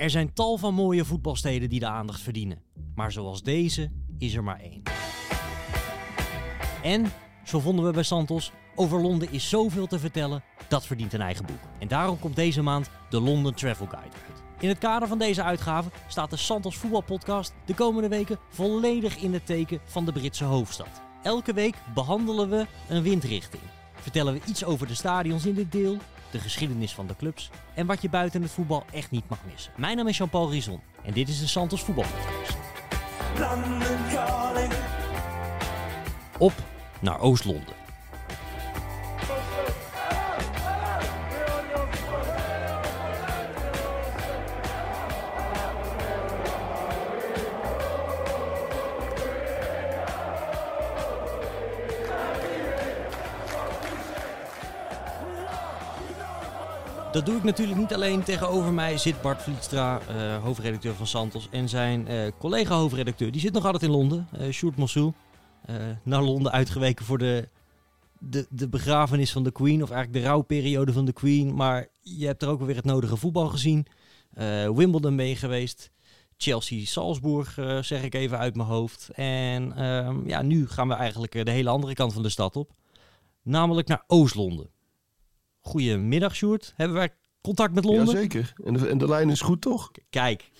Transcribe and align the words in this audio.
Er 0.00 0.10
zijn 0.10 0.32
tal 0.32 0.56
van 0.56 0.74
mooie 0.74 1.04
voetbalsteden 1.04 1.68
die 1.68 1.80
de 1.80 1.86
aandacht 1.86 2.20
verdienen. 2.20 2.62
Maar 2.94 3.12
zoals 3.12 3.42
deze 3.42 3.90
is 4.18 4.34
er 4.34 4.44
maar 4.44 4.60
één. 4.60 4.82
En, 6.82 7.12
zo 7.44 7.60
vonden 7.60 7.84
we 7.84 7.92
bij 7.92 8.02
Santos, 8.02 8.52
over 8.74 9.00
Londen 9.00 9.32
is 9.32 9.48
zoveel 9.48 9.86
te 9.86 9.98
vertellen, 9.98 10.42
dat 10.68 10.86
verdient 10.86 11.12
een 11.12 11.20
eigen 11.20 11.46
boek. 11.46 11.60
En 11.78 11.88
daarom 11.88 12.18
komt 12.18 12.36
deze 12.36 12.62
maand 12.62 12.90
de 13.10 13.20
London 13.20 13.54
Travel 13.54 13.86
Guide 13.86 14.16
uit. 14.28 14.42
In 14.60 14.68
het 14.68 14.78
kader 14.78 15.08
van 15.08 15.18
deze 15.18 15.42
uitgave 15.42 15.90
staat 16.08 16.30
de 16.30 16.36
Santos 16.36 16.76
voetbalpodcast 16.76 17.54
de 17.64 17.74
komende 17.74 18.08
weken 18.08 18.38
volledig 18.48 19.16
in 19.16 19.32
het 19.32 19.46
teken 19.46 19.80
van 19.84 20.04
de 20.04 20.12
Britse 20.12 20.44
hoofdstad. 20.44 21.02
Elke 21.22 21.52
week 21.52 21.74
behandelen 21.94 22.50
we 22.50 22.66
een 22.88 23.02
windrichting. 23.02 23.62
Vertellen 23.94 24.32
we 24.32 24.40
iets 24.46 24.64
over 24.64 24.86
de 24.86 24.94
stadions 24.94 25.46
in 25.46 25.54
dit 25.54 25.72
deel, 25.72 25.96
de 26.30 26.38
geschiedenis 26.38 26.92
van 26.92 27.06
de 27.06 27.16
clubs 27.16 27.50
en 27.74 27.86
wat 27.86 28.02
je 28.02 28.08
buiten 28.08 28.42
het 28.42 28.50
voetbal 28.50 28.84
echt 28.92 29.10
niet 29.10 29.28
mag 29.28 29.38
missen. 29.50 29.72
Mijn 29.76 29.96
naam 29.96 30.08
is 30.08 30.16
Jean-Paul 30.16 30.50
Rizon 30.50 30.80
en 31.02 31.12
dit 31.12 31.28
is 31.28 31.38
de 31.38 31.46
Santos 31.46 31.82
voetbalpodcast. 31.82 32.56
Op 36.38 36.52
naar 37.00 37.20
Oost-Londen. 37.20 37.79
Dat 57.12 57.26
doe 57.26 57.36
ik 57.36 57.42
natuurlijk 57.42 57.78
niet 57.78 57.94
alleen. 57.94 58.22
Tegenover 58.22 58.72
mij 58.72 58.98
zit 58.98 59.20
Bart 59.22 59.42
Vlietstra, 59.42 60.00
eh, 60.00 60.42
hoofdredacteur 60.42 60.94
van 60.94 61.06
Santos. 61.06 61.48
En 61.50 61.68
zijn 61.68 62.08
eh, 62.08 62.30
collega-hoofdredacteur, 62.38 63.32
die 63.32 63.40
zit 63.40 63.52
nog 63.52 63.64
altijd 63.64 63.82
in 63.82 63.90
Londen, 63.90 64.28
eh 64.32 64.50
Sjoerd 64.50 64.76
naar 66.02 66.22
Londen 66.22 66.52
uitgeweken 66.52 67.04
voor 67.04 67.18
de, 67.18 67.48
de, 68.18 68.46
de 68.50 68.68
begrafenis 68.68 69.32
van 69.32 69.42
de 69.42 69.50
Queen. 69.50 69.82
Of 69.82 69.90
eigenlijk 69.90 70.22
de 70.22 70.28
rouwperiode 70.28 70.92
van 70.92 71.04
de 71.04 71.12
Queen. 71.12 71.54
Maar 71.54 71.88
je 72.00 72.26
hebt 72.26 72.42
er 72.42 72.48
ook 72.48 72.60
weer 72.60 72.76
het 72.76 72.84
nodige 72.84 73.16
voetbal 73.16 73.48
gezien. 73.48 73.86
Wimbledon 74.74 75.18
je 75.18 75.36
geweest. 75.36 75.90
Chelsea-Salzburg, 76.36 77.58
zeg 77.80 78.02
ik 78.02 78.14
even 78.14 78.38
uit 78.38 78.56
mijn 78.56 78.68
hoofd. 78.68 79.08
En 79.12 79.76
ehm, 79.76 80.28
ja, 80.28 80.42
nu 80.42 80.68
gaan 80.68 80.88
we 80.88 80.94
eigenlijk 80.94 81.44
de 81.44 81.50
hele 81.50 81.70
andere 81.70 81.94
kant 81.94 82.12
van 82.12 82.22
de 82.22 82.28
stad 82.28 82.56
op. 82.56 82.70
Namelijk 83.42 83.88
naar 83.88 84.04
Oost-Londen. 84.06 84.70
Goedemiddag, 85.70 86.36
Sjoerd. 86.36 86.72
Hebben 86.76 86.96
wij 86.96 87.08
contact 87.40 87.74
met 87.74 87.84
Londen? 87.84 88.06
Jazeker. 88.06 88.52
En 88.64 88.72
de, 88.74 88.88
en 88.88 88.98
de 88.98 89.08
lijn 89.08 89.30
is 89.30 89.40
goed, 89.40 89.60
toch? 89.60 89.90
Kijk. 90.10 90.50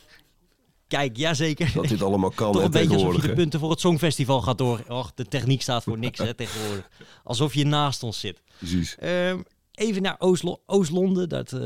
Kijk, 0.88 1.16
jazeker. 1.16 1.72
Dat 1.74 1.88
dit 1.88 2.02
allemaal 2.02 2.30
kan 2.30 2.52
Toch 2.52 2.62
een 2.62 2.70
beetje 2.70 2.94
alsof 2.94 3.14
je 3.22 3.28
de 3.28 3.32
punten 3.34 3.60
voor 3.60 3.70
het 3.70 3.80
Songfestival 3.80 4.42
gaat 4.42 4.58
door. 4.58 4.84
Och, 4.88 5.12
de 5.14 5.24
techniek 5.24 5.62
staat 5.62 5.82
voor 5.82 5.98
niks 5.98 6.18
hè, 6.18 6.34
tegenwoordig. 6.34 6.88
Alsof 7.24 7.54
je 7.54 7.64
naast 7.64 8.02
ons 8.02 8.20
zit. 8.20 8.42
Precies. 8.58 8.96
Ehm, 8.96 9.40
even 9.72 10.02
naar 10.02 10.16
Oost-Lo- 10.18 10.62
Oost-Londen. 10.66 11.28
dat, 11.28 11.52
eh, 11.52 11.60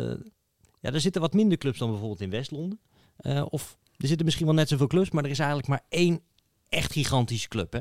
ja, 0.80 0.90
daar 0.90 1.00
zitten 1.00 1.20
wat 1.20 1.34
minder 1.34 1.58
clubs 1.58 1.78
dan 1.78 1.88
bijvoorbeeld 1.90 2.20
in 2.20 2.30
West-Londen. 2.30 2.80
Eh, 3.16 3.44
of 3.48 3.78
er 3.96 4.06
zitten 4.06 4.24
misschien 4.24 4.46
wel 4.46 4.54
net 4.54 4.68
zoveel 4.68 4.86
clubs, 4.86 5.10
maar 5.10 5.24
er 5.24 5.30
is 5.30 5.38
eigenlijk 5.38 5.68
maar 5.68 5.84
één 5.88 6.20
echt 6.68 6.92
gigantische 6.92 7.48
club. 7.48 7.72
Hè? 7.72 7.80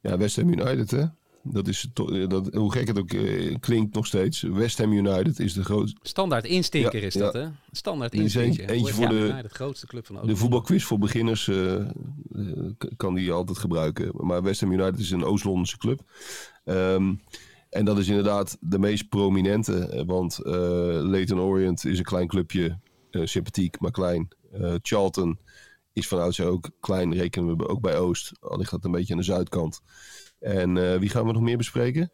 Ja, 0.00 0.16
West 0.18 0.36
Ham 0.36 0.48
United, 0.48 0.90
hè? 0.90 1.04
Dat 1.42 1.68
is 1.68 1.88
to- 1.92 2.26
dat, 2.26 2.54
hoe 2.54 2.72
gek 2.72 2.86
het 2.88 2.98
ook 2.98 3.12
eh, 3.12 3.56
klinkt 3.60 3.94
nog 3.94 4.06
steeds. 4.06 4.42
West 4.42 4.78
Ham 4.78 4.92
United 4.92 5.38
is 5.38 5.52
de, 5.52 5.64
groot, 5.64 5.94
Standaard 6.02 6.44
instinker 6.44 7.00
Ja, 7.00 7.06
is 7.06 7.14
dat, 7.14 7.32
ja. 7.32 7.40
hè? 7.40 7.48
Standaard 7.70 8.12
Er 8.14 8.20
instinker. 8.20 8.70
eentje 8.70 8.92
voor 8.92 9.08
de- 9.08 9.38
de 9.42 9.48
grootste 9.48 9.86
club 9.86 10.06
van 10.06 10.14
de 10.16 10.22
Oost. 10.22 10.38
voetbalquiz 10.38 10.84
voor 10.84 10.98
beginners. 10.98 11.48
eh, 11.48 11.74
eh, 11.80 11.86
kan 12.96 13.14
die 13.14 13.32
altijd 13.32 13.58
gebruiken. 13.58 14.10
Maar 14.26 14.42
West 14.42 14.60
Ham 14.60 14.72
United 14.72 14.98
is 14.98 15.10
een 15.10 15.24
Oost-Londense 15.24 15.78
club. 15.78 16.00
Ehm, 16.64 17.14
en 17.70 17.84
dat 17.84 17.98
is 17.98 18.08
inderdaad 18.08 18.56
de 18.60 18.78
meest 18.78 19.08
prominente. 19.08 19.86
eh, 19.86 20.02
Want 20.06 20.38
eh 20.38 20.52
Leyton 21.02 21.40
Orient 21.40 21.84
is 21.84 21.98
een 21.98 22.04
klein 22.04 22.26
clubje. 22.28 22.78
eh, 23.10 23.22
sympathiek, 23.26 23.80
maar 23.80 23.90
klein. 23.90 24.28
Eh, 24.52 24.74
Charlton 24.82 25.38
is 25.92 26.08
van 26.08 26.20
oudsher 26.20 26.46
ook 26.46 26.70
klein. 26.80 27.14
Rekenen 27.14 27.56
we 27.56 27.68
ook 27.68 27.80
bij 27.80 27.98
Oost. 27.98 28.32
Al 28.40 28.58
ligt 28.58 28.70
dat 28.70 28.84
een 28.84 28.90
beetje 28.90 29.12
aan 29.12 29.18
de 29.18 29.24
zuidkant. 29.24 29.80
En 30.40 30.76
eh, 30.92 30.98
wie 30.98 31.08
gaan 31.08 31.26
we 31.26 31.32
nog 31.32 31.42
meer 31.42 31.56
bespreken? 31.56 32.12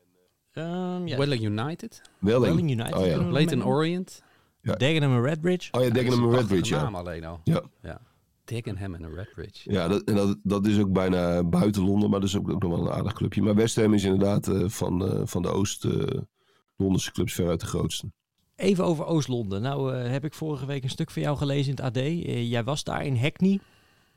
Ehm 0.53 1.07
ja, 1.07 1.17
Welling 1.17 1.45
United, 1.45 2.03
Welling. 2.19 2.45
Welling 2.45 2.71
United. 2.71 2.95
Oh 2.95 3.07
ja. 3.07 3.65
Orient. 3.65 4.23
Ja. 4.61 4.75
Dagenham 4.75 5.13
en 5.13 5.23
Redbridge. 5.23 5.73
Oh 5.73 5.83
ja, 5.83 5.91
Dagenham 5.91 6.13
en 6.13 6.21
Dat 6.21 6.29
is 6.29 6.35
een 6.35 6.49
Redbridge, 6.49 6.75
ja. 6.75 6.83
naam 6.83 6.95
alleen 6.95 7.25
al. 7.25 7.41
Ja, 7.45 7.63
Ja. 7.83 8.01
Dagenham 8.47 8.95
en 8.95 9.15
Redbridge. 9.15 9.73
ja 9.73 9.89
dat, 9.89 10.03
en 10.03 10.15
dat, 10.15 10.39
dat 10.43 10.67
is 10.67 10.79
ook 10.79 10.93
bijna 10.93 11.45
buiten 11.45 11.83
Londen, 11.83 12.11
maar 12.11 12.21
dat 12.21 12.29
is 12.29 12.37
ook, 12.37 12.51
ook 12.51 12.63
nog 12.63 12.71
wel 12.71 12.87
een 12.87 12.93
aardig 12.93 13.13
clubje. 13.13 13.43
Maar 13.43 13.55
West 13.55 13.77
Ham 13.77 13.95
is 13.95 14.05
inderdaad 14.05 14.49
eh, 14.49 14.69
van, 14.69 15.07
eh, 15.07 15.21
van 15.25 15.43
de 15.43 15.49
Oost-Londense 15.49 17.13
clubs 17.13 17.35
veruit 17.35 17.61
de 17.61 17.67
grootste. 17.67 18.11
Even 18.57 18.85
over 18.85 19.05
Oost-Londen. 19.05 19.63
Nou 19.63 19.95
eh, 19.95 20.11
heb 20.11 20.25
ik 20.25 20.35
vorige 20.35 20.67
week 20.67 20.83
een 20.83 20.91
stuk 20.91 21.11
van 21.11 21.23
jou 21.23 21.37
gelezen 21.37 21.77
in 21.77 21.85
het 21.85 21.97
AD. 21.97 22.03
Jij 22.49 22.65
was 22.65 22.85
daar 22.85 23.05
in 23.05 23.17
Hackney. 23.17 23.61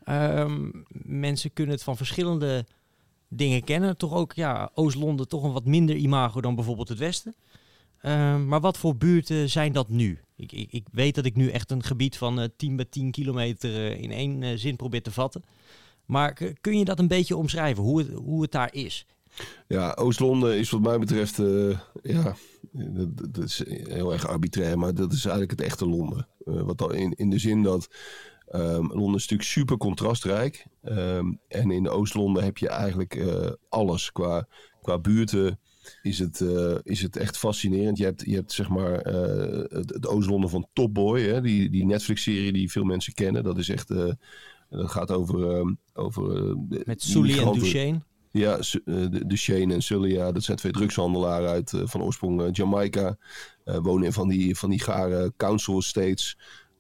Ehm, 0.04 0.70
mensen 1.04 1.54
kunnen 1.54 1.74
het 1.74 1.84
van 1.84 1.98
verschillende 1.98 2.66
dingen 3.30 3.64
kennen. 3.64 3.98
Toch 3.98 4.14
ook, 4.14 4.34
ja, 4.34 4.72
Oost-Londen 4.74 5.28
toch 5.28 5.44
een 5.44 5.52
wat 5.52 5.66
minder 5.66 5.96
imago 5.96 6.42
dan 6.42 6.56
bijvoorbeeld 6.56 6.90
het 6.90 6.98
Westen. 6.98 7.36
Ehm, 8.02 8.48
maar 8.48 8.60
wat 8.60 8.78
voor 8.78 8.96
buurten 8.96 9.50
zijn 9.50 9.72
dat 9.72 9.90
nu? 9.90 10.20
Ik, 10.36 10.52
ik, 10.52 10.72
ik 10.72 10.88
weet 10.92 11.16
dat 11.16 11.26
ik 11.26 11.36
nu 11.36 11.50
echt 11.50 11.72
een 11.72 11.84
gebied 11.84 12.18
van 12.18 12.40
eh 12.40 12.48
10 12.58 12.76
bij 12.76 12.86
10 12.86 13.12
kilometer 13.12 13.76
eh, 13.76 14.02
in 14.02 14.12
één 14.12 14.44
eh, 14.44 14.58
zin 14.58 14.76
probeer 14.76 15.04
te 15.04 15.12
vatten. 15.12 15.44
Maar 16.06 16.34
kun 16.62 16.78
je 16.78 16.86
dat 16.86 17.00
een 17.00 17.08
beetje 17.08 17.38
omschrijven, 17.38 17.84
hoe 17.84 18.00
het, 18.00 18.14
hoe 18.14 18.42
het 18.42 18.52
daar 18.52 18.74
is? 18.74 19.06
Ja, 19.68 19.94
Oost-Londen 19.94 20.58
is 20.58 20.70
wat 20.70 20.82
mij 20.82 21.00
betreft, 21.00 21.38
ja, 22.04 22.36
dat, 23.30 23.44
is 23.44 23.64
heel 23.68 24.14
erg 24.14 24.28
arbitrair, 24.28 24.80
maar 24.80 24.94
dat 24.94 25.14
is 25.14 25.22
eigenlijk 25.22 25.52
het 25.52 25.62
echte 25.62 25.88
Londen. 25.88 26.28
Wat 26.44 26.82
al 26.82 26.92
in, 26.92 27.14
in 27.16 27.30
de 27.30 27.40
zin 27.40 27.64
dat 27.64 27.90
ehm, 28.50 28.86
Londen 28.88 29.16
is 29.16 29.22
natuurlijk 29.22 29.50
super 29.50 29.78
contrastrijk. 29.78 30.66
Ehm, 30.84 31.34
en 31.48 31.72
in 31.72 31.90
Oost-Londen 31.90 32.44
heb 32.44 32.58
je 32.58 32.70
eigenlijk 32.70 33.16
eh, 33.16 33.52
alles. 33.70 34.12
Qua, 34.12 34.48
qua 34.82 35.00
buurten 35.00 35.60
is 36.02 36.20
het, 36.20 36.42
eh, 36.42 36.76
is 36.84 37.02
het 37.02 37.18
echt 37.18 37.38
fascinerend. 37.38 37.98
Je 37.98 38.04
hebt, 38.04 38.24
je 38.26 38.36
hebt 38.36 38.52
zeg 38.52 38.70
maar 38.70 38.94
eh, 38.94 39.78
het, 39.78 39.90
het 39.90 40.08
Oost-Londen 40.08 40.50
van 40.50 40.68
Top 40.74 40.94
Boy, 40.94 41.22
hè, 41.22 41.42
die, 41.42 41.70
die 41.70 41.86
Netflix-serie 41.86 42.54
die 42.54 42.72
veel 42.72 42.84
mensen 42.84 43.14
kennen. 43.14 43.44
Dat 43.44 43.58
is 43.58 43.70
echt, 43.70 43.88
dat 43.88 44.92
gaat 44.92 45.12
over... 45.12 45.58
ehm, 45.58 45.74
over 45.94 46.58
Met 46.84 47.02
Sully 47.02 47.40
en 47.40 47.54
Duchesne. 47.54 48.02
ja, 48.32 48.62
Shane 49.36 49.74
en 49.74 49.82
Sully, 49.82 50.12
ja, 50.12 50.32
dat 50.32 50.44
zijn 50.44 50.58
twee 50.58 50.72
drugshandelaren 50.72 51.50
uit 51.50 51.74
van 51.84 52.02
oorsprong 52.02 52.58
Jamaica. 52.58 53.18
Wonen 53.64 54.06
in 54.06 54.14
van 54.14 54.28
die, 54.28 54.56
van 54.56 54.70
die 54.70 54.80
gare 54.80 55.34
council 55.38 55.78
estates. 55.78 56.38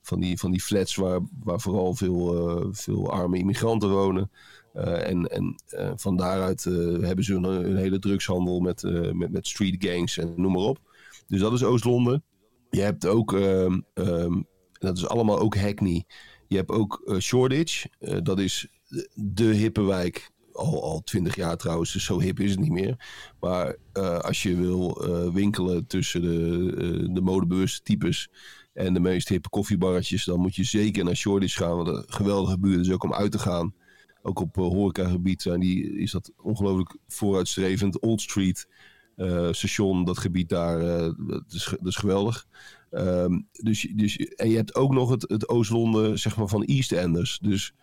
Van 0.09 0.19
die, 0.19 0.37
van 0.37 0.51
die 0.51 0.61
flats 0.61 0.95
waar, 0.95 1.19
waar 1.43 1.59
vooral 1.59 1.93
veel, 1.93 2.49
eh, 2.49 2.67
veel 2.71 3.11
arme 3.11 3.37
immigranten 3.37 3.89
wonen. 3.89 4.31
Eh, 4.73 5.09
en 5.09 5.27
en 5.27 5.55
eh, 5.67 5.91
van 5.95 6.17
daaruit 6.17 6.63
hebben 7.01 7.23
ze 7.23 7.33
een, 7.33 7.43
een 7.43 7.77
hele 7.77 7.99
drugshandel 7.99 8.59
met, 8.59 8.83
met, 9.13 9.31
met 9.31 9.47
street 9.47 9.75
gangs 9.79 10.17
en 10.17 10.33
noem 10.35 10.51
maar 10.51 10.61
op. 10.61 10.79
Dus 11.27 11.39
dat 11.39 11.53
is 11.53 11.63
Oost-Londen. 11.63 12.23
Je 12.69 12.81
hebt 12.81 13.05
ook, 13.05 13.33
ehm, 13.33 13.79
ehm, 13.93 14.41
dat 14.71 14.97
is 14.97 15.07
allemaal 15.07 15.39
ook 15.39 15.55
Hackney. 15.57 16.05
Je 16.47 16.55
hebt 16.55 16.71
ook 16.71 17.15
Shoreditch. 17.19 17.85
Dat 18.23 18.39
is 18.39 18.67
de, 19.13 19.45
hippe 19.45 19.81
wijk 19.81 20.31
al, 20.51 20.83
al 20.83 21.01
twintig 21.03 21.35
jaar 21.35 21.57
trouwens, 21.57 21.93
dus 21.93 22.05
zo 22.05 22.19
hip 22.19 22.39
is 22.39 22.51
het 22.51 22.59
niet 22.59 22.71
meer. 22.71 23.07
Maar 23.39 23.77
als 24.21 24.43
je 24.43 24.55
wil 24.55 24.97
winkelen 25.33 25.87
tussen 25.87 26.21
de, 26.21 26.73
eh, 26.77 27.13
de 27.13 27.21
modebewuste 27.21 27.83
types 27.83 28.29
en 28.79 28.93
de 28.93 28.99
meest 28.99 29.29
hippe 29.29 29.49
koffiebarretjes, 29.49 30.25
dan 30.25 30.39
moet 30.39 30.55
je 30.55 30.63
zeker 30.63 31.03
naar 31.03 31.15
Shoreditch 31.15 31.55
gaan. 31.55 31.75
Want 31.75 31.87
een 31.87 32.03
geweldige 32.07 32.59
buurt 32.59 32.79
is 32.79 32.91
ook 32.91 33.03
om 33.03 33.13
uit 33.13 33.31
te 33.31 33.39
gaan. 33.39 33.73
Ook 34.21 34.39
op 34.39 34.57
uh, 34.57 34.63
horecagebied 34.63 35.41
zijn 35.41 35.59
die, 35.59 35.97
is 35.97 36.11
dat 36.11 36.31
ongelooflijk 36.37 36.95
vooruitstrevend. 37.07 37.99
Old 37.99 38.21
Street 38.21 38.67
eh, 39.15 39.51
station, 39.51 40.05
dat 40.05 40.17
gebied 40.17 40.49
daar, 40.49 40.79
eh, 40.79 41.11
dat, 41.17 41.43
is, 41.49 41.65
dat 41.79 41.87
is 41.87 41.95
geweldig. 41.95 42.47
Ehm, 42.91 43.39
dus, 43.51 43.87
dus, 43.95 44.17
en 44.17 44.49
je 44.49 44.55
hebt 44.55 44.75
ook 44.75 44.93
nog 44.93 45.09
het, 45.09 45.21
het 45.27 45.49
Oost-Londen 45.49 46.19
zeg 46.19 46.37
maar, 46.37 46.47
van 46.47 46.63
EastEnders. 46.63 47.39
Dus 47.41 47.73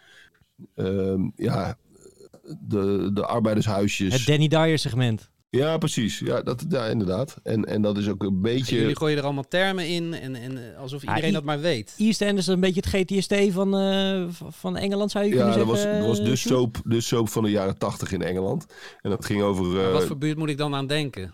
ehm, 0.75 1.29
ja, 1.37 1.79
de, 2.61 3.11
de 3.13 3.27
arbeidershuisjes. 3.27 4.13
Het 4.13 4.27
Danny 4.27 4.49
Dyer 4.49 4.79
segment. 4.79 5.31
Ja, 5.51 5.79
precies. 5.79 6.19
Ja, 6.19 6.43
dat, 6.43 6.65
ja 6.69 6.87
inderdaad. 6.87 7.37
En, 7.43 7.65
en 7.65 7.83
dat 7.83 7.99
is 7.99 8.09
ook 8.09 8.23
een 8.23 8.41
beetje... 8.43 8.77
Jullie 8.77 8.97
gooien 8.97 9.19
er 9.19 9.25
allemaal 9.25 9.49
termen 9.49 9.89
in 9.89 10.15
en, 10.15 10.35
en 10.35 10.73
eh, 10.75 10.79
alsof 10.81 11.03
iedereen 11.03 11.29
i- 11.31 11.33
dat 11.33 11.45
maar 11.45 11.61
weet. 11.61 11.95
EastEnders 11.99 12.47
is 12.49 12.55
een 12.55 12.61
beetje 12.61 12.83
het 12.85 12.89
GTST 13.13 13.35
van, 13.53 13.77
eh, 13.79 14.25
v- 14.29 14.41
van 14.61 14.77
Engeland, 14.77 15.11
zou 15.11 15.25
je 15.25 15.31
ja, 15.31 15.37
kunnen 15.37 15.59
dat 15.59 15.67
was, 15.67 15.81
zeggen. 15.81 15.99
dat 15.99 16.09
was 16.09 16.23
de, 16.25 16.37
soap, 16.37 16.77
de 16.85 17.01
soap 17.01 17.29
van 17.29 17.43
de 17.43 17.51
jaren 17.51 17.79
tachtig 17.79 18.13
in 18.13 18.23
Engeland. 18.23 18.67
En 19.01 19.11
dat 19.11 19.25
ging 19.25 19.43
over... 19.43 19.81
eh, 19.87 19.93
Wat 19.93 20.05
voor 20.05 20.19
buurt 20.19 20.37
moet 20.39 20.49
ik 20.49 20.59
dan 20.59 20.75
aan 20.75 20.87
denken? 20.87 21.33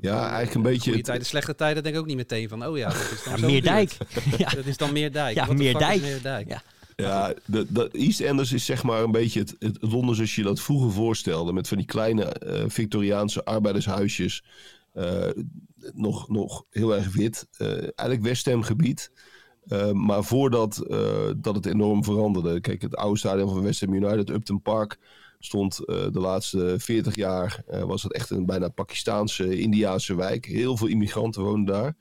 Ja, 0.00 0.20
eigenlijk 0.22 0.54
een 0.54 0.62
beetje... 0.62 0.80
Goede 0.82 0.96
het- 0.96 1.04
tijden, 1.04 1.26
slechte 1.26 1.54
tijden 1.54 1.82
denk 1.82 1.94
ik 1.94 2.00
ook 2.00 2.06
niet 2.06 2.16
meteen 2.16 2.48
van, 2.48 2.66
oh 2.66 2.76
ja, 2.76 2.88
dat 2.88 3.10
is 3.12 3.22
dan 3.24 3.32
Ja, 3.32 3.38
zo 3.38 3.46
Meerdijk. 3.46 3.96
ja. 4.38 4.48
Dat 4.48 4.66
is 4.66 4.76
dan 4.76 4.92
Meerdijk. 4.92 5.34
Ja, 5.34 5.46
Meerdijk. 5.52 6.00
Meerdijk. 6.00 6.48
Ja. 6.48 6.62
Ja, 7.00 7.34
de, 7.44 7.66
de 7.72 7.88
EastEnders 7.92 8.52
is 8.52 8.64
zeg 8.64 8.82
maar 8.82 9.02
een 9.02 9.12
beetje 9.12 9.40
het, 9.40 9.56
het 9.58 9.78
Londen 9.80 10.14
zoals 10.14 10.34
je 10.34 10.42
dat 10.42 10.60
vroeger 10.60 10.92
voorstelde. 10.92 11.52
Met 11.52 11.68
van 11.68 11.76
die 11.76 11.86
kleine 11.86 12.24
eh, 12.24 12.64
Victoriaanse 12.66 13.44
arbeidershuisjes. 13.44 14.44
Eh, 14.92 15.28
nog, 15.92 16.28
nog 16.28 16.64
heel 16.70 16.94
erg 16.94 17.12
wit. 17.12 17.46
Eh, 17.56 17.68
eigenlijk 17.70 18.22
West 18.22 18.46
Ham 18.46 18.62
gebied. 18.62 19.10
Maar 19.92 20.24
voordat 20.24 20.84
dat 21.36 21.54
het 21.54 21.66
enorm 21.66 22.04
veranderde. 22.04 22.60
Kijk, 22.60 22.82
het 22.82 22.96
oude 22.96 23.18
stadion 23.18 23.48
van 23.48 23.62
West 23.62 23.80
Ham 23.80 23.94
United, 23.94 24.30
Upton 24.30 24.62
Park, 24.62 24.98
stond 25.38 25.76
de 25.86 26.10
laatste 26.12 26.74
40 26.78 27.14
jaar. 27.14 27.62
was 27.86 28.02
het 28.02 28.12
echt 28.12 28.30
een 28.30 28.46
bijna 28.46 28.68
Pakistaanse, 28.68 29.58
Indiaanse 29.58 30.14
wijk. 30.14 30.46
Heel 30.46 30.76
veel 30.76 30.86
immigranten 30.86 31.42
woonden 31.42 31.74
daar. 31.74 31.96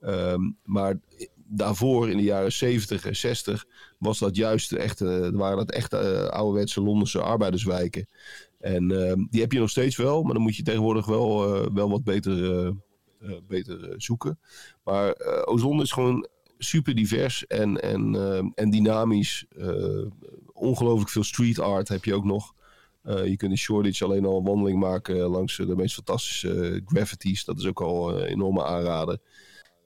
Ehm, 0.00 0.50
maar 0.64 0.98
daarvoor, 1.46 2.10
in 2.10 2.16
de 2.16 2.22
jaren 2.22 2.52
70 2.52 3.06
en 3.06 3.16
60, 3.16 3.66
was 4.04 4.18
dat 4.18 4.36
juist 4.36 4.72
echt, 4.72 5.00
eh, 5.00 5.28
waren 5.28 5.56
dat 5.56 5.70
echt 5.70 5.92
eh, 5.92 6.24
ouderwetse 6.24 6.82
Londense 6.82 7.20
arbeiderswijken. 7.20 8.08
En 8.60 9.08
ehm, 9.08 9.24
die 9.30 9.40
heb 9.40 9.52
je 9.52 9.58
nog 9.58 9.70
steeds 9.70 9.96
wel, 9.96 10.22
maar 10.22 10.32
dan 10.34 10.42
moet 10.42 10.56
je 10.56 10.62
tegenwoordig 10.62 11.06
wel, 11.06 11.56
eh, 11.56 11.70
wel 11.74 11.90
wat 11.90 12.04
beter, 12.04 12.52
eh, 12.52 12.66
eh, 12.66 13.38
beter 13.48 13.90
eh, 13.90 13.94
zoeken. 13.96 14.38
Maar 14.84 15.12
eh 15.12 15.42
Oostlonden 15.44 15.84
is 15.84 15.92
gewoon 15.92 16.28
super 16.58 16.94
divers 16.94 17.46
en, 17.46 17.80
en, 17.80 18.14
en 18.54 18.70
dynamisch. 18.70 19.44
Eh, 19.56 20.06
ongelooflijk 20.52 21.10
veel 21.10 21.24
street 21.24 21.58
art 21.58 21.88
heb 21.88 22.04
je 22.04 22.14
ook 22.14 22.24
nog. 22.24 22.54
Eh, 23.04 23.26
je 23.26 23.36
kunt 23.36 23.50
in 23.50 23.58
Shoreditch 23.58 24.02
alleen 24.02 24.24
al 24.24 24.38
een 24.38 24.44
wandeling 24.44 24.78
maken 24.78 25.16
langs 25.16 25.58
eh, 25.58 25.66
de 25.66 25.76
meest 25.76 25.94
fantastische 25.94 26.60
eh, 26.60 26.80
graffitis. 26.86 27.44
Dat 27.44 27.58
is 27.58 27.66
ook 27.66 27.80
al 27.80 28.18
een 28.20 28.24
enorme 28.24 28.64
aanrader. 28.64 29.18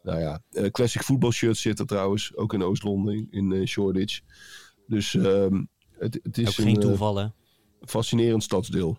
Nou 0.09 0.21
ja, 0.21 0.41
eh, 0.51 0.71
classic 0.71 1.03
voetbalshirts 1.03 1.61
zitten 1.61 1.87
trouwens, 1.87 2.37
ook 2.37 2.53
in 2.53 2.63
Oost-Londen, 2.63 3.27
in 3.31 3.53
eh, 3.53 3.67
Shoreditch. 3.67 4.21
Dus 4.87 5.15
ehm, 5.15 5.65
het, 5.99 6.15
het 6.23 6.39
Ook 6.41 6.47
is 6.47 6.55
geen 6.55 6.67
een 6.67 6.75
eh, 6.75 6.81
toeval, 6.81 7.17
hè? 7.17 7.27
fascinerend 7.81 8.43
stadsdeel. 8.43 8.99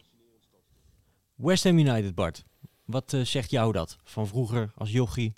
West 1.36 1.64
Ham 1.64 1.78
United, 1.78 2.16
Bart. 2.16 2.44
Wat 2.86 3.18
zegt 3.24 3.52
jou 3.52 3.72
dat? 3.74 3.98
Van 4.04 4.28
vroeger 4.28 4.72
als 4.76 4.92
jochie? 4.92 5.34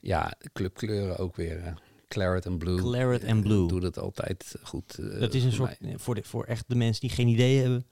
Ja, 0.00 0.32
clubkleuren 0.52 1.18
ook 1.18 1.36
weer. 1.36 1.80
claret 2.08 2.46
en 2.46 2.58
blue. 2.58 2.76
Claret 2.76 3.24
en 3.24 3.36
Eh, 3.36 3.42
blue. 3.42 3.68
Doe 3.68 3.80
dat 3.80 3.98
altijd 3.98 4.54
goed. 4.62 4.96
dat 5.20 5.34
is 5.34 5.44
een 5.44 5.52
voor 5.52 5.66
soort, 5.66 5.80
mij. 5.80 5.98
voor, 5.98 6.14
de, 6.14 6.22
voor 6.22 6.44
echt 6.44 6.64
de 6.68 6.74
mensen 6.74 7.00
die 7.00 7.10
geen 7.10 7.28
idee 7.28 7.60
hebben, 7.60 7.86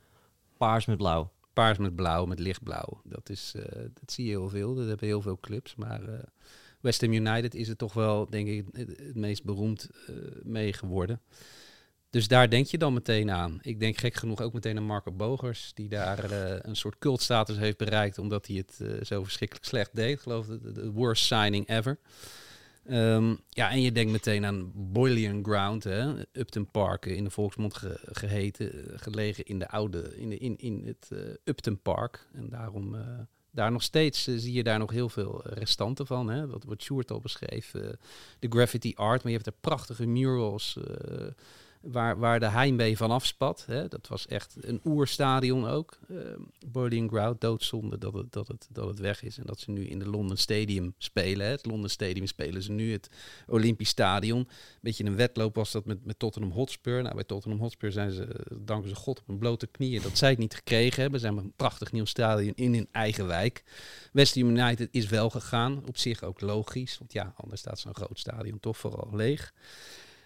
paars 0.57 0.87
met 0.87 0.97
blauw. 0.97 1.32
Paars 1.53 1.79
met 1.79 1.95
blauw, 1.95 2.25
met 2.25 2.39
lichtblauw. 2.39 3.01
Dat, 3.05 3.29
is, 3.29 3.53
eh, 3.57 3.83
dat 3.83 4.13
zie 4.13 4.25
je 4.25 4.31
heel 4.31 4.49
veel. 4.49 4.75
Dat 4.75 4.87
hebben 4.87 5.07
heel 5.07 5.23
veel 5.23 5.39
clubs. 5.41 5.75
Maar 5.75 6.03
eh 6.03 6.19
West 6.81 7.01
Ham 7.01 7.13
United 7.13 7.55
is 7.55 7.69
er 7.69 7.77
toch 7.77 7.93
wel, 7.93 8.31
denk 8.31 8.49
ik, 8.49 8.65
het, 8.73 8.89
het 8.89 9.17
meest 9.17 9.45
beroemd 9.45 9.89
eh, 10.07 10.15
mee 10.43 10.73
geworden. 10.73 11.21
Dus 12.11 12.29
daar 12.29 12.51
denk 12.51 12.67
je 12.67 12.79
dan 12.79 12.93
meteen 12.93 13.31
aan. 13.31 13.59
Ik 13.63 13.81
denk 13.81 13.97
gek 13.97 14.15
genoeg 14.15 14.41
ook 14.41 14.53
meteen 14.53 14.77
aan 14.77 14.85
Marco 14.85 15.13
Bogers, 15.13 15.71
die 15.75 15.89
daar 15.89 16.31
een 16.65 16.77
soort 16.77 16.99
cultstatus 16.99 17.57
heeft 17.57 17.77
bereikt, 17.77 18.19
omdat 18.19 18.47
hij 18.47 18.57
het 18.57 19.07
zo 19.07 19.23
verschrikkelijk 19.23 19.67
slecht 19.67 19.91
deed. 19.97 20.11
Ik 20.13 20.21
geloof 20.21 20.47
de 20.47 20.91
worst 20.91 21.25
signing 21.25 21.69
ever. 21.69 21.99
Ehm, 22.87 23.35
ja, 23.49 23.71
en 23.71 23.81
je 23.81 23.93
denkt 23.93 24.13
meteen 24.13 24.45
aan 24.45 24.73
Boiling 24.75 25.47
Ground, 25.47 25.85
hè? 25.85 26.13
Upton 26.33 26.71
Park, 26.71 27.07
eh, 27.07 27.17
in 27.17 27.25
de 27.25 27.31
volksmond 27.31 27.75
ge- 27.75 28.01
geheten, 28.05 28.73
eh, 28.73 28.99
gelegen 28.99 29.45
in 29.45 29.59
de 29.59 29.69
oude, 29.69 30.17
in, 30.17 30.29
de, 30.29 30.39
in, 30.39 30.59
in 30.59 30.83
het 30.87 31.09
eh, 31.13 31.19
Upton 31.45 31.79
Park. 31.83 32.29
En 32.33 32.49
daarom, 32.49 32.97
daar 33.51 33.73
nog 33.73 33.83
steeds 33.83 34.23
zie 34.23 34.53
je 34.53 34.63
daar 34.63 34.79
nog 34.79 34.91
heel 34.91 35.09
veel 35.09 35.41
restanten 35.45 36.07
van, 36.07 36.31
hè? 36.31 36.47
Wat, 36.47 36.65
wat 36.65 36.83
Sjoerd 36.83 37.11
al 37.11 37.21
beschreef, 37.21 37.71
de 38.39 38.49
graffiti 38.49 38.95
art, 38.95 39.23
maar 39.23 39.33
je 39.33 39.39
hebt 39.39 39.51
er 39.51 39.61
prachtige 39.61 40.07
murals 40.07 40.79
waar, 41.83 42.19
waar 42.19 42.41
de 42.41 42.49
Heimwee 42.49 42.97
van 42.97 43.11
afspat. 43.11 43.65
Hè? 43.67 43.89
Dat 43.89 44.09
was 44.09 44.27
echt 44.27 44.57
een 44.61 44.81
oerstadion 44.85 45.67
ook. 45.69 45.99
Uh, 46.11 46.19
Boiling 46.67 47.11
Ground, 47.11 47.41
doodzonde 47.41 47.99
dat 47.99 48.13
het, 48.13 48.33
dat, 48.33 48.49
het, 48.49 48.69
dat 48.71 48.89
het 48.89 48.99
weg 48.99 49.23
is. 49.23 49.39
En 49.39 49.47
dat 49.47 49.61
ze 49.61 49.71
nu 49.71 49.87
in 49.87 49.99
de 49.99 50.09
London 50.09 50.37
Stadium 50.37 50.95
spelen. 50.99 51.47
Hè? 51.47 51.53
Het 51.53 51.67
London 51.67 51.89
Stadium 51.89 52.27
spelen 52.27 52.63
ze 52.63 52.73
nu, 52.73 52.93
het 52.93 53.11
Olympisch 53.47 53.89
Stadion. 53.89 54.49
Beetje 54.81 55.05
een 55.05 55.17
wedloop 55.17 55.55
was 55.55 55.73
dat 55.73 55.85
met, 55.85 56.05
met 56.05 56.19
Tottenham 56.19 56.53
Hotspur. 56.53 57.03
Nou, 57.03 57.15
bij 57.15 57.25
Tottenham 57.25 57.61
Hotspur 57.61 57.93
zijn 57.93 58.13
ze, 58.13 58.29
danken 58.61 58.89
ze 58.89 58.95
God 58.95 59.21
op 59.21 59.27
hun 59.27 59.39
blote 59.39 59.67
knieën, 59.67 60.03
dat 60.03 60.19
zij 60.19 60.31
het 60.31 60.39
niet 60.39 60.55
gekregen 60.55 61.03
hebben. 61.03 61.21
Ze 61.21 61.27
hebben 61.27 61.45
een 61.45 61.53
prachtig 61.57 61.93
nieuw 61.93 62.05
stadion 62.05 62.53
in 62.55 62.75
hun 62.75 62.89
eigen 62.93 63.27
wijk. 63.27 63.63
West 64.13 64.35
Ham 64.35 64.49
United 64.49 64.89
is 64.91 65.09
wel 65.09 65.31
gegaan. 65.31 65.83
Op 65.87 65.97
zich 65.97 66.23
ook 66.23 66.41
logisch, 66.41 66.99
want 66.99 67.13
ja, 67.13 67.35
anders 67.37 67.61
staat 67.61 67.79
zo'n 67.79 67.95
groot 67.95 68.19
stadion 68.19 68.61
toch 68.61 68.77
vooral 68.77 69.11
leeg. 69.13 69.53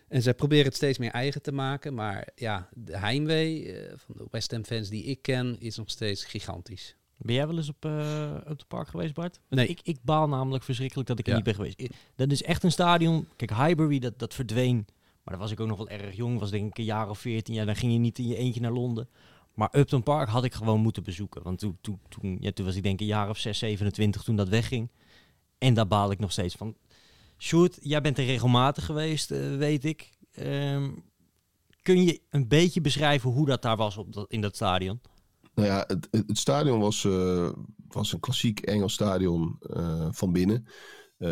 En 0.08 0.22
zij 0.22 0.34
proberen 0.34 0.64
het 0.64 0.74
steeds 0.74 0.98
meer 0.98 1.10
eigen 1.10 1.42
te 1.42 1.52
maken. 1.52 1.94
Maar 1.94 2.28
ja, 2.34 2.68
de 2.74 2.98
heimwee 2.98 3.72
eh, 3.72 3.92
van 3.96 4.14
de 4.18 4.26
West 4.30 4.50
Ham 4.50 4.64
fans 4.64 4.88
die 4.88 5.04
ik 5.04 5.22
ken 5.22 5.56
is 5.60 5.76
nog 5.76 5.90
steeds 5.90 6.24
gigantisch. 6.24 6.96
Ben 7.16 7.34
jij 7.34 7.46
wel 7.46 7.56
eens 7.56 7.68
op, 7.68 7.84
eh 7.84 8.34
op 8.48 8.58
de 8.58 8.64
park 8.68 8.88
geweest, 8.88 9.14
Bart? 9.14 9.40
Want 9.48 9.60
Nee. 9.60 9.66
Ik, 9.68 9.80
ik 9.82 9.98
baal 10.02 10.28
namelijk 10.28 10.64
verschrikkelijk 10.64 11.08
dat 11.08 11.18
ik 11.18 11.26
er 11.28 11.34
niet 11.34 11.44
ben 11.44 11.54
geweest. 11.54 11.82
Dat 12.14 12.30
is 12.30 12.42
echt 12.42 12.62
een 12.62 12.72
stadion. 12.72 13.28
Kijk, 13.36 13.50
Highbury, 13.50 13.98
dat, 13.98 14.18
dat 14.18 14.34
verdween. 14.34 14.86
Maar 15.22 15.34
dan 15.34 15.38
was 15.42 15.50
ik 15.50 15.60
ook 15.60 15.68
nog 15.68 15.76
wel 15.76 15.88
erg 15.88 16.16
jong. 16.16 16.38
Was 16.38 16.50
denk 16.50 16.70
ik 16.70 16.78
een 16.78 16.84
jaar 16.84 17.08
of 17.08 17.18
veertien. 17.18 17.54
Ja, 17.54 17.64
dan 17.64 17.76
ging 17.76 17.92
je 17.92 17.98
niet 17.98 18.18
in 18.18 18.26
je 18.26 18.36
eentje 18.36 18.60
naar 18.60 18.72
Londen. 18.72 19.08
Maar 19.54 19.68
Upton 19.72 20.02
Park 20.02 20.28
had 20.28 20.44
ik 20.44 20.54
gewoon 20.54 20.80
moeten 20.80 21.02
bezoeken. 21.02 21.42
Want 21.42 21.58
toen, 21.58 21.78
toen, 21.80 22.00
toen, 22.08 22.36
ja, 22.40 22.52
toen 22.52 22.64
was 22.64 22.76
ik 22.76 22.82
denk 22.82 22.94
ik 22.94 23.00
een 23.00 23.06
jaar 23.06 23.28
of 23.28 23.38
6, 23.38 23.58
27 23.58 24.22
toen 24.22 24.36
dat 24.36 24.48
wegging. 24.48 24.90
En 25.58 25.74
daar 25.74 25.86
baal 25.86 26.10
ik 26.10 26.18
nog 26.18 26.32
steeds 26.32 26.54
van. 26.54 26.74
Sjoerd, 27.38 27.78
jij 27.80 28.00
bent 28.00 28.18
er 28.18 28.24
regelmatig 28.24 28.84
geweest, 28.84 29.30
eh, 29.30 29.56
weet 29.56 29.84
ik. 29.84 30.10
Ehm, 30.32 30.90
kun 31.82 32.04
je 32.04 32.20
een 32.30 32.48
beetje 32.48 32.80
beschrijven 32.80 33.30
hoe 33.30 33.46
dat 33.46 33.62
daar 33.62 33.76
was 33.76 33.96
op 33.96 34.26
in 34.28 34.40
dat 34.40 34.54
stadion? 34.54 35.00
Nou 35.54 35.68
ja, 35.68 35.84
het, 35.86 36.08
het 36.10 36.38
stadion 36.38 36.80
was, 36.80 37.04
eh, 37.04 37.50
was 37.88 38.12
een 38.12 38.20
klassiek 38.20 38.60
Engels 38.60 38.92
stadion 38.92 39.56
eh, 39.60 40.08
van 40.10 40.32
binnen. 40.32 40.66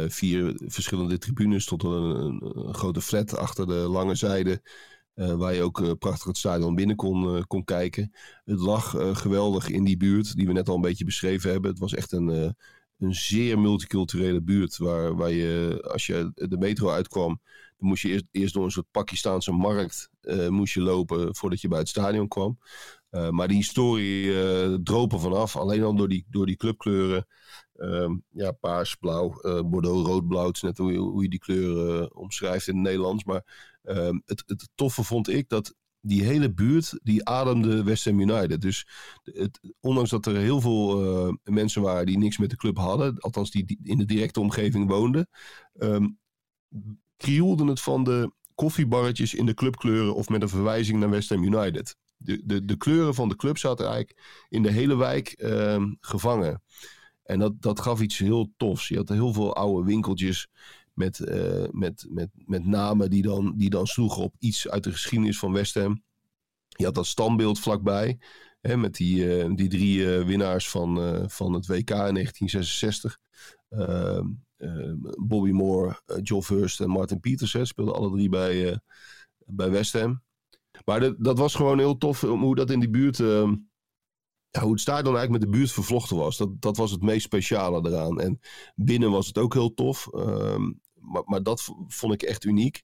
Vier 0.08 0.60
verschillende 0.66 1.18
tribunes 1.18 1.64
tot 1.64 1.82
een, 1.82 2.42
grote 2.74 3.00
flat 3.00 3.36
achter 3.36 3.66
de 3.66 3.74
lange 3.74 4.14
zijde. 4.14 4.62
waar 5.14 5.54
je 5.54 5.62
ook 5.62 5.98
prachtig 5.98 6.26
het 6.26 6.38
stadion 6.38 6.74
binnen 6.74 6.96
kon, 6.96 7.46
kon 7.46 7.64
kijken. 7.64 8.12
Het 8.44 8.60
lag 8.60 8.90
geweldig 9.12 9.68
in 9.68 9.84
die 9.84 9.96
buurt, 9.96 10.36
die 10.36 10.46
we 10.46 10.52
net 10.52 10.68
al 10.68 10.74
een 10.74 10.80
beetje 10.80 11.04
beschreven 11.04 11.50
hebben. 11.50 11.70
Het 11.70 11.78
was 11.78 11.94
echt 11.94 12.12
een, 12.12 12.56
een 13.04 13.14
zeer 13.14 13.58
multiculturele 13.58 14.42
buurt. 14.42 14.76
Waar, 14.76 15.16
waar 15.16 15.30
je, 15.30 15.84
als 15.92 16.06
je 16.06 16.30
de 16.34 16.58
metro 16.58 16.90
uitkwam, 16.90 17.40
dan 17.78 17.88
moest 17.88 18.02
je 18.02 18.08
eerst, 18.08 18.24
eerst 18.30 18.54
door 18.54 18.64
een 18.64 18.70
soort 18.70 18.90
Pakistaanse 18.90 19.52
markt 19.52 20.10
eh, 20.20 20.48
moest 20.48 20.74
je 20.74 20.80
lopen 20.80 21.34
voordat 21.34 21.60
je 21.60 21.68
bij 21.68 21.78
het 21.78 21.88
stadion 21.88 22.28
kwam. 22.28 22.58
Uh, 23.10 23.28
maar 23.28 23.48
die 23.48 23.56
historie 23.56 24.24
uh, 24.24 24.74
droop 24.82 25.12
er 25.12 25.20
vanaf. 25.20 25.56
Alleen 25.56 25.82
al 25.82 25.96
door 25.96 26.08
die, 26.08 26.26
door 26.30 26.46
die 26.46 26.56
clubkleuren. 26.56 27.26
Um, 27.76 28.24
ja, 28.30 28.52
paars, 28.52 28.94
blauw, 28.94 29.40
bordeaux, 29.64 30.08
rood, 30.08 30.28
blauw. 30.28 30.50
Is 30.50 30.60
net 30.60 30.78
hoe 30.78 30.92
je, 30.92 30.98
hoe 30.98 31.28
die 31.28 31.38
kleuren 31.38 32.16
omschrijft 32.16 32.68
in 32.68 32.74
het 32.74 32.84
Nederlands. 32.84 33.24
Maar 33.24 33.72
um, 33.82 34.22
het, 34.26 34.42
het 34.46 34.68
toffe 34.74 35.04
vond 35.04 35.28
ik 35.28 35.48
dat 35.48 35.74
die 36.06 36.22
hele 36.24 36.52
buurt, 36.52 36.98
die 37.02 37.24
ademde 37.24 37.84
West 37.84 38.04
Ham 38.04 38.20
United. 38.20 38.60
Dus 38.60 38.86
het, 39.22 39.60
ondanks 39.80 40.10
dat 40.10 40.26
er 40.26 40.36
heel 40.36 40.60
veel 40.60 41.04
uh, 41.26 41.34
mensen 41.44 41.82
waren 41.82 42.06
die 42.06 42.18
niks 42.18 42.38
met 42.38 42.50
de 42.50 42.56
club 42.56 42.76
hadden. 42.76 43.18
Althans 43.18 43.50
die, 43.50 43.78
in 43.82 43.98
de 43.98 44.04
directe 44.04 44.40
omgeving 44.40 44.88
woonden. 44.88 45.28
Um, 45.78 46.18
krioelde 47.16 47.64
het 47.64 47.80
van 47.80 48.04
de 48.04 48.32
koffiebarretjes 48.54 49.34
in 49.34 49.46
de 49.46 49.54
clubkleuren 49.54 50.14
of 50.14 50.28
met 50.28 50.42
een 50.42 50.48
verwijzing 50.48 50.98
naar 50.98 51.10
West 51.10 51.28
Ham 51.28 51.44
United. 51.44 51.96
De, 52.16 52.42
de, 52.44 52.64
de 52.64 52.76
kleuren 52.76 53.14
van 53.14 53.28
de 53.28 53.36
club 53.36 53.58
zaten 53.58 53.86
eigenlijk 53.86 54.46
in 54.48 54.62
de 54.62 54.70
hele 54.70 54.96
wijk 54.96 55.34
uh, 55.36 55.84
gevangen. 56.00 56.62
En 57.22 57.38
dat, 57.38 57.62
dat 57.62 57.80
gaf 57.80 58.00
iets 58.00 58.18
heel 58.18 58.52
tofs. 58.56 58.88
Je 58.88 58.96
had 58.96 59.08
heel 59.08 59.32
veel 59.32 59.54
oude 59.54 59.86
winkeltjes 59.86 60.48
met, 60.94 61.18
uh, 61.18 61.64
met, 61.70 62.06
met, 62.08 62.28
met 62.34 62.66
namen 62.66 63.10
die 63.10 63.22
dan, 63.22 63.56
die 63.56 63.70
dan 63.70 63.86
sloegen 63.86 64.22
op 64.22 64.34
iets 64.38 64.68
uit 64.68 64.84
de 64.84 64.92
geschiedenis 64.92 65.38
van 65.38 65.52
West 65.52 65.74
Ham. 65.74 66.02
Je 66.68 66.84
had 66.84 66.94
dat 66.94 67.06
standbeeld 67.06 67.60
vlakbij. 67.60 68.18
Hè, 68.60 68.76
met 68.76 68.94
die, 68.94 69.44
uh, 69.44 69.54
die 69.54 69.68
drie 69.68 69.98
uh, 69.98 70.24
winnaars 70.26 70.70
van, 70.70 70.96
van 71.30 71.52
het 71.52 71.66
WK 71.66 71.90
in 71.90 72.14
1966. 72.14 73.18
Ehm, 73.68 74.26
Bobby 75.26 75.50
Moore, 75.50 76.00
Joe 76.22 76.42
Hurst 76.46 76.80
en 76.80 76.88
Martin 76.88 77.20
Peters 77.20 77.52
hè, 77.52 77.64
speelden 77.64 77.94
alle 77.94 78.10
drie 78.10 78.28
bij, 78.28 78.80
bij 79.46 79.70
West 79.70 79.92
Ham. 79.92 80.22
Maar 80.84 81.14
dat, 81.18 81.38
was 81.38 81.54
gewoon 81.54 81.78
heel 81.78 81.96
tof 81.96 82.20
hoe 82.20 82.54
dat 82.54 82.70
in 82.70 82.80
die 82.80 82.90
buurt. 82.90 83.20
Ja, 84.54 84.60
hoe 84.60 84.72
het 84.72 84.80
stadion 84.80 85.16
eigenlijk 85.16 85.30
met 85.30 85.52
de 85.52 85.58
buurt 85.58 85.72
vervlochten 85.72 86.16
was. 86.16 86.36
Dat, 86.36 86.60
dat 86.60 86.76
was 86.76 86.90
het 86.90 87.02
meest 87.02 87.24
speciale 87.24 87.90
eraan. 87.90 88.20
En 88.20 88.40
binnen 88.74 89.10
was 89.10 89.26
het 89.26 89.38
ook 89.38 89.54
heel 89.54 89.74
tof. 89.74 90.08
Uh, 90.12 90.68
maar, 91.04 91.22
maar 91.24 91.42
dat 91.42 91.74
vond 91.86 92.12
ik 92.12 92.22
echt 92.22 92.44
uniek. 92.44 92.82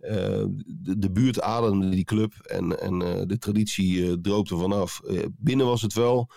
Uh, 0.00 0.44
de, 0.66 0.98
de, 0.98 1.10
buurt 1.10 1.40
ademde 1.40 1.88
die 1.88 2.04
club 2.04 2.34
en, 2.34 2.80
en 2.80 3.00
uh, 3.00 3.22
de 3.26 3.38
traditie 3.38 4.20
droop 4.20 4.50
er 4.50 4.58
vanaf. 4.58 5.00
binnen 5.38 5.66
was 5.66 5.82
het 5.82 5.92
wel 5.92 6.30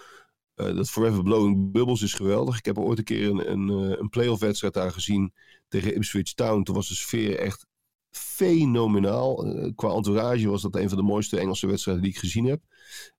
Eh, 0.55 0.75
dat 0.75 0.89
Forever 0.89 1.23
Blowing 1.23 1.71
Bubbles 1.71 2.01
is 2.01 2.13
geweldig. 2.13 2.57
Ik 2.57 2.65
heb 2.65 2.77
ooit 2.77 2.97
een 2.97 3.03
keer 3.03 3.29
een, 3.29 3.51
een, 3.51 3.69
eh, 3.69 3.99
een 3.99 4.09
playoff 4.09 4.41
wedstrijd 4.41 4.73
daar 4.73 4.91
gezien 4.91 5.33
tegen 5.67 5.95
Ipswich 5.95 6.33
Town. 6.33 6.63
Toen 6.63 6.75
was 6.75 6.87
de 6.87 6.95
sfeer 6.95 7.37
echt 7.37 7.65
fenomenaal. 8.09 9.45
Eh, 9.45 9.71
qua 9.75 9.89
entourage 9.89 10.49
was 10.49 10.61
dat 10.61 10.75
een 10.75 10.89
van 10.89 10.97
de 10.97 11.03
mooiste 11.03 11.39
Engelse 11.39 11.67
wedstrijden 11.67 12.03
die 12.03 12.11
ik 12.11 12.17
gezien 12.17 12.45
heb. 12.45 12.61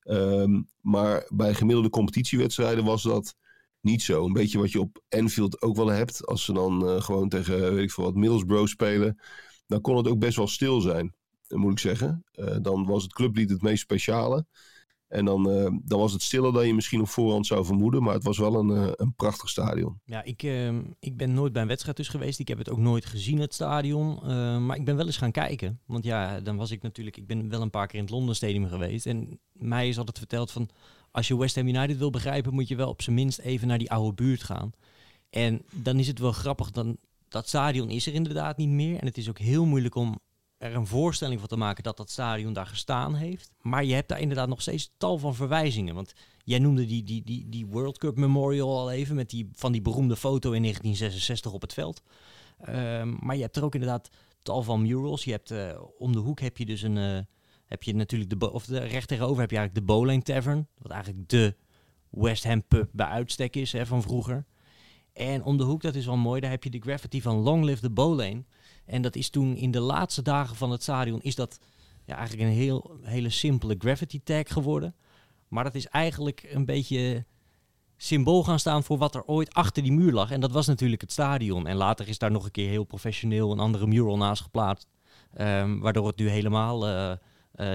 Ehm, 0.00 0.62
maar 0.80 1.26
bij 1.28 1.54
gemiddelde 1.54 1.90
competitiewedstrijden 1.90 2.84
was 2.84 3.02
dat 3.02 3.36
niet 3.84 4.02
zo. 4.02 4.24
Een 4.24 4.32
beetje 4.32 4.58
wat 4.58 4.72
je 4.72 4.80
op 4.80 5.02
Anfield 5.08 5.62
ook 5.62 5.76
wel 5.76 5.86
hebt. 5.86 6.26
Als 6.26 6.44
ze 6.44 6.52
dan 6.52 6.88
eh, 6.88 7.00
gewoon 7.00 7.28
tegen, 7.28 7.74
weet 7.74 7.84
ik 7.84 7.90
veel 7.90 8.04
wat, 8.04 8.14
Middlesbrough 8.14 8.70
spelen. 8.70 9.20
Dan 9.66 9.80
kon 9.80 9.96
het 9.96 10.08
ook 10.08 10.18
best 10.18 10.36
wel 10.36 10.48
stil 10.48 10.80
zijn, 10.80 11.14
eh, 11.48 11.58
moet 11.58 11.72
ik 11.72 11.78
zeggen. 11.78 12.24
Eh, 12.32 12.56
dan 12.62 12.86
was 12.86 13.02
het 13.02 13.12
clublied 13.12 13.50
het 13.50 13.62
meest 13.62 13.82
speciale. 13.82 14.46
En 15.14 15.24
dan, 15.24 15.50
eh, 15.50 15.70
dan 15.82 15.98
was 15.98 16.12
het 16.12 16.22
stiller 16.22 16.52
dan 16.52 16.66
je 16.66 16.74
misschien 16.74 17.00
op 17.00 17.08
voorhand 17.08 17.46
zou 17.46 17.64
vermoeden. 17.64 18.02
Maar 18.02 18.14
het 18.14 18.24
was 18.24 18.38
wel 18.38 18.54
een, 18.54 18.70
eh, 18.70 18.92
een 18.96 19.14
prachtig 19.14 19.48
stadion. 19.48 20.00
Ja, 20.04 20.22
ik, 20.22 20.42
ehm, 20.42 20.82
ik 20.98 21.16
ben 21.16 21.34
nooit 21.34 21.52
bij 21.52 21.62
een 21.62 21.68
wedstrijd 21.68 21.96
dus 21.96 22.08
geweest. 22.08 22.38
Ik 22.38 22.48
heb 22.48 22.58
het 22.58 22.70
ook 22.70 22.78
nooit 22.78 23.04
gezien, 23.04 23.38
het 23.38 23.54
stadion. 23.54 24.18
Eh, 24.22 24.58
maar 24.58 24.76
ik 24.76 24.84
ben 24.84 24.96
wel 24.96 25.06
eens 25.06 25.16
gaan 25.16 25.30
kijken. 25.30 25.80
Want 25.86 26.04
ja, 26.04 26.40
dan 26.40 26.56
was 26.56 26.70
ik 26.70 26.82
natuurlijk... 26.82 27.16
Ik 27.16 27.26
ben 27.26 27.48
wel 27.48 27.62
een 27.62 27.70
paar 27.70 27.86
keer 27.86 27.98
in 27.98 28.04
het 28.04 28.12
Londen 28.12 28.36
Stadium 28.36 28.68
geweest. 28.68 29.06
En 29.06 29.40
mij 29.52 29.88
is 29.88 29.98
altijd 29.98 30.18
verteld 30.18 30.50
van... 30.50 30.68
Als 31.14 31.28
je 31.28 31.38
West 31.38 31.54
Ham 31.54 31.68
United 31.68 31.98
wil 31.98 32.10
begrijpen... 32.10 32.54
moet 32.54 32.68
je 32.68 32.76
wel 32.76 32.88
op 32.88 33.02
zijn 33.02 33.16
minst 33.16 33.38
even 33.38 33.68
naar 33.68 33.78
die 33.78 33.90
oude 33.90 34.14
buurt 34.14 34.42
gaan. 34.42 34.72
En 35.30 35.62
dan 35.70 35.98
is 35.98 36.06
het 36.06 36.18
wel 36.18 36.32
grappig... 36.32 36.70
Dan, 36.70 36.96
dat 37.28 37.48
stadion 37.48 37.90
is 37.90 38.06
er 38.06 38.14
inderdaad 38.14 38.56
niet 38.56 38.68
meer. 38.68 39.00
En 39.00 39.06
het 39.06 39.18
is 39.18 39.28
ook 39.28 39.38
heel 39.38 39.64
moeilijk 39.64 39.94
om 39.94 40.18
er 40.56 40.74
een 40.74 40.86
voorstelling 40.86 41.38
van 41.40 41.48
te 41.48 41.56
maken... 41.56 41.82
dat 41.82 41.96
dat 41.96 42.10
stadion 42.10 42.52
daar 42.52 42.66
gestaan 42.66 43.14
heeft. 43.14 43.50
Maar 43.60 43.84
je 43.84 43.94
hebt 43.94 44.08
daar 44.08 44.20
inderdaad 44.20 44.48
nog 44.48 44.60
steeds 44.60 44.90
tal 44.96 45.18
van 45.18 45.34
verwijzingen. 45.34 45.94
Want 45.94 46.14
Jij 46.44 46.58
noemde 46.58 46.86
die, 46.86 47.04
die, 47.04 47.22
die, 47.22 47.48
die 47.48 47.66
World 47.66 47.98
Cup 47.98 48.16
Memorial 48.16 48.78
al 48.78 48.90
even 48.90 49.16
met 49.16 49.30
die, 49.30 49.48
van 49.52 49.72
die 49.72 49.82
beroemde 49.82 50.16
foto 50.16 50.52
in 50.52 50.60
1966 50.60 51.52
op 51.52 51.60
het 51.60 51.72
veld. 51.72 52.02
Ehm, 52.58 53.14
maar 53.20 53.36
je 53.36 53.42
hebt 53.42 53.56
er 53.56 53.64
ook 53.64 53.74
inderdaad 53.74 54.08
tal 54.42 54.62
van 54.62 54.82
murals. 54.82 55.24
Je 55.24 55.30
hebt 55.30 55.50
eh, 55.50 55.80
om 55.98 56.12
de 56.12 56.18
hoek 56.18 56.40
heb 56.40 56.56
je 56.56 56.66
dus 56.66 56.82
een, 56.82 56.96
eh, 56.96 57.18
heb 57.74 57.82
je 57.82 57.94
natuurlijk 57.94 58.40
de, 58.40 58.52
of 58.52 58.64
de 58.64 58.78
recht 58.78 59.08
tegenover 59.08 59.40
heb 59.40 59.50
je 59.50 59.56
eigenlijk 59.56 59.86
de 59.86 59.92
Bowlane 59.92 60.22
Tavern, 60.22 60.68
wat 60.78 60.92
eigenlijk 60.92 61.28
de 61.28 61.54
West 62.10 62.44
Ham 62.44 62.64
pub 62.64 62.88
bij 62.92 63.06
uitstek 63.06 63.56
is 63.56 63.72
hè, 63.72 63.86
van 63.86 64.02
vroeger. 64.02 64.44
En 65.12 65.42
om 65.42 65.56
de 65.56 65.64
hoek, 65.64 65.82
dat 65.82 65.94
is 65.94 66.06
wel 66.06 66.16
mooi, 66.16 66.40
daar 66.40 66.50
heb 66.50 66.64
je 66.64 66.70
de 66.70 66.80
graffiti 66.80 67.22
van 67.22 67.36
Long 67.36 67.64
Live 67.64 67.80
the 67.80 67.90
Bowlane. 67.90 68.44
En 68.84 69.02
dat 69.02 69.16
is 69.16 69.30
toen 69.30 69.56
in 69.56 69.70
de 69.70 69.80
laatste 69.80 70.22
dagen 70.22 70.56
van 70.56 70.70
het 70.70 70.82
stadion, 70.82 71.22
is 71.22 71.34
dat 71.34 71.58
ja, 72.04 72.16
eigenlijk 72.16 72.48
een 72.48 72.54
heel, 72.54 72.98
hele 73.02 73.30
simpele 73.30 73.74
graffiti 73.78 74.22
tag 74.22 74.52
geworden. 74.52 74.94
Maar 75.48 75.64
dat 75.64 75.74
is 75.74 75.86
eigenlijk 75.86 76.48
een 76.52 76.64
beetje 76.64 77.24
symbool 77.96 78.44
gaan 78.44 78.58
staan 78.58 78.84
voor 78.84 78.98
wat 78.98 79.14
er 79.14 79.24
ooit 79.24 79.54
achter 79.54 79.82
die 79.82 79.92
muur 79.92 80.12
lag. 80.12 80.30
En 80.30 80.40
dat 80.40 80.52
was 80.52 80.66
natuurlijk 80.66 81.00
het 81.00 81.12
stadion. 81.12 81.66
En 81.66 81.76
later 81.76 82.08
is 82.08 82.18
daar 82.18 82.30
nog 82.30 82.44
een 82.44 82.50
keer 82.50 82.68
heel 82.68 82.84
professioneel 82.84 83.52
een 83.52 83.58
andere 83.58 83.86
mural 83.86 84.16
naast 84.16 84.42
geplaatst. 84.42 84.88
ehm, 85.34 85.78
waardoor 85.78 86.06
het 86.06 86.16
nu 86.16 86.28
helemaal 86.28 86.86
eh, 86.88 87.12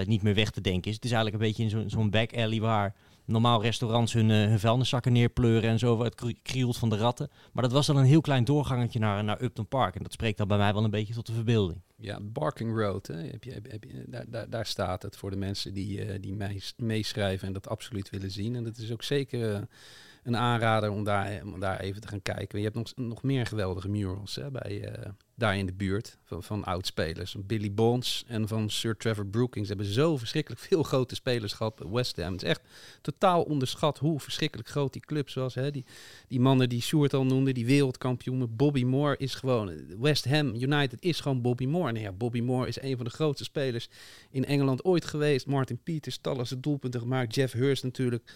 niet 0.04 0.22
meer 0.22 0.34
weg 0.34 0.50
te 0.50 0.60
denken 0.60 0.88
is. 0.90 0.96
Het 0.96 1.04
is 1.04 1.12
eigenlijk 1.12 1.42
een 1.42 1.48
beetje 1.48 1.62
in 1.62 1.70
zo'n 1.70 1.90
zo'n 1.90 2.10
back 2.10 2.36
alley 2.36 2.60
waar 2.60 2.94
normaal 3.30 3.62
restaurants 3.62 4.12
hun, 4.12 4.30
eh, 4.30 4.36
hun 4.36 4.58
vuilniszakken 4.58 5.12
neerpleuren 5.12 5.70
en 5.70 5.78
zo. 5.78 6.02
Het 6.02 6.14
kri- 6.14 6.38
krioelt 6.42 6.76
van 6.76 6.88
de 6.88 6.96
ratten. 6.96 7.30
Maar 7.52 7.62
dat 7.62 7.72
was 7.72 7.86
dan 7.86 7.96
een 7.96 8.04
heel 8.04 8.20
klein 8.20 8.44
doorgangetje 8.44 8.98
naar, 8.98 9.24
naar 9.24 9.42
Upton 9.42 9.66
Park. 9.66 9.94
En 9.94 10.02
dat 10.02 10.12
spreekt 10.12 10.38
dan 10.38 10.48
bij 10.48 10.58
mij 10.58 10.72
wel 10.72 10.84
een 10.84 10.90
beetje 10.90 11.14
tot 11.14 11.26
de 11.26 11.32
verbeelding. 11.32 11.80
Ja, 11.96 12.20
Barking 12.22 12.76
Road, 12.76 13.06
hè? 13.06 13.14
Heb 13.14 13.44
je, 13.44 13.52
heb, 13.52 13.84
je, 13.84 14.04
daar, 14.28 14.50
daar, 14.50 14.66
staat 14.66 15.02
het 15.02 15.16
voor 15.16 15.30
de 15.30 15.36
mensen 15.36 15.74
die, 15.74 16.04
eh, 16.04 16.20
die 16.20 16.34
mees- 16.34 16.74
meeschrijven 16.76 17.46
en 17.46 17.52
dat 17.52 17.68
absoluut 17.68 18.10
willen 18.10 18.30
zien. 18.30 18.56
En 18.56 18.64
dat 18.64 18.76
is 18.76 18.92
ook 18.92 19.02
zeker 19.02 19.54
eh, 19.54 19.60
een 20.22 20.36
aanrader 20.36 20.90
om 20.90 21.04
daar, 21.04 21.42
om 21.44 21.60
daar 21.60 21.80
even 21.80 22.00
te 22.00 22.08
gaan 22.08 22.22
kijken. 22.22 22.58
Je 22.58 22.64
hebt 22.64 22.76
nog, 22.76 22.92
nog 22.96 23.22
meer 23.22 23.46
geweldige 23.46 23.88
murals 23.88 24.34
hè, 24.34 24.50
bij, 24.50 24.84
eh, 24.84 25.10
daar 25.40 25.56
in 25.56 25.66
de 25.66 25.72
buurt 25.72 26.18
van, 26.24 26.42
van 26.42 26.64
oudspelers. 26.64 27.36
Billy 27.38 27.72
Bonds 27.72 28.24
en 28.26 28.48
van 28.48 28.70
Sir 28.70 28.96
Trevor 28.96 29.26
Brookings. 29.26 29.68
Hebben 29.68 29.86
zo 29.86 30.16
verschrikkelijk 30.16 30.60
veel 30.60 30.82
grote 30.82 31.14
spelers 31.14 31.52
gehad 31.52 31.82
West 31.90 32.16
Ham. 32.16 32.32
Het 32.32 32.42
is 32.42 32.48
echt 32.48 32.62
totaal 33.00 33.42
onderschat 33.42 33.98
hoe 33.98 34.20
verschrikkelijk 34.20 34.68
groot 34.68 34.92
die 34.92 35.02
club 35.02 35.30
was. 35.34 35.54
Hè. 35.54 35.70
Die, 35.70 35.84
die 36.28 36.40
mannen 36.40 36.68
die 36.68 36.82
Sjoerd 36.82 37.14
al 37.14 37.24
noemde, 37.24 37.52
die 37.52 37.66
wereldkampioenen. 37.66 38.56
Bobby 38.56 38.84
Moore 38.84 39.16
is 39.16 39.34
gewoon... 39.34 39.98
West 40.00 40.24
Ham 40.24 40.54
United 40.54 41.02
is 41.02 41.20
gewoon 41.20 41.42
Bobby 41.42 41.66
Moore. 41.66 41.92
Nou 41.92 42.04
ja, 42.04 42.12
Bobby 42.12 42.40
Moore 42.40 42.68
is 42.68 42.82
een 42.82 42.96
van 42.96 43.04
de 43.04 43.10
grootste 43.10 43.44
spelers 43.44 43.88
in 44.30 44.44
Engeland 44.44 44.84
ooit 44.84 45.04
geweest. 45.04 45.46
Martin 45.46 45.82
Peters, 45.82 46.18
talloze 46.18 46.60
doelpunten 46.60 47.00
gemaakt. 47.00 47.34
Jeff 47.34 47.52
Hurst 47.52 47.82
natuurlijk 47.82 48.32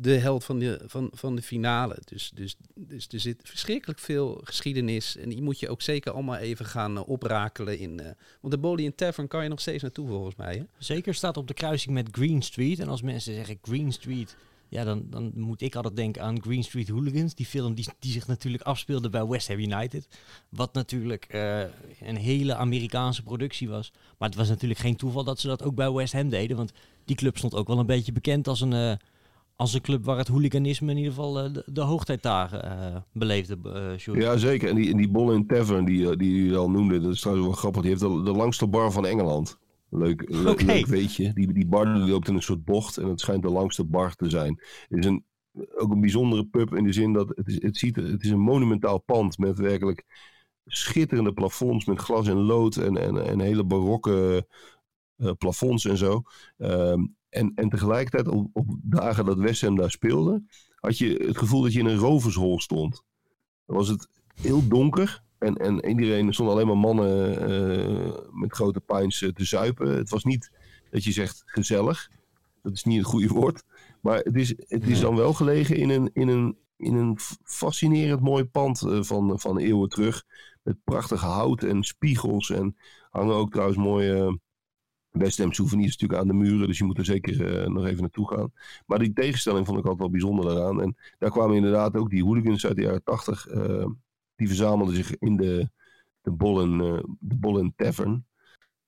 de 0.00 0.10
held 0.10 0.44
van 0.44 0.58
de, 0.58 0.80
van, 0.86 1.10
van 1.12 1.36
de 1.36 1.42
finale. 1.42 1.98
Dus, 2.04 2.30
dus, 2.34 2.56
dus 2.74 3.06
er 3.08 3.20
zit 3.20 3.40
verschrikkelijk 3.44 3.98
veel 3.98 4.40
geschiedenis. 4.44 5.16
En 5.16 5.28
die 5.28 5.42
moet 5.42 5.60
je 5.60 5.68
ook 5.68 5.82
zeker 5.82 6.12
allemaal 6.12 6.36
even 6.36 6.64
gaan 6.64 6.96
eh, 6.96 7.08
oprakelen. 7.08 7.78
In, 7.78 8.00
eh, 8.00 8.10
want 8.40 8.52
de 8.52 8.58
Bolian 8.58 8.94
Tavern 8.94 9.28
kan 9.28 9.42
je 9.42 9.48
nog 9.48 9.60
steeds 9.60 9.82
naartoe 9.82 10.08
volgens 10.08 10.36
mij. 10.36 10.54
Hè? 10.54 10.62
Zeker 10.78 11.14
staat 11.14 11.36
op 11.36 11.46
de 11.46 11.54
kruising 11.54 11.94
met 11.94 12.08
Green 12.12 12.42
Street. 12.42 12.78
En 12.78 12.88
als 12.88 13.02
mensen 13.02 13.34
zeggen 13.34 13.58
Green 13.62 13.92
Street, 13.92 14.36
ja, 14.68 14.84
dan, 14.84 15.06
dan 15.10 15.32
moet 15.34 15.60
ik 15.60 15.74
altijd 15.74 15.96
denken 15.96 16.22
aan 16.22 16.42
Green 16.42 16.64
Street 16.64 16.88
Hooligans. 16.88 17.34
Die 17.34 17.46
film 17.46 17.74
die, 17.74 17.86
die 17.98 18.12
zich 18.12 18.26
natuurlijk 18.26 18.62
afspeelde 18.62 19.08
bij 19.08 19.26
West 19.26 19.48
Ham 19.48 19.58
United. 19.58 20.08
Wat 20.48 20.72
natuurlijk 20.72 21.24
eh, 21.24 21.60
een 22.00 22.16
hele 22.16 22.54
Amerikaanse 22.54 23.22
productie 23.22 23.68
was. 23.68 23.92
Maar 24.18 24.28
het 24.28 24.38
was 24.38 24.48
natuurlijk 24.48 24.80
geen 24.80 24.96
toeval 24.96 25.24
dat 25.24 25.40
ze 25.40 25.46
dat 25.46 25.62
ook 25.62 25.74
bij 25.74 25.92
West 25.92 26.12
Ham 26.12 26.28
deden. 26.28 26.56
Want 26.56 26.72
die 27.04 27.16
club 27.16 27.36
stond 27.36 27.54
ook 27.54 27.68
wel 27.68 27.78
een 27.78 27.86
beetje 27.86 28.12
bekend 28.12 28.48
als 28.48 28.60
een, 28.60 28.98
als 29.58 29.74
een 29.74 29.80
club 29.80 30.04
waar 30.04 30.16
het 30.18 30.28
hooliganisme 30.28 30.90
in 30.90 30.96
ieder 30.96 31.12
geval 31.12 31.38
eh, 31.38 31.52
de, 31.52 31.62
de 31.66 31.80
hoogtijdagen 31.80 32.62
eh, 32.62 32.96
beleefde. 33.12 33.58
eh. 33.64 33.96
Ja, 34.20 34.36
zeker. 34.36 34.68
En 34.68 34.74
die, 34.74 34.96
die 34.96 35.08
Boll 35.08 35.44
Tavern 35.46 35.84
die, 35.84 36.16
die 36.16 36.56
al 36.56 36.70
noemde, 36.70 37.00
dat 37.00 37.12
is 37.12 37.20
trouwens 37.20 37.46
wel 37.48 37.56
grappig. 37.56 37.80
Die 37.82 37.90
heeft 37.90 38.02
de, 38.02 38.22
de 38.22 38.32
langste 38.32 38.66
bar 38.66 38.92
van 38.92 39.06
Engeland. 39.06 39.58
Leuk, 39.90 40.24
le- 40.28 40.54
leuk 40.66 40.86
weetje. 40.86 41.32
Die, 41.32 41.52
die 41.52 41.66
bar 41.66 41.94
die 41.94 42.02
loopt 42.10 42.28
in 42.28 42.34
een 42.34 42.42
soort 42.42 42.64
bocht 42.64 42.96
en 42.96 43.08
het 43.08 43.20
schijnt 43.20 43.42
de 43.42 43.50
langste 43.50 43.84
bar 43.84 44.14
te 44.14 44.30
zijn. 44.30 44.60
Het 44.88 44.98
is 44.98 45.06
een, 45.06 45.24
ook 45.76 45.90
een 45.90 46.00
bijzondere 46.00 46.44
pub 46.44 46.74
in 46.74 46.84
de 46.84 46.92
zin 46.92 47.12
dat 47.12 47.28
het 47.34 47.46
is, 47.48 47.62
het, 47.62 47.76
ziet, 47.76 47.96
het 47.96 48.22
is 48.22 48.30
een 48.30 48.40
monumentaal 48.40 48.98
pand 48.98 49.38
met 49.38 49.58
werkelijk 49.58 50.04
schitterende 50.66 51.32
plafonds 51.32 51.84
met 51.84 51.98
glas 51.98 52.28
en 52.28 52.36
lood 52.36 52.76
en, 52.76 52.96
en, 52.96 53.26
en 53.26 53.40
hele 53.40 53.64
barokke 53.64 54.46
plafonds 55.38 55.84
en 55.84 55.96
zo. 55.96 56.22
Ehm, 56.58 57.04
en, 57.30 57.52
en 57.54 57.68
tegelijkertijd 57.68 58.28
op, 58.28 58.50
op 58.52 58.66
dagen 58.82 59.24
dat 59.24 59.38
West 59.38 59.62
Ham 59.62 59.76
daar 59.76 59.90
speelde, 59.90 60.42
had 60.74 60.98
je 60.98 61.24
het 61.26 61.38
gevoel 61.38 61.62
dat 61.62 61.72
je 61.72 61.78
in 61.78 61.86
een 61.86 61.96
rovershol 61.96 62.60
stond. 62.60 63.04
Dan 63.66 63.76
was 63.76 63.88
het 63.88 64.08
heel 64.40 64.68
donker. 64.68 65.22
En, 65.38 65.56
en 65.56 65.88
iedereen, 65.88 66.26
er 66.26 66.34
stonden 66.34 66.54
alleen 66.54 66.66
maar 66.66 66.78
mannen 66.78 67.40
eh, 67.40 68.18
met 68.32 68.52
grote 68.52 68.80
pijns 68.80 69.22
eh, 69.22 69.30
te 69.30 69.44
zuipen. 69.44 69.96
Het 69.96 70.10
was 70.10 70.24
niet 70.24 70.50
dat 70.90 71.04
je 71.04 71.12
zegt 71.12 71.42
gezellig. 71.46 72.10
Dat 72.62 72.72
is 72.72 72.84
niet 72.84 72.98
het 72.98 73.06
goede 73.06 73.28
woord. 73.28 73.64
Maar 74.00 74.18
het 74.18 74.36
is, 74.36 74.54
het 74.56 74.86
is 74.86 75.00
dan 75.00 75.16
wel 75.16 75.32
gelegen 75.32 75.76
in 75.76 75.90
een, 75.90 76.10
in 76.12 76.28
een, 76.28 76.56
in 76.76 76.94
een 76.94 77.18
fascinerend 77.44 78.20
mooi 78.20 78.44
pand 78.44 78.82
eh, 78.82 79.02
van, 79.02 79.40
van 79.40 79.58
eeuwen 79.58 79.88
terug. 79.88 80.24
Met 80.62 80.76
prachtig 80.84 81.20
hout 81.20 81.62
en 81.62 81.82
spiegels. 81.82 82.50
En 82.50 82.76
hangen 83.10 83.34
ook 83.34 83.50
trouwens 83.50 83.78
mooie 83.78 84.38
West 85.18 85.38
Ham 85.38 85.52
souvenirs 85.52 85.96
natuurlijk 85.96 86.20
aan 86.20 86.28
de 86.28 86.44
muren. 86.44 86.66
Dus 86.66 86.78
je 86.78 86.84
moet 86.84 86.98
er 86.98 87.04
zeker 87.04 87.60
eh, 87.60 87.68
nog 87.68 87.86
even 87.86 88.00
naartoe 88.00 88.28
gaan. 88.28 88.52
Maar 88.86 88.98
die 88.98 89.12
tegenstelling 89.12 89.66
vond 89.66 89.78
ik 89.78 89.84
altijd 89.84 90.00
wel 90.00 90.10
bijzonder 90.10 90.44
daaraan. 90.44 90.82
En 90.82 90.96
daar 91.18 91.30
kwamen 91.30 91.56
inderdaad 91.56 91.96
ook 91.96 92.10
die 92.10 92.24
hooligans 92.24 92.66
uit 92.66 92.76
de 92.76 92.82
jaren 92.82 93.04
tachtig. 93.04 93.46
eh, 93.46 93.86
die 94.38 94.46
verzamelden 94.46 94.94
zich 94.94 95.18
in 95.18 95.36
de, 95.36 95.70
de, 96.20 96.30
Bollen, 96.30 96.80
eh, 96.80 97.02
de 97.20 97.34
Bollen 97.34 97.72
Tavern. 97.76 98.26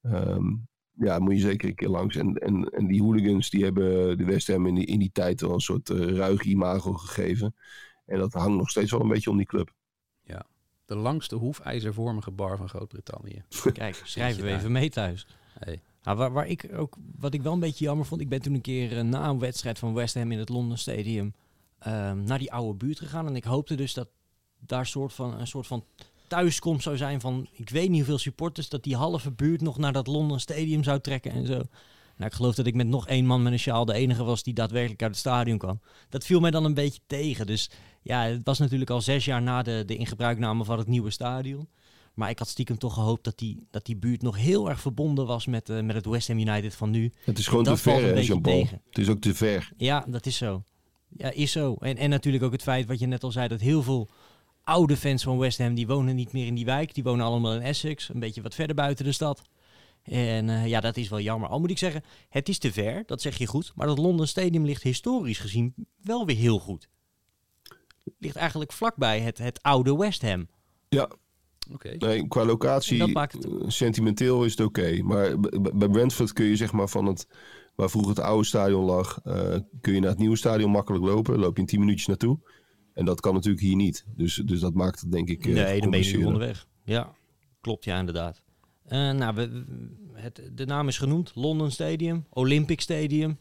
Ehm, 0.02 0.54
ja, 0.92 1.18
moet 1.18 1.34
je 1.34 1.40
zeker 1.40 1.68
een 1.68 1.74
keer 1.74 1.88
langs. 1.88 2.16
En, 2.16 2.34
en, 2.34 2.64
en 2.64 2.86
die 2.86 3.02
hooligans 3.02 3.50
die 3.50 3.64
hebben 3.64 4.18
de 4.18 4.24
West 4.24 4.46
Ham 4.46 4.66
in 4.66 4.74
die, 4.74 4.86
in 4.86 4.98
die 4.98 5.12
tijd 5.12 5.40
wel 5.40 5.52
een 5.52 5.60
soort 5.60 5.90
eh, 5.90 6.16
ruig 6.16 6.42
imago 6.42 6.92
gegeven. 6.92 7.54
En 8.06 8.18
dat 8.18 8.32
hangt 8.32 8.56
nog 8.56 8.70
steeds 8.70 8.90
wel 8.90 9.00
een 9.00 9.08
beetje 9.08 9.30
om 9.30 9.36
die 9.36 9.46
club. 9.46 9.72
De 10.90 10.96
langste 10.96 11.34
hoefijzervormige 11.34 12.30
bar 12.30 12.56
van 12.56 12.68
Groot-Brittannië. 12.68 13.44
Kijk, 13.72 14.00
schrijven 14.04 14.44
we 14.44 14.50
even 14.50 14.72
mee 14.72 14.90
thuis. 14.90 15.26
Hey. 15.58 15.82
Nou, 16.02 16.16
waar, 16.16 16.32
waar 16.32 16.46
ik 16.46 16.70
ook, 16.76 16.96
wat 17.18 17.34
ik 17.34 17.42
wel 17.42 17.52
een 17.52 17.60
beetje 17.60 17.84
jammer 17.84 18.06
vond, 18.06 18.20
ik 18.20 18.28
ben 18.28 18.42
toen 18.42 18.54
een 18.54 18.60
keer 18.60 18.98
eh, 18.98 19.04
na 19.04 19.28
een 19.28 19.38
wedstrijd 19.38 19.78
van 19.78 19.94
West 19.94 20.14
Ham 20.14 20.32
in 20.32 20.38
het 20.38 20.48
London 20.48 20.76
Stadium 20.76 21.34
ehm, 21.78 22.24
naar 22.24 22.38
die 22.38 22.52
oude 22.52 22.74
buurt 22.74 22.98
gegaan. 22.98 23.26
En 23.26 23.36
ik 23.36 23.44
hoopte 23.44 23.74
dus 23.74 23.94
dat 23.94 24.08
daar 24.58 24.86
soort 24.86 25.12
van, 25.12 25.38
een 25.40 25.46
soort 25.46 25.66
van 25.66 25.84
thuiskomst 26.28 26.82
zou 26.82 26.96
zijn 26.96 27.20
van, 27.20 27.48
ik 27.52 27.70
weet 27.70 27.88
niet 27.88 27.98
hoeveel 27.98 28.18
supporters, 28.18 28.68
dat 28.68 28.82
die 28.82 28.96
halve 28.96 29.30
buurt 29.30 29.60
nog 29.60 29.78
naar 29.78 29.92
dat 29.92 30.06
London 30.06 30.40
Stadium 30.40 30.84
zou 30.84 31.00
trekken 31.00 31.32
en 31.32 31.46
zo. 31.46 31.62
Nou, 32.16 32.32
ik 32.32 32.38
geloof 32.38 32.54
dat 32.54 32.66
ik 32.66 32.74
met 32.74 32.86
nog 32.86 33.06
één 33.06 33.26
man 33.26 33.42
met 33.42 33.52
een 33.52 33.58
sjaal 33.58 33.84
de 33.84 33.92
enige 33.92 34.24
was 34.24 34.42
die 34.42 34.54
daadwerkelijk 34.54 35.02
uit 35.02 35.10
het 35.10 35.20
stadion 35.20 35.58
kwam. 35.58 35.80
Dat 36.08 36.24
viel 36.24 36.40
mij 36.40 36.50
dan 36.50 36.64
een 36.64 36.74
beetje 36.74 37.00
tegen. 37.06 37.46
Dus 37.46 37.70
ja, 38.02 38.22
het 38.22 38.40
was 38.44 38.58
natuurlijk 38.58 38.90
al 38.90 39.00
zes 39.00 39.24
jaar 39.24 39.42
na 39.42 39.62
de, 39.62 39.82
de 39.86 39.96
ingebruikname 39.96 40.64
van 40.64 40.78
het 40.78 40.86
nieuwe 40.86 41.10
stadion. 41.10 41.68
Maar 42.20 42.30
ik 42.30 42.38
had 42.38 42.48
stiekem 42.48 42.78
toch 42.78 42.94
gehoopt 42.94 43.24
dat 43.24 43.38
die, 43.38 43.66
dat 43.70 43.86
die 43.86 43.96
buurt 43.96 44.22
nog 44.22 44.36
heel 44.36 44.68
erg 44.68 44.80
verbonden 44.80 45.26
was 45.26 45.46
met, 45.46 45.68
eh, 45.68 45.80
met 45.80 45.94
het 45.94 46.06
West 46.06 46.28
Ham 46.28 46.38
United 46.38 46.74
van 46.74 46.90
nu. 46.90 47.12
Het 47.24 47.38
is 47.38 47.46
gewoon 47.46 47.64
te 47.64 47.76
ver, 47.76 48.02
hè, 48.02 48.20
Jean-Paul. 48.20 48.66
Het 48.88 48.98
is 48.98 49.08
ook 49.08 49.20
te 49.20 49.34
ver. 49.34 49.72
Ja, 49.76 50.04
dat 50.08 50.26
is 50.26 50.36
zo. 50.36 50.62
Ja, 51.08 51.30
is 51.30 51.52
zo. 51.52 51.74
En, 51.74 51.96
en 51.96 52.10
natuurlijk 52.10 52.44
ook 52.44 52.52
het 52.52 52.62
feit 52.62 52.86
wat 52.86 52.98
je 52.98 53.06
net 53.06 53.22
al 53.22 53.32
zei, 53.32 53.48
dat 53.48 53.60
heel 53.60 53.82
veel 53.82 54.08
oude 54.64 54.96
fans 54.96 55.22
van 55.22 55.38
West 55.38 55.58
Ham, 55.58 55.74
die 55.74 55.86
wonen 55.86 56.14
niet 56.14 56.32
meer 56.32 56.46
in 56.46 56.54
die 56.54 56.64
wijk. 56.64 56.94
Die 56.94 57.02
wonen 57.02 57.26
allemaal 57.26 57.54
in 57.54 57.62
Essex, 57.62 58.08
een 58.08 58.20
beetje 58.20 58.42
wat 58.42 58.54
verder 58.54 58.76
buiten 58.76 59.04
de 59.04 59.12
stad. 59.12 59.42
En 60.02 60.48
eh, 60.48 60.66
ja, 60.66 60.80
dat 60.80 60.96
is 60.96 61.08
wel 61.08 61.20
jammer. 61.20 61.48
Al 61.48 61.60
moet 61.60 61.70
ik 61.70 61.78
zeggen, 61.78 62.02
het 62.28 62.48
is 62.48 62.58
te 62.58 62.72
ver, 62.72 63.02
dat 63.06 63.22
zeg 63.22 63.38
je 63.38 63.46
goed. 63.46 63.72
Maar 63.74 63.86
dat 63.86 63.98
London 63.98 64.26
Stadium 64.26 64.64
ligt 64.64 64.82
historisch 64.82 65.38
gezien 65.38 65.74
wel 66.02 66.26
weer 66.26 66.36
heel 66.36 66.58
goed. 66.58 66.88
Ligt 68.18 68.36
eigenlijk 68.36 68.72
vlakbij 68.72 69.20
het, 69.20 69.38
het 69.38 69.62
oude 69.62 69.96
West 69.96 70.22
Ham. 70.22 70.48
Ja, 70.88 71.10
Oké. 71.72 71.94
nee, 71.98 72.28
qua 72.28 72.44
locatie, 72.44 72.98
het- 73.32 73.44
eh, 73.46 73.52
sentimenteel 73.66 74.44
is 74.44 74.50
het 74.50 74.60
oké. 74.66 75.02
Maar 75.02 75.40
bij 75.74 75.88
Brentford 75.88 76.32
kun 76.32 76.44
je 76.44 76.56
zeg 76.56 76.72
maar 76.72 76.88
van 76.88 77.06
het, 77.06 77.26
waar 77.74 77.90
vroeger 77.90 78.10
het 78.10 78.20
oude 78.24 78.44
stadion 78.46 78.84
lag, 78.84 79.20
eh, 79.24 79.56
kun 79.80 79.94
je 79.94 80.00
naar 80.00 80.10
het 80.10 80.18
nieuwe 80.18 80.36
stadion 80.36 80.70
makkelijk 80.70 81.04
lopen. 81.04 81.38
Loop 81.38 81.54
je 81.54 81.60
in 81.60 81.68
10 81.68 81.80
minuutjes 81.80 82.06
naartoe. 82.06 82.38
En 82.94 83.04
dat 83.04 83.20
kan 83.20 83.34
natuurlijk 83.34 83.62
hier 83.62 83.76
niet. 83.76 84.04
Dus, 84.16 84.34
dus 84.44 84.60
dat 84.60 84.74
maakt 84.74 85.00
het 85.00 85.12
denk 85.12 85.28
ik 85.28 85.46
eh, 85.46 85.52
nee, 85.54 85.80
dan 85.80 85.90
ben 85.90 85.98
je 86.02 86.26
onderweg. 86.26 86.66
Ja, 86.84 87.12
klopt 87.60 87.84
ja, 87.84 87.98
inderdaad. 87.98 88.42
Eh, 88.84 89.10
nou, 89.10 89.34
we, 89.34 89.48
we- 89.50 89.98
het, 90.20 90.50
de 90.54 90.64
naam 90.66 90.88
is 90.88 90.98
genoemd. 90.98 91.32
London 91.34 91.70
Stadium, 91.70 92.26
Olympic 92.30 92.80
Stadium. 92.80 93.36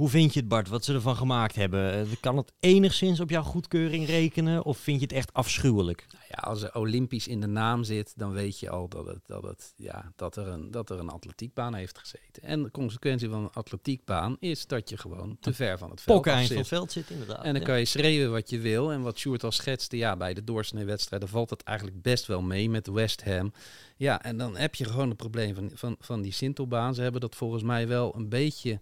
Hoe 0.00 0.08
vind 0.08 0.34
je 0.34 0.40
het, 0.40 0.48
Bart, 0.48 0.68
wat 0.68 0.84
ze 0.84 0.94
ervan 0.94 1.16
gemaakt 1.16 1.54
hebben? 1.54 1.92
Eh, 1.92 2.06
kan 2.20 2.36
het 2.36 2.52
enigszins 2.60 3.20
op 3.20 3.30
jouw 3.30 3.42
goedkeuring 3.42 4.06
rekenen? 4.06 4.64
Of 4.64 4.78
vind 4.78 4.96
je 4.96 5.06
het 5.06 5.12
echt 5.14 5.32
afschuwelijk? 5.32 6.06
Nou 6.12 6.24
ja, 6.28 6.36
als 6.36 6.62
er 6.62 6.74
Olympisch 6.74 7.28
in 7.28 7.40
de 7.40 7.46
naam 7.46 7.84
zit, 7.84 8.12
dan 8.16 8.32
weet 8.32 8.58
je 8.58 8.70
al 8.70 8.88
dat, 8.88 9.06
het, 9.06 9.20
dat, 9.26 9.42
het, 9.42 9.72
ja, 9.76 10.12
dat, 10.16 10.36
er 10.36 10.46
een, 10.46 10.70
dat 10.70 10.90
er 10.90 10.98
een 10.98 11.08
atletiekbaan 11.08 11.74
heeft 11.74 11.98
gezeten. 11.98 12.42
En 12.42 12.62
de 12.62 12.70
consequentie 12.70 13.28
van 13.28 13.42
een 13.42 13.52
atletiekbaan 13.52 14.36
is 14.38 14.66
dat 14.66 14.88
je 14.88 14.96
gewoon 14.96 15.36
te 15.40 15.52
ver 15.52 15.78
van 15.78 15.90
het 15.90 16.00
veld 16.00 16.24
van 16.24 16.38
het 16.38 16.46
zit. 16.46 16.68
veld 16.68 16.92
zit, 16.92 17.10
inderdaad. 17.10 17.44
En 17.44 17.52
dan 17.52 17.60
ja. 17.60 17.66
kan 17.66 17.78
je 17.78 17.84
schreeuwen 17.84 18.30
wat 18.30 18.50
je 18.50 18.58
wil. 18.58 18.92
En 18.92 19.02
wat 19.02 19.18
Sjoerd 19.18 19.44
al 19.44 19.52
schetste, 19.52 19.96
ja, 19.96 20.16
bij 20.16 20.34
de 20.34 20.44
doorsnee 20.44 20.84
wedstrijden 20.84 21.28
valt 21.28 21.50
het 21.50 21.62
eigenlijk 21.62 22.02
best 22.02 22.26
wel 22.26 22.42
mee 22.42 22.70
met 22.70 22.86
West 22.86 23.24
Ham. 23.24 23.52
Ja, 23.96 24.22
en 24.22 24.36
dan 24.36 24.56
heb 24.56 24.74
je 24.74 24.84
gewoon 24.84 25.08
het 25.08 25.16
probleem 25.16 25.54
van, 25.54 25.70
van, 25.74 25.96
van 25.98 26.22
die 26.22 26.32
Sintelbaan. 26.32 26.94
Ze 26.94 27.02
hebben 27.02 27.20
dat 27.20 27.36
volgens 27.36 27.62
mij 27.62 27.88
wel 27.88 28.14
een 28.16 28.28
beetje 28.28 28.80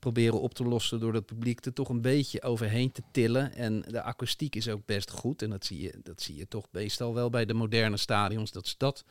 proberen 0.00 0.40
op 0.40 0.54
te 0.54 0.64
lossen 0.64 1.00
door 1.00 1.14
het 1.14 1.26
publiek 1.26 1.64
er 1.64 1.72
toch 1.72 1.88
een 1.88 2.00
beetje 2.00 2.42
overheen 2.42 2.92
te 2.92 3.02
tillen. 3.10 3.54
En 3.54 3.82
de 3.88 4.02
akoestiek 4.02 4.56
is 4.56 4.68
ook 4.68 4.86
best 4.86 5.10
goed. 5.10 5.42
En 5.42 5.50
dat 5.50 5.64
zie 5.64 5.80
je, 5.80 5.94
dat 6.02 6.22
zie 6.22 6.36
je 6.36 6.48
toch 6.48 6.66
meestal 6.70 7.14
wel 7.14 7.30
bij 7.30 7.44
de 7.44 7.54
moderne 7.54 7.96
stadions, 7.96 8.52
dat 8.52 8.66
ze 8.66 8.74
dat 8.78 9.04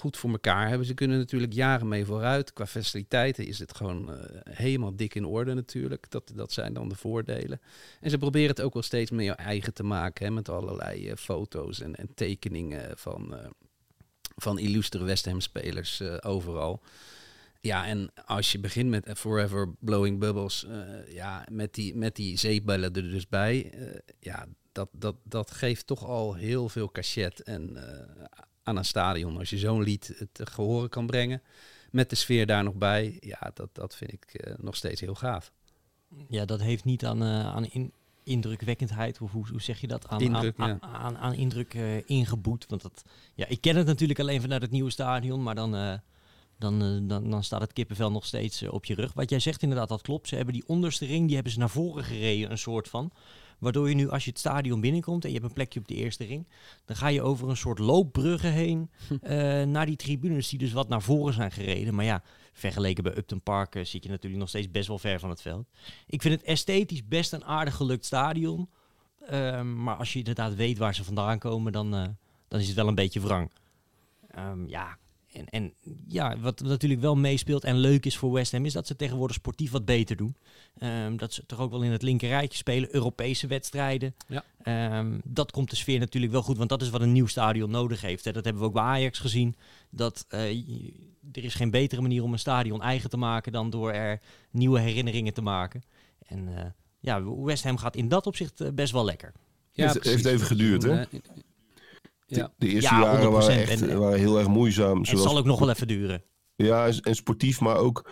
goed 0.00 0.16
voor 0.16 0.30
elkaar 0.30 0.68
hebben. 0.68 0.86
Ze 0.86 0.94
kunnen 0.94 1.18
natuurlijk 1.18 1.52
jaren 1.52 1.88
mee 1.88 2.04
vooruit. 2.04 2.52
Qua 2.52 2.66
faciliteiten 2.66 3.46
is 3.46 3.58
het 3.58 3.74
gewoon 3.74 4.14
eh, 4.14 4.40
helemaal 4.50 4.96
dik 4.96 5.14
in 5.14 5.24
orde 5.24 5.54
natuurlijk. 5.54 6.10
Dat, 6.10 6.32
dat 6.34 6.52
zijn 6.52 6.72
dan 6.72 6.88
de 6.88 6.94
voordelen. 6.94 7.60
En 8.00 8.10
ze 8.10 8.18
proberen 8.18 8.48
het 8.48 8.60
ook 8.60 8.72
wel 8.72 8.82
steeds 8.82 9.10
meer 9.10 9.34
eigen 9.34 9.74
te 9.74 9.82
maken. 9.82 10.24
Hè, 10.24 10.30
met 10.30 10.48
allerlei 10.48 11.08
eh, 11.08 11.16
foto's 11.16 11.80
en, 11.80 11.94
en 11.94 12.08
tekeningen 12.14 12.98
van, 12.98 13.34
eh, 13.34 13.50
van 14.36 14.58
illustere 14.58 15.04
West 15.04 15.24
Ham 15.24 15.40
spelers 15.40 16.02
overal. 16.22 16.82
Ja, 17.60 17.86
en 17.86 18.12
als 18.24 18.52
je 18.52 18.58
begint 18.58 18.90
met 18.90 19.10
Forever 19.18 19.74
Blowing 19.78 20.18
Bubbles, 20.18 20.64
eh, 20.64 21.12
ja, 21.14 21.46
met 21.50 21.74
die, 21.74 21.96
met 21.96 22.16
die 22.16 22.38
zeepbellen 22.38 22.94
er 22.94 23.10
dus 23.10 23.28
bij, 23.28 23.70
eh, 23.72 23.98
ja, 24.18 24.46
dat, 24.72 24.88
dat, 24.92 25.16
dat 25.22 25.50
geeft 25.50 25.86
toch 25.86 26.04
al 26.04 26.34
heel 26.34 26.68
veel 26.68 26.90
cachet 26.90 27.42
en, 27.42 27.76
eh, 27.76 28.24
aan 28.62 28.76
een 28.76 28.84
stadion. 28.84 29.38
Als 29.38 29.50
je 29.50 29.58
zo'n 29.58 29.82
lied 29.82 30.14
het 30.18 30.50
gehoren 30.50 30.88
kan 30.88 31.06
brengen, 31.06 31.42
met 31.90 32.10
de 32.10 32.16
sfeer 32.16 32.46
daar 32.46 32.64
nog 32.64 32.74
bij, 32.74 33.16
ja, 33.20 33.50
dat, 33.54 33.68
dat 33.72 33.96
vind 33.96 34.12
ik 34.12 34.54
nog 34.58 34.76
steeds 34.76 35.00
heel 35.00 35.14
gaaf. 35.14 35.52
Ja, 36.28 36.44
dat 36.44 36.60
heeft 36.60 36.84
niet 36.84 37.04
aan, 37.04 37.22
aan 37.22 37.64
in, 37.66 37.92
indrukwekkendheid, 38.22 39.20
of 39.20 39.32
hoe, 39.32 39.48
hoe 39.48 39.62
zeg 39.62 39.80
je 39.80 39.86
dat? 39.86 40.08
Aan, 40.08 40.20
Indruk, 40.20 40.58
aan, 40.58 40.68
ja. 40.68 40.78
aan, 40.80 40.94
aan, 40.94 41.18
aan 41.18 41.34
indruk 41.34 41.74
ingeboet. 42.06 42.66
Want 42.68 42.82
dat, 42.82 43.04
ja, 43.34 43.46
ik 43.46 43.60
ken 43.60 43.76
het 43.76 43.86
natuurlijk 43.86 44.18
alleen 44.18 44.40
vanuit 44.40 44.62
het 44.62 44.70
nieuwe 44.70 44.90
stadion, 44.90 45.42
maar 45.42 45.54
dan, 45.54 46.00
dan, 46.60 46.82
eh, 46.82 47.08
dan, 47.08 47.30
dan 47.30 47.44
staat 47.44 47.60
het 47.60 47.72
kippenvel 47.72 48.10
nog 48.10 48.26
steeds 48.26 48.62
eh, 48.62 48.72
op 48.72 48.84
je 48.84 48.94
rug. 48.94 49.12
Wat 49.12 49.30
jij 49.30 49.38
zegt 49.38 49.62
inderdaad, 49.62 49.88
dat 49.88 50.02
klopt. 50.02 50.28
Ze 50.28 50.36
hebben 50.36 50.54
die 50.54 50.66
onderste 50.66 51.06
ring, 51.06 51.26
die 51.26 51.34
hebben 51.34 51.52
ze 51.52 51.58
naar 51.58 51.70
voren 51.70 52.04
gereden, 52.04 52.50
een 52.50 52.58
soort 52.58 52.88
van. 52.88 53.12
Waardoor 53.58 53.88
je 53.88 53.94
nu, 53.94 54.08
als 54.08 54.24
je 54.24 54.30
het 54.30 54.38
stadion 54.38 54.80
binnenkomt 54.80 55.24
en 55.24 55.30
je 55.30 55.34
hebt 55.34 55.48
een 55.48 55.54
plekje 55.54 55.80
op 55.80 55.88
de 55.88 55.94
eerste 55.94 56.24
ring, 56.24 56.48
dan 56.84 56.96
ga 56.96 57.08
je 57.08 57.22
over 57.22 57.48
een 57.48 57.56
soort 57.56 57.78
loopbruggen 57.78 58.52
heen 58.52 58.90
eh, 59.22 59.62
naar 59.62 59.86
die 59.86 59.96
tribunes 59.96 60.48
die 60.48 60.58
dus 60.58 60.72
wat 60.72 60.88
naar 60.88 61.02
voren 61.02 61.34
zijn 61.34 61.52
gereden. 61.52 61.94
Maar 61.94 62.04
ja, 62.04 62.22
vergeleken 62.52 63.02
bij 63.02 63.16
Upton 63.16 63.40
Park 63.40 63.74
zit 63.82 64.02
je 64.02 64.10
natuurlijk 64.10 64.40
nog 64.40 64.48
steeds 64.48 64.70
best 64.70 64.88
wel 64.88 64.98
ver 64.98 65.20
van 65.20 65.30
het 65.30 65.42
veld. 65.42 65.66
Ik 66.06 66.22
vind 66.22 66.34
het 66.34 66.48
esthetisch 66.48 67.06
best 67.06 67.32
een 67.32 67.44
aardig 67.44 67.74
gelukt 67.74 68.04
stadion. 68.04 68.68
Ehm, 69.26 69.82
maar 69.82 69.96
als 69.96 70.12
je 70.12 70.18
inderdaad 70.18 70.54
weet 70.54 70.78
waar 70.78 70.94
ze 70.94 71.04
vandaan 71.04 71.38
komen, 71.38 71.72
dan, 71.72 71.90
dan 72.48 72.60
is 72.60 72.66
het 72.66 72.76
wel 72.76 72.88
een 72.88 72.94
beetje 72.94 73.20
wrang. 73.20 73.50
Ehm, 74.30 74.66
ja, 74.66 74.98
en, 75.32 75.46
en 75.48 75.74
ja, 76.06 76.38
wat 76.38 76.60
natuurlijk 76.60 77.00
wel 77.00 77.16
meespeelt 77.16 77.64
en 77.64 77.76
leuk 77.76 78.06
is 78.06 78.16
voor 78.16 78.32
West 78.32 78.52
Ham, 78.52 78.64
is 78.64 78.72
dat 78.72 78.86
ze 78.86 78.96
tegenwoordig 78.96 79.36
sportief 79.36 79.70
wat 79.70 79.84
beter 79.84 80.16
doen. 80.16 80.36
Ehm, 80.78 81.16
dat 81.16 81.32
ze 81.32 81.46
toch 81.46 81.58
ook 81.58 81.70
wel 81.70 81.82
in 81.82 81.90
het 81.90 82.02
linkerrijtje 82.02 82.58
spelen, 82.58 82.94
Europese 82.94 83.46
wedstrijden. 83.46 84.14
Ja. 84.26 84.44
Ehm, 84.62 85.18
dat 85.24 85.50
komt 85.50 85.70
de 85.70 85.76
sfeer 85.76 85.98
natuurlijk 85.98 86.32
wel 86.32 86.42
goed, 86.42 86.56
want 86.56 86.68
dat 86.68 86.82
is 86.82 86.90
wat 86.90 87.00
een 87.00 87.12
nieuw 87.12 87.26
stadion 87.26 87.70
nodig 87.70 88.00
heeft. 88.00 88.24
Hè. 88.24 88.32
Dat 88.32 88.44
hebben 88.44 88.62
we 88.62 88.68
ook 88.68 88.74
bij 88.74 88.82
Ajax 88.82 89.18
gezien. 89.18 89.56
Dat, 89.90 90.24
eh, 90.28 90.40
er 91.32 91.44
is 91.44 91.54
geen 91.54 91.70
betere 91.70 92.00
manier 92.00 92.22
om 92.22 92.32
een 92.32 92.38
stadion 92.38 92.82
eigen 92.82 93.10
te 93.10 93.16
maken 93.16 93.52
dan 93.52 93.70
door 93.70 93.92
er 93.92 94.20
nieuwe 94.50 94.80
herinneringen 94.80 95.34
te 95.34 95.42
maken. 95.42 95.82
En 96.26 96.56
eh, 96.56 96.64
ja, 97.00 97.24
West 97.24 97.64
Ham 97.64 97.76
gaat 97.76 97.96
in 97.96 98.08
dat 98.08 98.26
opzicht 98.26 98.60
eh, 98.60 98.68
best 98.72 98.92
wel 98.92 99.04
lekker. 99.04 99.32
Heeft- 99.72 99.92
heeft 99.92 100.00
precies. 100.00 100.24
even 100.24 100.46
geduurd, 100.46 100.82
hè? 100.82 101.04
Eh, 102.30 102.36
Ja. 102.36 102.52
De 102.58 102.68
eerste 102.68 102.94
Ja, 102.94 103.00
jaren 103.00 103.30
waren 103.32 103.54
100% 103.56 103.68
echt 103.70 103.82
en- 103.82 103.98
waren 103.98 104.18
heel 104.18 104.38
erg 104.38 104.48
moeizaam. 104.48 104.98
Het 104.98 105.06
zoals- 105.08 105.22
zal 105.24 105.38
ook 105.38 105.44
nog 105.44 105.58
wel 105.58 105.70
even 105.70 105.88
duren. 105.88 106.22
Ja, 106.56 106.86
en- 106.86 107.00
en 107.00 107.14
sportief, 107.14 107.60
maar 107.60 107.76
ook... 107.76 108.10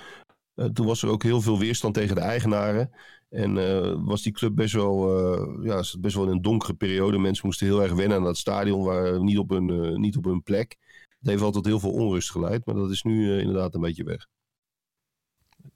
eh, 0.55 0.65
toen 0.67 0.87
was 0.87 1.03
er 1.03 1.09
ook 1.09 1.23
heel 1.23 1.41
veel 1.41 1.59
weerstand 1.59 1.95
tegen 1.95 2.15
de 2.15 2.21
eigenaren. 2.21 2.91
En 3.29 3.59
eh, 3.59 3.95
was 3.99 4.23
die 4.23 4.33
club 4.33 4.55
best 4.55 4.75
wel, 4.75 5.19
eh, 5.35 5.65
ja, 5.65 5.83
best 5.99 6.15
wel 6.15 6.25
in 6.25 6.31
een 6.31 6.43
donkere 6.43 6.75
periode. 6.75 7.19
Mensen 7.19 7.47
moesten 7.47 7.67
heel 7.67 7.83
erg 7.83 7.93
wennen 7.93 8.17
aan 8.17 8.25
dat 8.25 8.37
stadion, 8.37 8.85
waren 8.85 9.25
niet 9.25 9.39
op 9.39 9.51
hun, 9.51 9.71
eh, 9.85 9.97
niet 9.97 10.17
op 10.17 10.25
hun 10.25 10.43
plek. 10.43 10.77
Het 11.19 11.29
heeft 11.31 11.43
altijd 11.43 11.65
heel 11.65 11.81
veel 11.81 11.93
onrust 11.93 12.31
geleid, 12.31 12.67
maar 12.67 12.75
dat 12.75 12.91
is 12.91 13.03
nu 13.03 13.33
eh, 13.33 13.39
inderdaad 13.41 13.75
een 13.75 13.81
beetje 13.81 14.05
weg. 14.05 14.27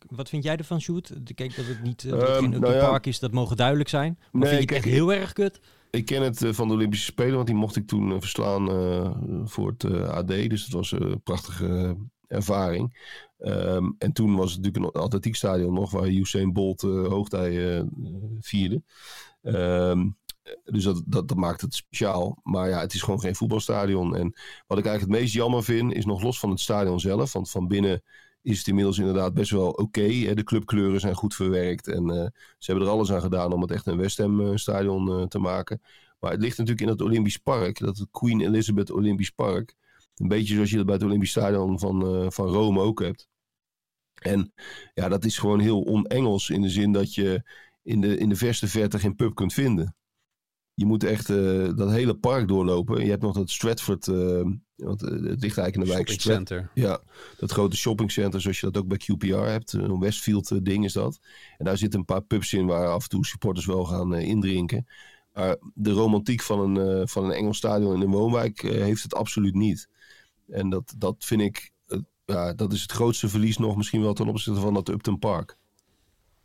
Wat 0.06 0.28
vind 0.28 0.44
jij 0.44 0.56
ervan, 0.56 0.80
Sjoerd? 0.80 1.26
De- 1.26 1.34
Kijk, 1.34 1.56
dat 1.56 1.64
het 1.66 1.82
niet 1.82 2.02
uh, 2.04 2.10
dat 2.10 2.22
Ehm, 2.28 2.50
het 2.52 2.60
nou 2.60 2.74
ja. 2.74 2.88
Park 2.88 3.06
is, 3.06 3.18
dat 3.18 3.32
mogen 3.32 3.56
duidelijk 3.56 3.88
zijn. 3.88 4.18
Maar 4.18 4.42
Nee, 4.42 4.50
vind 4.56 4.68
je 4.70 4.74
het 4.76 4.84
echt 4.84 4.94
heel 4.94 5.12
erg 5.12 5.32
kut? 5.32 5.60
Ik 5.92 6.06
ken 6.06 6.22
het 6.22 6.42
eh, 6.42 6.52
van 6.52 6.68
de 6.68 6.74
Olympische 6.74 7.04
Spelen, 7.04 7.34
want 7.34 7.46
die 7.46 7.56
mocht 7.56 7.76
ik 7.76 7.86
toen 7.86 8.12
eh, 8.12 8.20
verslaan 8.20 8.70
eh, 8.70 9.10
voor 9.44 9.68
het 9.68 9.84
AD. 10.08 10.26
Dus 10.26 10.64
dat 10.64 10.72
was 10.72 10.92
een 10.92 11.22
prachtige 11.22 11.96
ervaring. 12.26 13.10
Ehm, 13.38 13.90
en 13.98 14.12
toen 14.12 14.36
was 14.36 14.52
het 14.52 14.62
natuurlijk 14.62 14.94
een 14.94 15.02
atletiekstadion 15.02 15.74
nog, 15.74 15.90
waar 15.90 16.08
Usain 16.08 16.52
Bolt 16.52 16.82
eh 16.82 17.06
hoogtij 17.06 17.84
vierde. 18.40 18.82
Ehm, 19.42 20.08
dus 20.64 20.84
dat, 20.84 21.02
dat, 21.06 21.28
dat 21.28 21.36
maakt 21.36 21.60
het 21.60 21.74
speciaal. 21.74 22.40
Maar 22.42 22.68
ja, 22.68 22.80
het 22.80 22.94
is 22.94 23.02
gewoon 23.02 23.20
geen 23.20 23.34
voetbalstadion. 23.34 24.16
En 24.16 24.32
wat 24.66 24.78
ik 24.78 24.84
eigenlijk 24.84 25.00
het 25.00 25.22
meest 25.22 25.34
jammer 25.34 25.64
vind, 25.64 25.92
is 25.92 26.04
nog 26.04 26.22
los 26.22 26.38
van 26.38 26.50
het 26.50 26.60
stadion 26.60 27.00
zelf. 27.00 27.32
Want 27.32 27.50
van 27.50 27.68
binnen 27.68 28.02
is 28.42 28.58
het 28.58 28.66
inmiddels 28.66 28.98
inderdaad 28.98 29.34
best 29.34 29.50
wel 29.50 29.70
oké. 29.70 30.34
de 30.34 30.44
clubkleuren 30.44 31.00
zijn 31.00 31.14
goed 31.14 31.34
verwerkt. 31.34 31.88
En 31.88 32.10
eh, 32.10 32.26
ze 32.58 32.70
hebben 32.70 32.86
er 32.86 32.92
alles 32.92 33.12
aan 33.12 33.20
gedaan 33.20 33.52
om 33.52 33.60
het 33.60 33.70
echt 33.70 33.86
een 33.86 33.96
West 33.96 34.18
Ham 34.18 34.40
eh, 34.40 34.56
stadion 34.56 35.08
eh, 35.08 35.26
te 35.26 35.38
maken. 35.38 35.82
Maar 36.20 36.30
het 36.30 36.40
ligt 36.40 36.58
natuurlijk 36.58 36.86
in 36.86 36.92
het 36.92 37.00
Olympisch 37.00 37.38
Park. 37.38 37.78
Dat 37.78 37.98
het 37.98 38.08
Queen 38.10 38.40
Elizabeth 38.40 38.90
Olympisch 38.90 39.30
Park. 39.30 39.74
Een 40.16 40.28
beetje 40.28 40.54
zoals 40.54 40.70
je 40.70 40.76
dat 40.76 40.86
bij 40.86 40.94
het 40.94 41.04
Olympisch 41.04 41.30
Stadion 41.30 41.78
van, 41.78 42.32
van 42.32 42.46
Rome 42.46 42.80
ook 42.80 43.00
hebt. 43.00 43.28
En 44.14 44.52
ja, 44.94 45.08
dat 45.08 45.24
is 45.24 45.38
gewoon 45.38 45.60
heel 45.60 45.80
on-Engels 45.80 46.50
in 46.50 46.62
de 46.62 46.68
zin 46.68 46.92
dat 46.92 47.14
je 47.14 47.42
in 47.82 48.00
de, 48.00 48.16
in 48.16 48.28
de 48.28 48.36
verste 48.36 48.68
verte 48.68 48.98
geen 48.98 49.16
pub 49.16 49.34
kunt 49.34 49.52
vinden. 49.52 49.96
Je 50.74 50.86
moet 50.86 51.04
echt 51.04 51.30
eh, 51.30 51.76
dat 51.76 51.90
hele 51.90 52.14
park 52.14 52.48
doorlopen. 52.48 53.04
Je 53.04 53.10
hebt 53.10 53.22
nog 53.22 53.34
dat 53.34 53.50
Stratford, 53.50 54.06
want 54.06 55.02
eh, 55.02 55.10
het 55.10 55.40
ligt 55.40 55.58
eigenlijk 55.58 55.74
in 55.74 55.80
de 55.80 55.86
wijk 55.86 56.08
ja, 56.74 57.00
dat 57.38 57.52
grote 57.52 57.76
shoppingcenter 57.76 58.40
zoals 58.40 58.60
je 58.60 58.70
dat 58.70 58.82
ook 58.82 58.88
bij 58.88 58.98
QPR 58.98 59.34
hebt. 59.34 59.72
Een 59.72 60.00
Westfield 60.00 60.64
ding 60.64 60.84
is 60.84 60.92
dat. 60.92 61.18
En 61.58 61.64
daar 61.64 61.78
zitten 61.78 61.98
een 61.98 62.04
paar 62.04 62.22
pubs 62.22 62.52
in 62.52 62.66
waar 62.66 62.88
af 62.88 63.02
en 63.02 63.08
toe 63.08 63.26
supporters 63.26 63.66
wel 63.66 63.84
gaan 63.84 64.14
indrinken. 64.14 64.86
Maar 65.34 65.56
de 65.74 65.90
romantiek 65.90 66.42
van 66.42 66.76
een, 66.76 67.08
van 67.08 67.24
een 67.24 67.30
Engels 67.30 67.56
stadion 67.56 67.94
in 67.94 68.00
een 68.00 68.10
woonwijk 68.10 68.60
heeft 68.60 69.02
het 69.02 69.14
absoluut 69.14 69.54
niet. 69.54 69.88
En 70.48 70.70
dat, 70.70 70.94
dat 70.98 71.24
vind 71.24 71.40
ik, 71.40 71.70
ja, 72.24 72.52
dat 72.52 72.72
is 72.72 72.82
het 72.82 72.92
grootste 72.92 73.28
verlies 73.28 73.58
nog 73.58 73.76
misschien 73.76 74.02
wel 74.02 74.14
ten 74.14 74.28
opzichte 74.28 74.60
van 74.60 74.74
dat 74.74 74.88
Upton 74.88 75.18
Park. 75.18 75.56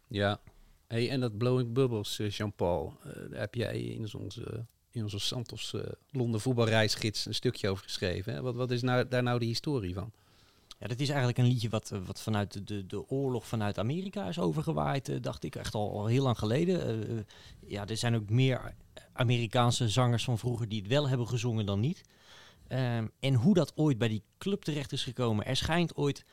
Ja. 0.07 0.39
Hey, 0.87 1.09
en 1.09 1.19
dat 1.19 1.37
Blowing 1.37 1.73
Bubbles, 1.73 2.19
eh, 2.19 2.29
Jean-Paul, 2.29 2.93
eh, 3.03 3.11
daar 3.31 3.39
heb 3.39 3.55
jij 3.55 3.79
in 3.81 4.13
onze, 4.17 4.65
in 4.91 5.03
onze 5.03 5.19
Santos 5.19 5.73
eh, 5.73 5.81
Londen 6.11 6.41
voetbalreisgids 6.41 7.25
een 7.25 7.33
stukje 7.33 7.69
over 7.69 7.83
geschreven. 7.83 8.33
Hè? 8.33 8.41
Wat, 8.41 8.55
wat 8.55 8.71
is 8.71 8.81
nou, 8.81 9.07
daar 9.07 9.23
nou 9.23 9.39
de 9.39 9.45
historie 9.45 9.93
van? 9.93 10.11
Ja, 10.79 10.87
dat 10.87 10.99
is 10.99 11.07
eigenlijk 11.07 11.37
een 11.37 11.45
liedje 11.47 11.69
wat, 11.69 11.91
eh, 11.91 11.99
wat 12.05 12.21
vanuit 12.21 12.67
de- 12.67 12.85
de, 12.85 13.09
oorlog 13.09 13.47
vanuit 13.47 13.77
Amerika 13.79 14.27
is 14.27 14.39
overgewaaid, 14.39 15.09
eh, 15.09 15.21
dacht 15.21 15.43
ik. 15.43 15.55
Echt 15.55 15.73
al, 15.73 15.91
al 15.91 16.05
heel 16.05 16.23
lang 16.23 16.37
geleden. 16.37 16.81
Eh, 16.81 17.17
eh, 17.17 17.23
ja, 17.65 17.87
er 17.87 17.97
zijn 17.97 18.15
ook 18.15 18.29
meer 18.29 18.73
Amerikaanse 19.13 19.89
zangers 19.89 20.23
van 20.23 20.37
vroeger 20.37 20.67
die 20.69 20.79
het 20.79 20.87
wel 20.87 21.07
hebben 21.09 21.27
gezongen 21.27 21.65
dan 21.65 21.79
niet. 21.79 22.01
Ehm, 22.67 23.07
en 23.19 23.33
hoe 23.33 23.53
dat 23.53 23.71
ooit 23.75 23.97
bij 23.97 24.07
die 24.07 24.23
club 24.37 24.63
terecht 24.63 24.91
is 24.91 25.03
gekomen. 25.03 25.45
Er 25.45 25.55
schijnt 25.55 25.95
ooit 25.95 26.25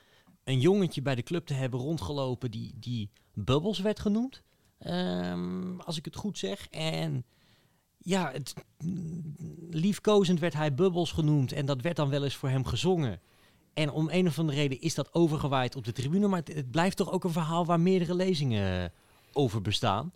een 0.45 0.61
jongetje 0.61 1.03
bij 1.03 1.14
de 1.14 1.23
club 1.23 1.47
te 1.47 1.55
hebben 1.55 1.81
rondgelopen 1.81 2.51
die, 2.51 2.73
die 2.77 3.11
Bubbles 3.35 3.79
werd 3.79 4.01
genoemd. 4.01 4.42
Ehm, 4.79 5.81
als 5.81 5.97
ik 5.97 6.05
het 6.05 6.16
goed 6.16 6.38
zeg. 6.38 6.68
En 6.68 7.25
ja, 7.99 8.31
het, 8.33 8.55
mm, 8.79 9.35
liefkozend 9.70 10.40
werd 10.40 10.55
hij 10.55 10.75
Bubbles 10.75 11.12
genoemd. 11.12 11.53
En 11.53 11.66
dat 11.66 11.81
werd 11.81 11.97
dan 11.97 12.09
wel 12.09 12.25
eens 12.25 12.37
voor 12.37 12.49
hem 12.49 12.64
gezongen. 12.64 13.20
En 13.75 13.90
om 13.90 14.09
een 14.11 14.27
of 14.27 14.38
andere 14.38 14.59
reden 14.59 14.81
is 14.81 14.94
dat 14.94 15.14
overgewaaid 15.14 15.77
op 15.77 15.85
de 15.85 15.92
tribune. 15.92 16.29
Maar 16.29 16.38
het, 16.38 16.55
het 16.55 16.70
blijft 16.70 16.97
toch 16.97 17.11
ook 17.11 17.25
een 17.25 17.31
verhaal 17.31 17.66
waar 17.66 17.81
meerdere 17.81 18.14
lezingen 18.14 18.92
over 19.33 19.62
bestaan. 19.62 20.12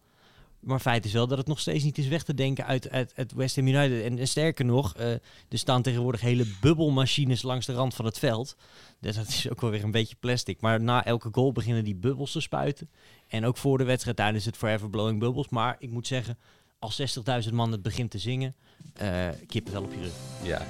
Maar 0.60 0.80
feit 0.80 1.04
is 1.04 1.12
wel 1.12 1.26
dat 1.26 1.38
het 1.38 1.46
nog 1.46 1.60
steeds 1.60 1.84
niet 1.84 1.98
is 1.98 2.08
weg 2.08 2.22
te 2.22 2.34
denken 2.34 2.66
uit, 2.66 2.90
uit, 2.90 3.12
uit 3.16 3.32
West 3.32 3.56
Ham 3.56 3.66
United. 3.66 4.02
En, 4.02 4.18
en 4.18 4.28
sterker 4.28 4.64
nog, 4.64 4.94
eh, 4.94 5.10
er 5.12 5.20
staan 5.48 5.82
tegenwoordig 5.82 6.20
hele 6.20 6.46
bubbelmachines 6.60 7.42
langs 7.42 7.66
de 7.66 7.72
rand 7.72 7.94
van 7.94 8.04
het 8.04 8.18
veld. 8.18 8.56
Dus 9.00 9.16
dat 9.16 9.28
is 9.28 9.50
ook 9.50 9.60
wel 9.60 9.70
weer 9.70 9.84
een 9.84 9.90
beetje 9.90 10.16
plastic. 10.20 10.60
Maar 10.60 10.80
na 10.80 11.04
elke 11.04 11.28
goal 11.32 11.52
beginnen 11.52 11.84
die 11.84 11.96
bubbels 11.96 12.32
te 12.32 12.40
spuiten. 12.40 12.90
En 13.28 13.44
ook 13.44 13.56
voor 13.56 13.78
de 13.78 13.84
wedstrijd 13.84 14.16
tijdens 14.16 14.44
het 14.44 14.56
Forever 14.56 14.90
Blowing 14.90 15.18
Bubbles. 15.18 15.48
Maar 15.48 15.76
ik 15.78 15.90
moet 15.90 16.06
zeggen, 16.06 16.38
als 16.78 17.18
60.000 17.46 17.52
man 17.52 17.72
het 17.72 17.82
begint 17.82 18.10
te 18.10 18.18
zingen, 18.18 18.54
eh 18.92 19.28
kip 19.46 19.68
wel 19.68 19.82
op 19.82 19.92
je 19.92 20.00
rug. 20.00 20.12
Ja, 20.42 20.66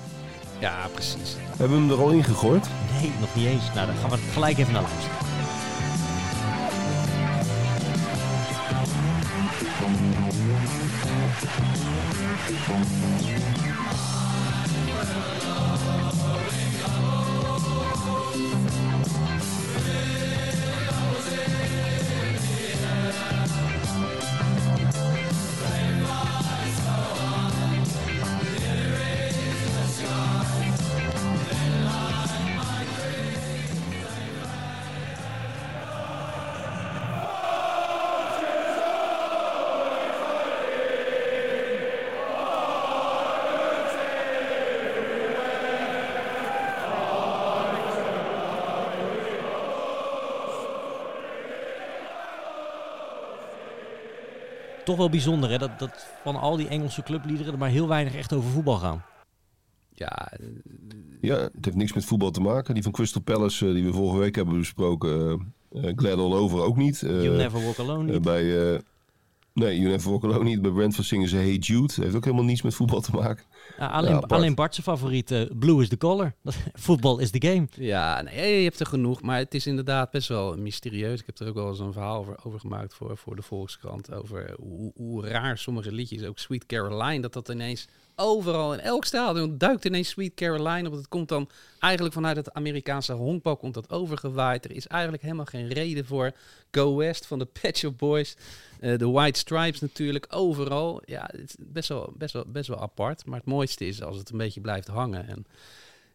ja 0.60 0.88
precies. 0.88 1.34
Hebben 1.38 1.68
we 1.68 1.82
hem 1.82 1.90
er 1.90 2.04
al 2.04 2.10
in 2.10 2.24
gegooid? 2.24 2.68
Nee, 3.00 3.12
nog 3.20 3.34
niet 3.34 3.46
eens. 3.46 3.74
Nou, 3.74 3.86
dan 3.86 3.96
gaan 3.96 4.10
we 4.10 4.16
gelijk 4.16 4.58
even 4.58 4.72
naar 4.72 4.82
luisteren. 4.82 5.37
Música 12.68 13.37
Toch 54.88 54.96
wel 54.96 55.10
bijzonder 55.10 55.50
hè, 55.50 55.58
dat, 55.58 55.78
dat 55.78 56.06
van 56.22 56.36
al 56.36 56.56
die 56.56 56.68
Engelse 56.68 57.02
clubliederen 57.02 57.52
er 57.52 57.58
maar 57.58 57.68
heel 57.68 57.88
weinig 57.88 58.14
echt 58.14 58.32
over 58.32 58.50
voetbal 58.50 58.76
gaan. 58.76 59.02
Ja, 59.94 60.32
eh, 60.32 60.46
Ja, 61.20 61.36
het 61.36 61.64
heeft 61.64 61.76
niks 61.76 61.92
met 61.92 62.04
voetbal 62.04 62.30
te 62.30 62.40
maken. 62.40 62.74
Die 62.74 62.82
van 62.82 62.92
Crystal 62.92 63.22
Palace, 63.22 63.66
eh, 63.66 63.72
die 63.74 63.84
we 63.84 63.92
vorige 63.92 64.18
week 64.18 64.34
hebben 64.34 64.58
besproken, 64.58 65.18
eh 65.72 65.88
eh, 65.88 65.92
Glad 65.96 66.18
All 66.18 66.32
Over 66.34 66.62
ook 66.62 66.76
niet. 66.76 67.02
Eh, 67.02 67.22
You'll 67.22 67.36
Never 67.36 67.64
Walk 67.64 67.78
Alone 67.78 68.06
eh, 68.06 68.12
niet. 68.12 68.22
bij, 68.22 68.72
eh, 68.74 68.78
nee, 69.58 69.78
Never 69.80 70.10
Walk 70.10 70.24
Alone 70.24 70.44
niet. 70.44 70.62
Bij 70.62 70.70
Brentford 70.70 71.06
zingen 71.06 71.28
ze 71.28 71.36
Hey 71.36 71.54
Jude. 71.54 71.92
heeft 71.96 72.14
ook 72.14 72.24
helemaal 72.24 72.44
niets 72.44 72.62
met 72.62 72.74
voetbal 72.74 73.00
te 73.00 73.10
maken. 73.10 73.44
Ja, 73.78 73.86
alleen, 73.86 74.10
ja, 74.10 74.18
alleen 74.18 74.54
Bart 74.54 74.74
zijn 74.74 74.86
favoriet, 74.86 75.30
eh, 75.30 75.42
Blue 75.58 75.82
is 75.82 75.88
the 75.88 75.96
color. 75.96 76.34
Voetbal 76.74 77.18
is 77.18 77.30
the 77.30 77.46
game. 77.46 77.68
Ja, 77.76 78.22
nee, 78.22 78.56
je 78.56 78.64
hebt 78.64 78.80
er 78.80 78.86
genoeg. 78.86 79.22
Maar 79.22 79.38
het 79.38 79.54
is 79.54 79.66
inderdaad 79.66 80.10
best 80.10 80.28
wel 80.28 80.56
mysterieus. 80.56 81.20
Ik 81.20 81.26
heb 81.26 81.38
er 81.38 81.48
ook 81.48 81.54
wel 81.54 81.68
eens 81.68 81.78
een 81.78 81.92
verhaal 81.92 82.18
over, 82.18 82.36
over 82.42 82.60
gemaakt 82.60 82.94
voor, 82.94 83.16
voor 83.16 83.36
de 83.36 83.42
Volkskrant. 83.42 84.12
Over 84.12 84.54
hoe, 84.60 84.92
hoe 84.94 85.26
raar 85.26 85.58
sommige 85.58 85.92
liedjes, 85.92 86.24
ook 86.24 86.38
Sweet 86.38 86.66
Caroline, 86.66 87.20
dat 87.20 87.32
dat 87.32 87.48
ineens 87.48 87.88
overal 88.18 88.72
in 88.72 88.80
elk 88.80 89.04
stadion 89.04 89.58
duikt 89.58 89.84
ineens 89.84 90.08
Sweet 90.08 90.34
Caroline 90.34 90.88
op. 90.88 90.94
Het 90.94 91.08
komt 91.08 91.28
dan 91.28 91.48
eigenlijk 91.78 92.14
vanuit 92.14 92.36
het 92.36 92.52
Amerikaanse 92.52 93.12
honkbal 93.12 93.56
komt 93.56 93.74
dat 93.74 93.90
overgewaaid. 93.90 94.64
Er 94.64 94.72
is 94.72 94.86
eigenlijk 94.86 95.22
helemaal 95.22 95.44
geen 95.44 95.68
reden 95.68 96.06
voor. 96.06 96.32
Go 96.70 96.96
West 96.96 97.26
van 97.26 97.38
de 97.38 97.44
Pet 97.60 97.78
Shop 97.78 97.98
Boys. 97.98 98.36
Eh, 98.80 98.98
De 98.98 99.08
White 99.08 99.38
Stripes 99.38 99.80
natuurlijk, 99.80 100.26
overal. 100.30 101.02
Ja, 101.04 101.28
het 101.32 101.40
is 101.48 101.56
best 101.58 101.88
wel, 101.88 102.12
best, 102.16 102.32
wel, 102.32 102.44
best 102.46 102.68
wel 102.68 102.80
apart. 102.80 103.26
Maar 103.26 103.38
het 103.38 103.46
mooiste 103.48 103.86
is 103.86 104.02
als 104.02 104.16
het 104.18 104.30
een 104.30 104.38
beetje 104.38 104.60
blijft 104.60 104.88
hangen. 104.88 105.26
En 105.28 105.46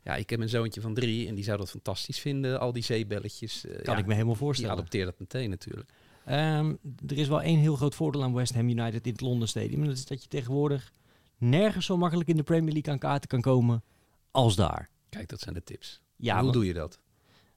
ja, 0.04 0.16
ik 0.16 0.30
heb 0.30 0.40
een 0.40 0.50
zoontje 0.50 0.82
van 0.82 0.94
drie 0.94 1.28
en 1.28 1.36
die 1.36 1.44
zou 1.44 1.58
dat 1.58 1.70
fantastisch 1.70 2.20
vinden, 2.20 2.60
al 2.60 2.74
die 2.74 2.84
zeebelletjes. 2.84 3.66
eh, 3.66 3.82
Kan 3.84 3.94
ja, 3.94 4.00
ik 4.00 4.06
me 4.06 4.12
helemaal 4.14 4.34
Die 4.34 4.44
voorstellen. 4.44 4.72
adopteert 4.74 5.06
dat 5.06 5.20
meteen 5.20 5.50
natuurlijk. 5.50 5.90
Ehm, 6.26 6.74
er 7.08 7.18
is 7.18 7.28
wel 7.28 7.42
één 7.42 7.60
heel 7.60 7.76
groot 7.76 7.96
voordeel 7.96 8.24
aan 8.24 8.34
West 8.34 8.54
Ham 8.54 8.70
United 8.70 9.06
in 9.06 9.12
het 9.12 9.22
Londen 9.22 9.48
Stadium. 9.48 9.82
En 9.82 9.88
dat 9.88 9.98
is 9.98 10.06
dat 10.06 10.22
je 10.24 10.30
tegenwoordig 10.30 10.92
nergens 11.38 11.86
zo 11.86 11.98
makkelijk 11.98 12.30
in 12.30 12.36
de 12.38 12.44
Premier 12.44 12.72
League 12.74 12.94
aan 12.94 13.00
kaarten 13.00 13.30
kan 13.30 13.42
komen 13.42 13.84
als 14.32 14.56
daar. 14.56 14.90
Kijk, 15.10 15.30
dat 15.30 15.40
zijn 15.40 15.54
de 15.54 15.64
tips. 15.64 16.02
Ja, 16.16 16.42
Hoe 16.42 16.52
doe 16.52 16.66
je 16.66 16.74
dat? 16.74 17.00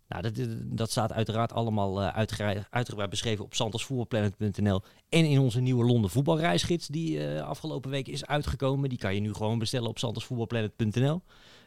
Nou, 0.09 0.23
dat, 0.23 0.35
dat 0.63 0.91
staat 0.91 1.13
uiteraard 1.13 1.53
allemaal 1.53 2.03
eh, 2.03 2.25
uitgebreid 2.71 3.11
beschreven 3.11 3.45
op 3.45 3.55
santosvoetbalplanet.nl 3.55 4.83
en 5.09 5.25
in 5.25 5.39
onze 5.39 5.61
nieuwe 5.61 5.85
Londen 5.85 6.11
voetbalreisgids 6.11 6.87
die 6.87 7.27
eh, 7.27 7.43
afgelopen 7.43 7.91
week 7.91 8.09
is 8.09 8.27
uitgekomen. 8.27 8.89
Die 8.89 8.99
kan 8.99 9.15
je 9.15 9.21
nu 9.21 9.35
gewoon 9.35 9.59
bestellen 9.59 9.89
op 9.89 9.99
santosvoetbalplanet.nl. 9.99 11.23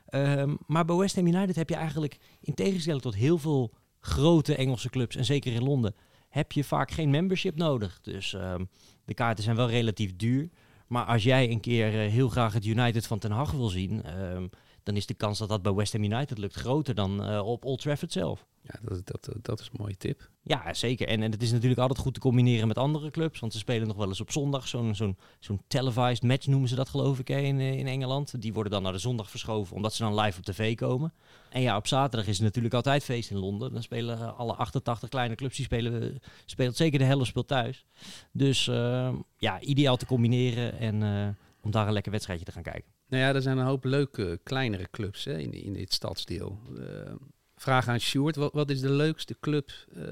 Ehm, 0.05 0.55
maar 0.67 0.85
bij 0.85 0.95
West 0.95 1.15
Ham 1.15 1.27
United 1.27 1.55
heb 1.55 1.69
je 1.69 1.75
eigenlijk, 1.75 2.17
in 2.41 2.53
tegenstelling 2.53 3.01
tot 3.01 3.15
heel 3.15 3.37
veel 3.37 3.73
grote 3.99 4.55
Engelse 4.55 4.89
clubs, 4.89 5.15
en 5.15 5.25
zeker 5.25 5.53
in 5.53 5.63
Londen, 5.63 5.95
heb 6.29 6.51
je 6.51 6.63
vaak 6.63 6.91
geen 6.91 7.09
membership 7.09 7.55
nodig. 7.55 7.99
Dus 8.01 8.33
ehm, 8.33 8.65
de 9.05 9.13
kaarten 9.13 9.43
zijn 9.43 9.55
wel 9.55 9.69
relatief 9.69 10.15
duur. 10.15 10.49
Maar 10.87 11.05
als 11.05 11.23
jij 11.23 11.49
een 11.49 11.59
keer 11.59 11.87
eh, 11.87 12.11
heel 12.11 12.29
graag 12.29 12.53
het 12.53 12.65
United 12.65 13.07
van 13.07 13.19
Ten 13.19 13.31
Hag 13.31 13.51
wil 13.51 13.67
zien, 13.67 14.03
ehm, 14.03 14.47
dan 14.83 14.95
is 14.95 15.05
de 15.05 15.13
kans 15.13 15.39
dat 15.39 15.49
dat 15.49 15.61
bij 15.61 15.73
West 15.73 15.93
Ham 15.93 16.03
United 16.03 16.37
lukt 16.37 16.55
groter 16.55 16.95
dan 16.95 17.23
eh, 17.23 17.47
op 17.47 17.65
Old 17.65 17.81
Trafford 17.81 18.11
zelf. 18.11 18.47
Ja, 18.61 18.79
dat, 18.81 19.07
dat, 19.07 19.29
dat 19.41 19.59
is 19.59 19.65
een 19.65 19.79
mooie 19.79 19.97
tip. 19.97 20.29
Ja, 20.41 20.73
zeker. 20.73 21.07
En, 21.07 21.23
en 21.23 21.31
het 21.31 21.41
is 21.41 21.51
natuurlijk 21.51 21.81
altijd 21.81 21.99
goed 21.99 22.13
te 22.13 22.19
combineren 22.19 22.67
met 22.67 22.77
andere 22.77 23.11
clubs. 23.11 23.39
Want 23.39 23.53
ze 23.53 23.59
spelen 23.59 23.87
nog 23.87 23.97
wel 23.97 24.07
eens 24.07 24.21
op 24.21 24.31
zondag. 24.31 24.67
Zo'n 24.67 24.95
zo'n 24.95 25.17
zo'n 25.39 25.61
televised 25.67 26.23
match 26.23 26.47
noemen 26.47 26.69
ze 26.69 26.75
dat 26.75 26.89
geloof 26.89 27.19
ik 27.19 27.27
hè, 27.27 27.37
in, 27.37 27.59
eh, 27.59 27.77
in 27.77 27.87
Engeland. 27.87 28.41
Die 28.41 28.53
worden 28.53 28.71
dan 28.71 28.83
naar 28.83 28.91
de 28.91 28.97
zondag 28.97 29.29
verschoven 29.29 29.75
omdat 29.75 29.93
ze 29.93 30.03
dan 30.03 30.19
live 30.19 30.37
op 30.37 30.43
tv 30.43 30.75
komen. 30.75 31.13
En 31.49 31.61
ja, 31.61 31.77
op 31.77 31.87
zaterdag 31.87 32.27
is 32.27 32.35
het 32.35 32.45
natuurlijk 32.45 32.73
altijd 32.73 33.03
feest 33.03 33.31
in 33.31 33.37
Londen. 33.37 33.73
Dan 33.73 33.83
spelen 33.83 34.19
eh, 34.19 34.39
alle 34.39 34.53
88 34.53 35.09
kleine 35.09 35.35
clubs, 35.35 35.55
die 35.55 35.65
spelen, 35.65 36.01
eh, 36.01 36.19
speelt 36.45 36.75
zeker 36.75 36.99
de 36.99 37.05
helft 37.05 37.27
speelt 37.27 37.47
thuis. 37.47 37.85
Dus 38.31 38.67
eh, 38.67 39.13
ja, 39.37 39.59
ideaal 39.59 39.97
te 39.97 40.05
combineren 40.05 40.79
en 40.79 41.03
eh, 41.03 41.27
om 41.61 41.71
daar 41.71 41.87
een 41.87 41.93
lekker 41.93 42.11
wedstrijdje 42.11 42.45
te 42.45 42.51
gaan 42.51 42.63
kijken. 42.63 42.98
Nou 43.09 43.23
ja, 43.23 43.33
er 43.33 43.41
zijn 43.41 43.57
een 43.57 43.65
hoop 43.65 43.83
leuke 43.83 44.39
kleinere 44.43 44.87
clubs 44.91 45.23
hè, 45.25 45.37
in, 45.37 45.51
in 45.53 45.73
dit 45.73 45.93
stadsdeel. 45.93 46.59
Eh, 46.77 47.13
vraag 47.55 47.87
aan 47.87 47.99
Sjoerd, 47.99 48.35
wat, 48.35 48.53
wat 48.53 48.69
is 48.69 48.81
de 48.81 48.89
leukste 48.91 49.35
club 49.39 49.69
eh, 49.95 50.03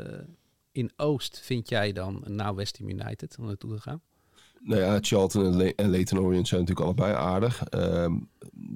in 0.72 0.92
Oost, 0.96 1.40
vind 1.44 1.70
jij 1.70 1.92
dan, 1.92 2.24
na 2.26 2.54
West 2.54 2.78
Ham 2.78 2.90
United, 2.90 3.36
om 3.40 3.46
naartoe 3.46 3.76
te 3.76 3.82
gaan? 3.82 4.02
Nou 4.62 4.82
ja, 4.82 4.98
Charlton 5.02 5.46
en, 5.46 5.56
Le 5.90 6.04
en 6.06 6.20
Orient 6.20 6.48
zijn 6.48 6.62
natuurlijk 6.62 6.88
allebei 6.88 7.14
aardig. 7.14 7.64
Ehm, 7.64 8.14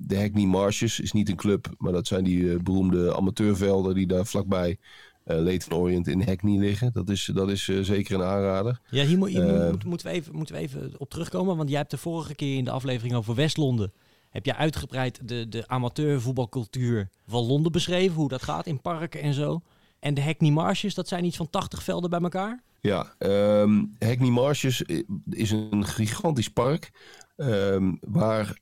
de 0.07 0.17
Hackney 0.17 0.45
Marshes 0.45 0.99
is 0.99 1.11
niet 1.11 1.29
een 1.29 1.35
club, 1.35 1.67
maar 1.77 1.91
dat 1.91 2.07
zijn 2.07 2.23
die 2.23 2.51
eh, 2.53 2.59
beroemde 2.59 3.15
amateurvelden 3.15 3.95
die 3.95 4.07
daar 4.07 4.25
vlakbij 4.25 4.77
eh 5.23 5.37
Leyton 5.39 5.77
Orient 5.77 6.07
in 6.07 6.21
Hackney 6.21 6.57
liggen. 6.57 6.93
Dat 6.93 7.09
is, 7.09 7.29
dat 7.33 7.49
is 7.49 7.63
zeker 7.63 8.15
een 8.15 8.23
aanrader. 8.23 8.79
Ja, 8.89 9.05
hier, 9.05 9.17
moet, 9.17 9.29
hier 9.29 9.55
Eh, 9.63 9.69
moet- 9.71 9.83
moeten, 9.83 10.07
we 10.07 10.13
even, 10.13 10.35
moeten 10.35 10.55
we 10.55 10.61
even 10.61 10.91
op 10.97 11.09
terugkomen. 11.09 11.57
Want 11.57 11.69
jij 11.69 11.77
hebt 11.77 11.91
de 11.91 11.97
vorige 11.97 12.35
keer 12.35 12.57
in 12.57 12.63
de 12.63 12.71
aflevering 12.71 13.15
over 13.15 13.35
West-Londen... 13.35 13.91
heb 14.31 14.45
je 14.45 14.55
uitgebreid 14.55 15.27
de, 15.27 15.49
de 15.49 15.67
amateurvoetbalcultuur 15.67 17.09
van 17.27 17.45
Londen 17.45 17.71
beschreven. 17.71 18.15
Hoe 18.15 18.29
dat 18.29 18.43
gaat 18.43 18.65
in 18.65 18.81
parken 18.81 19.21
en 19.21 19.33
zo. 19.33 19.61
En 19.99 20.13
de 20.13 20.21
Hackney 20.21 20.51
Marshes, 20.51 20.93
dat 20.93 21.07
zijn 21.07 21.25
iets 21.25 21.37
van 21.37 21.49
80 21.49 21.83
velden 21.83 22.09
bij 22.09 22.19
elkaar. 22.19 22.63
Ja, 22.81 23.15
ehm 23.17 23.85
Hackney 23.99 24.29
Marshes 24.29 24.81
is 25.29 25.51
een 25.51 25.85
gigantisch 25.85 26.49
park 26.49 26.91
ehm, 27.35 27.95
waar 28.01 28.59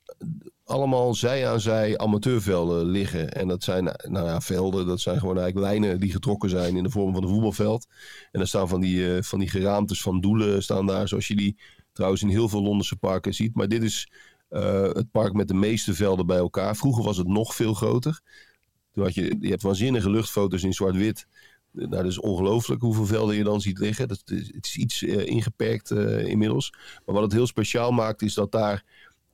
allemaal 0.64 1.14
zij 1.14 1.48
aan 1.48 1.60
zij 1.60 1.98
amateurvelden 1.98 2.84
liggen. 2.84 3.32
En 3.32 3.48
dat 3.48 3.62
zijn 3.62 3.84
nou 3.84 4.26
ja, 4.26 4.40
velden, 4.40 4.86
dat 4.86 5.00
zijn 5.00 5.18
gewoon 5.18 5.38
eigenlijk 5.38 5.66
lijnen 5.66 6.00
die 6.00 6.12
getrokken 6.12 6.50
zijn 6.50 6.76
in 6.76 6.82
de 6.82 6.90
vorm 6.90 7.14
van 7.14 7.22
een 7.22 7.28
voetbalveld. 7.28 7.86
En 8.22 8.38
dan 8.38 8.46
staan 8.46 8.68
van 8.68 8.80
die, 8.80 9.14
eh, 9.14 9.22
van 9.22 9.38
die 9.38 9.48
geraamtes 9.48 10.02
van 10.02 10.20
doelen 10.20 10.62
staan 10.62 10.86
daar, 10.86 11.08
zoals 11.08 11.28
je 11.28 11.36
die 11.36 11.56
trouwens 11.92 12.22
in 12.22 12.28
heel 12.28 12.48
veel 12.48 12.62
Londense 12.62 12.96
parken 12.96 13.34
ziet. 13.34 13.54
Maar 13.54 13.68
dit 13.68 13.82
is 13.82 14.12
eh, 14.50 14.82
het 14.82 15.10
park 15.10 15.32
met 15.32 15.48
de 15.48 15.54
meeste 15.54 15.94
velden 15.94 16.26
bij 16.26 16.36
elkaar. 16.36 16.76
Vroeger 16.76 17.04
was 17.04 17.16
het 17.16 17.26
nog 17.26 17.54
veel 17.54 17.74
groter. 17.74 18.20
Toen 18.92 19.04
had 19.04 19.14
je, 19.14 19.36
je 19.40 19.48
hebt 19.48 19.62
waanzinnige 19.62 20.10
luchtfoto's 20.10 20.62
in 20.62 20.72
zwart-wit. 20.72 21.26
Nou, 21.70 21.88
dat 21.88 22.04
is 22.04 22.18
ongelooflijk 22.18 22.80
hoeveel 22.82 23.06
velden 23.06 23.36
je 23.36 23.44
dan 23.44 23.60
ziet 23.60 23.78
liggen. 23.78 24.08
Dat 24.08 24.22
is, 24.24 24.54
het 24.54 24.66
is 24.66 24.76
iets 24.76 25.02
eh, 25.02 25.26
ingeperkt 25.26 25.90
eh, 25.90 26.26
inmiddels. 26.26 26.70
Maar 27.04 27.14
wat 27.14 27.22
het 27.22 27.32
heel 27.32 27.46
speciaal 27.46 27.92
maakt, 27.92 28.22
is 28.22 28.34
dat 28.34 28.52
daar, 28.52 28.84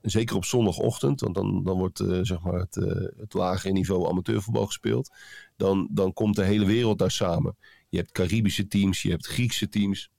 zeker 0.01 0.37
op 0.37 0.45
zondagochtend, 0.45 1.21
want 1.21 1.35
dan, 1.35 1.65
dan 1.65 1.79
wordt 1.79 2.05
zeg 2.23 2.43
maar 2.43 2.59
het, 2.59 2.75
het 3.17 3.35
lagere 3.35 3.73
niveau 3.73 4.09
amateurvoetbal 4.09 4.67
gespeeld, 4.67 5.11
dan, 5.57 5.89
dan 5.91 6.13
komt 6.13 6.37
de 6.37 6.45
hele 6.45 6.65
wereld 6.65 6.99
daar 6.99 7.11
samen. 7.11 7.57
Je 7.89 7.97
hebt 7.99 8.13
Caribische 8.13 8.67
teams, 8.67 9.03
je 9.03 9.11
hebt 9.11 9.27
Griekse 9.27 9.69
teams, 9.69 10.11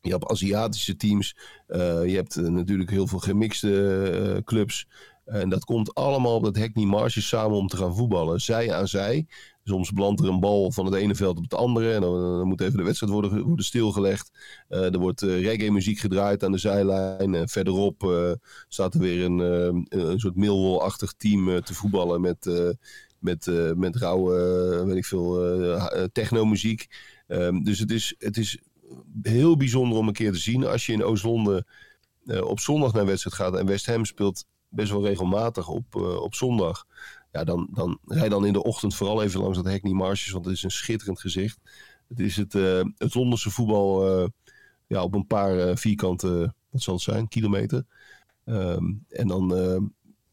je 0.00 0.10
hebt 0.10 0.26
Aziatische 0.26 0.96
teams, 0.96 1.36
eh, 1.66 2.06
je 2.06 2.14
hebt 2.14 2.36
eh, 2.36 2.44
natuurlijk 2.44 2.90
heel 2.90 3.06
veel 3.06 3.18
gemixte 3.18 4.02
eh, 4.10 4.44
clubs. 4.44 4.86
En 5.24 5.48
dat 5.48 5.64
komt 5.64 5.94
allemaal 5.94 6.34
op 6.34 6.44
dat 6.44 6.56
Hackney 6.56 6.84
Marge 6.84 7.22
samen 7.22 7.56
om 7.56 7.68
te 7.68 7.76
gaan 7.76 7.96
voetballen. 7.96 8.40
Zij 8.40 8.72
aan 8.72 8.88
zij. 8.88 9.26
Soms 9.64 9.92
belandt 9.92 10.20
er 10.20 10.28
een 10.28 10.40
bal 10.40 10.72
van 10.72 10.84
het 10.84 10.94
ene 10.94 11.14
veld 11.14 11.36
op 11.36 11.42
het 11.42 11.54
andere. 11.54 11.92
En 11.94 12.00
dan, 12.00 12.46
moet 12.46 12.60
even 12.60 12.76
de 12.76 12.82
wedstrijd 12.82 13.12
worden, 13.12 13.42
worden 13.42 13.64
stilgelegd. 13.64 14.30
Er 14.68 14.98
wordt 14.98 15.22
eh, 15.22 15.40
reggae-muziek 15.40 15.98
gedraaid 15.98 16.44
aan 16.44 16.52
de 16.52 16.58
zijlijn. 16.58 17.34
En 17.34 17.48
verderop 17.48 18.36
staat 18.68 18.94
er 18.94 19.00
weer 19.00 19.24
een, 19.24 19.38
een 19.88 20.20
soort 20.20 20.36
Millwall-achtig 20.36 21.12
team 21.12 21.62
te 21.62 21.74
voetballen. 21.74 22.20
Met, 22.20 22.50
met, 23.18 23.50
met 23.76 23.96
rauwe, 23.96 24.84
weet 24.86 24.96
ik 24.96 25.04
veel, 25.04 25.58
technomuziek. 26.12 26.86
Ehm, 27.26 27.62
dus 27.62 27.78
het 27.78 27.90
is, 27.90 28.14
het 28.18 28.36
is 28.36 28.58
heel 29.22 29.56
bijzonder 29.56 29.98
om 29.98 30.06
een 30.06 30.12
keer 30.12 30.32
te 30.32 30.38
zien. 30.38 30.66
Als 30.66 30.86
je 30.86 30.92
in 30.92 31.04
Oost-Londen 31.04 31.66
eh, 32.24 32.44
op 32.44 32.60
zondag 32.60 32.92
naar 32.92 33.06
wedstrijd 33.06 33.36
gaat. 33.36 33.56
En 33.56 33.66
West 33.66 33.86
Ham 33.86 34.04
speelt 34.04 34.46
best 34.68 34.90
wel 34.90 35.04
regelmatig 35.04 35.68
op, 35.68 35.96
eh, 35.96 36.20
op 36.20 36.34
zondag. 36.34 36.86
Ja, 37.32 37.44
dan, 37.44 37.68
dan 37.72 37.98
rij 38.06 38.28
dan 38.28 38.46
in 38.46 38.52
de 38.52 38.62
ochtend 38.62 38.94
vooral 38.94 39.22
even 39.22 39.40
langs 39.40 39.56
dat 39.56 39.66
Hackney 39.66 39.92
Marshes. 39.92 40.32
Want 40.32 40.44
het 40.44 40.54
is 40.54 40.62
een 40.62 40.70
schitterend 40.70 41.20
gezicht. 41.20 41.58
Het 42.08 42.20
is 42.20 42.36
het, 42.36 42.54
eh, 42.54 42.84
het 42.96 43.14
Londense 43.14 43.50
voetbal 43.50 44.06
ja, 44.86 45.02
op 45.02 45.14
een 45.14 45.26
paar 45.26 45.76
vierkante, 45.78 46.54
wat 46.70 46.82
zal 46.82 46.94
het 46.94 47.02
zijn, 47.02 47.28
kilometer. 47.28 47.84
Ehm, 48.48 48.92
en 49.08 49.26
dan, 49.26 49.56
eh, 49.56 49.80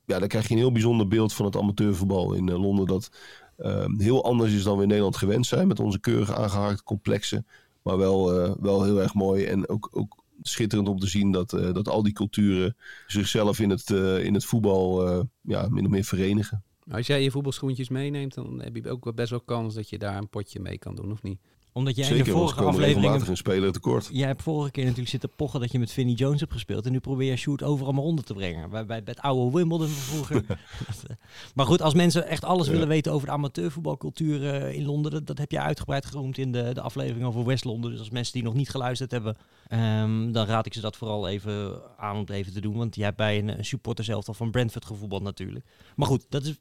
ja, 0.05 0.19
dan 0.19 0.27
krijg 0.27 0.47
je 0.47 0.53
een 0.53 0.59
heel 0.59 0.71
bijzonder 0.71 1.07
beeld 1.07 1.33
van 1.33 1.45
het 1.45 1.55
amateurvoetbal 1.55 2.33
in 2.33 2.51
Londen. 2.51 2.85
Dat 2.85 3.09
ehm, 3.57 3.99
heel 3.99 4.23
anders 4.23 4.53
is 4.53 4.63
dan 4.63 4.75
we 4.75 4.81
in 4.81 4.87
Nederland 4.87 5.17
gewend 5.17 5.45
zijn. 5.45 5.67
Met 5.67 5.79
onze 5.79 5.99
keurig 5.99 6.35
aangehaakte 6.35 6.83
complexen. 6.83 7.47
Maar 7.85 7.97
wel, 7.97 8.33
eh, 8.33 8.53
wel 8.59 8.83
heel 8.83 9.01
erg 9.01 9.13
mooi. 9.13 9.45
En 9.45 9.69
ook, 9.69 9.89
ook 9.91 10.23
schitterend 10.41 10.89
om 10.89 10.99
te 10.99 11.07
zien 11.07 11.31
dat, 11.31 11.53
eh, 11.53 11.73
dat 11.73 11.87
al 11.87 12.03
die 12.03 12.13
culturen 12.13 12.75
zichzelf 13.07 13.59
in 13.59 13.69
het, 13.69 13.91
eh, 13.91 14.23
in 14.23 14.33
het 14.33 14.45
voetbal 14.45 15.07
ja, 15.41 15.67
min 15.69 15.85
of 15.85 15.91
meer 15.91 16.03
verenigen. 16.03 16.63
Als 16.91 17.07
jij 17.07 17.23
je 17.23 17.31
voetbalschoentjes 17.31 17.89
meeneemt, 17.89 18.33
dan 18.33 18.61
heb 18.61 18.75
je 18.75 18.89
ook 18.89 19.15
best 19.15 19.29
wel 19.29 19.41
kans 19.41 19.73
dat 19.73 19.89
je 19.89 19.97
daar 19.97 20.17
een 20.17 20.29
potje 20.29 20.59
mee 20.59 20.77
kan 20.77 20.95
doen, 20.95 21.11
of 21.11 21.23
niet? 21.23 21.39
Omdat 21.77 21.95
jij 21.95 22.09
in 22.09 22.23
de 22.23 22.31
vorige 22.31 22.63
aflevering... 22.63 23.27
een 23.27 23.37
speler 23.37 23.71
tekort. 23.71 24.09
Jij 24.11 24.27
hebt 24.27 24.41
vorige 24.41 24.71
keer 24.71 24.83
natuurlijk 24.83 25.09
zitten 25.09 25.29
pochen 25.35 25.59
dat 25.59 25.71
je 25.71 25.79
met 25.79 25.91
Vinnie 25.91 26.15
Jones 26.15 26.39
hebt 26.39 26.51
gespeeld. 26.51 26.85
En 26.85 26.91
nu 26.91 26.99
probeer 26.99 27.29
je 27.29 27.35
Sjoerd 27.35 27.63
overal 27.63 27.93
maar 27.93 28.03
onder 28.03 28.25
te 28.25 28.33
brengen. 28.33 28.69
Bij, 28.69 28.85
bij, 28.85 29.03
bij 29.03 29.13
het 29.15 29.23
oude 29.23 29.57
Wimbledon 29.57 29.87
vroeger. 29.87 30.45
maar 31.55 31.65
goed, 31.65 31.81
als 31.81 31.93
mensen 31.93 32.27
echt 32.27 32.43
alles 32.43 32.65
Ja. 32.65 32.71
willen 32.71 32.87
weten 32.87 33.11
over 33.11 33.27
de 33.27 33.33
amateurvoetbalcultuur 33.33 34.49
eh, 34.53 34.73
in 34.73 34.85
Londen. 34.85 35.11
Dat, 35.11 35.27
dat 35.27 35.37
heb 35.37 35.51
jij 35.51 35.61
uitgebreid 35.61 36.05
genoemd 36.05 36.37
in 36.37 36.51
de, 36.51 36.73
de 36.73 36.81
aflevering 36.81 37.25
over 37.25 37.45
West-Londen. 37.45 37.91
Dus 37.91 37.99
als 37.99 38.09
mensen 38.09 38.33
die 38.33 38.43
nog 38.43 38.53
niet 38.53 38.69
geluisterd 38.69 39.11
hebben, 39.11 39.37
ehm, 39.67 40.31
dan 40.31 40.45
raad 40.45 40.65
ik 40.65 40.73
ze 40.73 40.81
dat 40.81 40.97
vooral 40.97 41.27
even 41.27 41.81
aan 41.97 42.13
om 42.13 42.19
het 42.19 42.29
even 42.29 42.53
te 42.53 42.61
doen. 42.61 42.77
Want 42.77 42.95
jij 42.95 43.05
hebt 43.05 43.17
bij 43.17 43.37
een, 43.37 43.57
een 43.57 43.65
supporter 43.65 44.05
zelf 44.05 44.27
al 44.27 44.33
van 44.33 44.51
Brentford 44.51 44.85
gevoetbald 44.85 45.23
natuurlijk. 45.23 45.65
Maar 45.95 46.07
goed, 46.07 46.25
dat 46.29 46.45
is, 46.45 46.59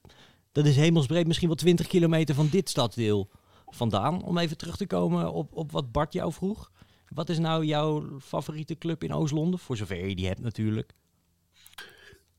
dat 0.53 0.67
is 0.67 0.77
hemelsbreed 0.77 1.27
misschien 1.27 1.49
wel 1.49 1.57
20 1.57 1.87
kilometer 1.87 2.35
van 2.35 2.49
dit 2.51 2.69
stadsdeel 2.69 3.29
vandaan. 3.75 4.23
Om 4.23 4.39
even 4.39 4.57
terug 4.57 4.77
te 4.77 4.87
komen 4.87 5.33
op, 5.33 5.53
op 5.53 5.73
wat 5.73 5.93
Bart 5.93 6.13
jou 6.13 6.33
vroeg. 6.33 6.71
Wat 7.09 7.29
is 7.29 7.39
nou 7.39 7.65
jouw 7.65 8.19
favoriete 8.21 8.79
club 8.79 9.05
in 9.05 9.13
Oost-Londen? 9.13 9.59
Voor 9.59 9.77
zover 9.77 10.09
je 10.09 10.15
die 10.15 10.27
hebt 10.27 10.41
natuurlijk. 10.41 10.93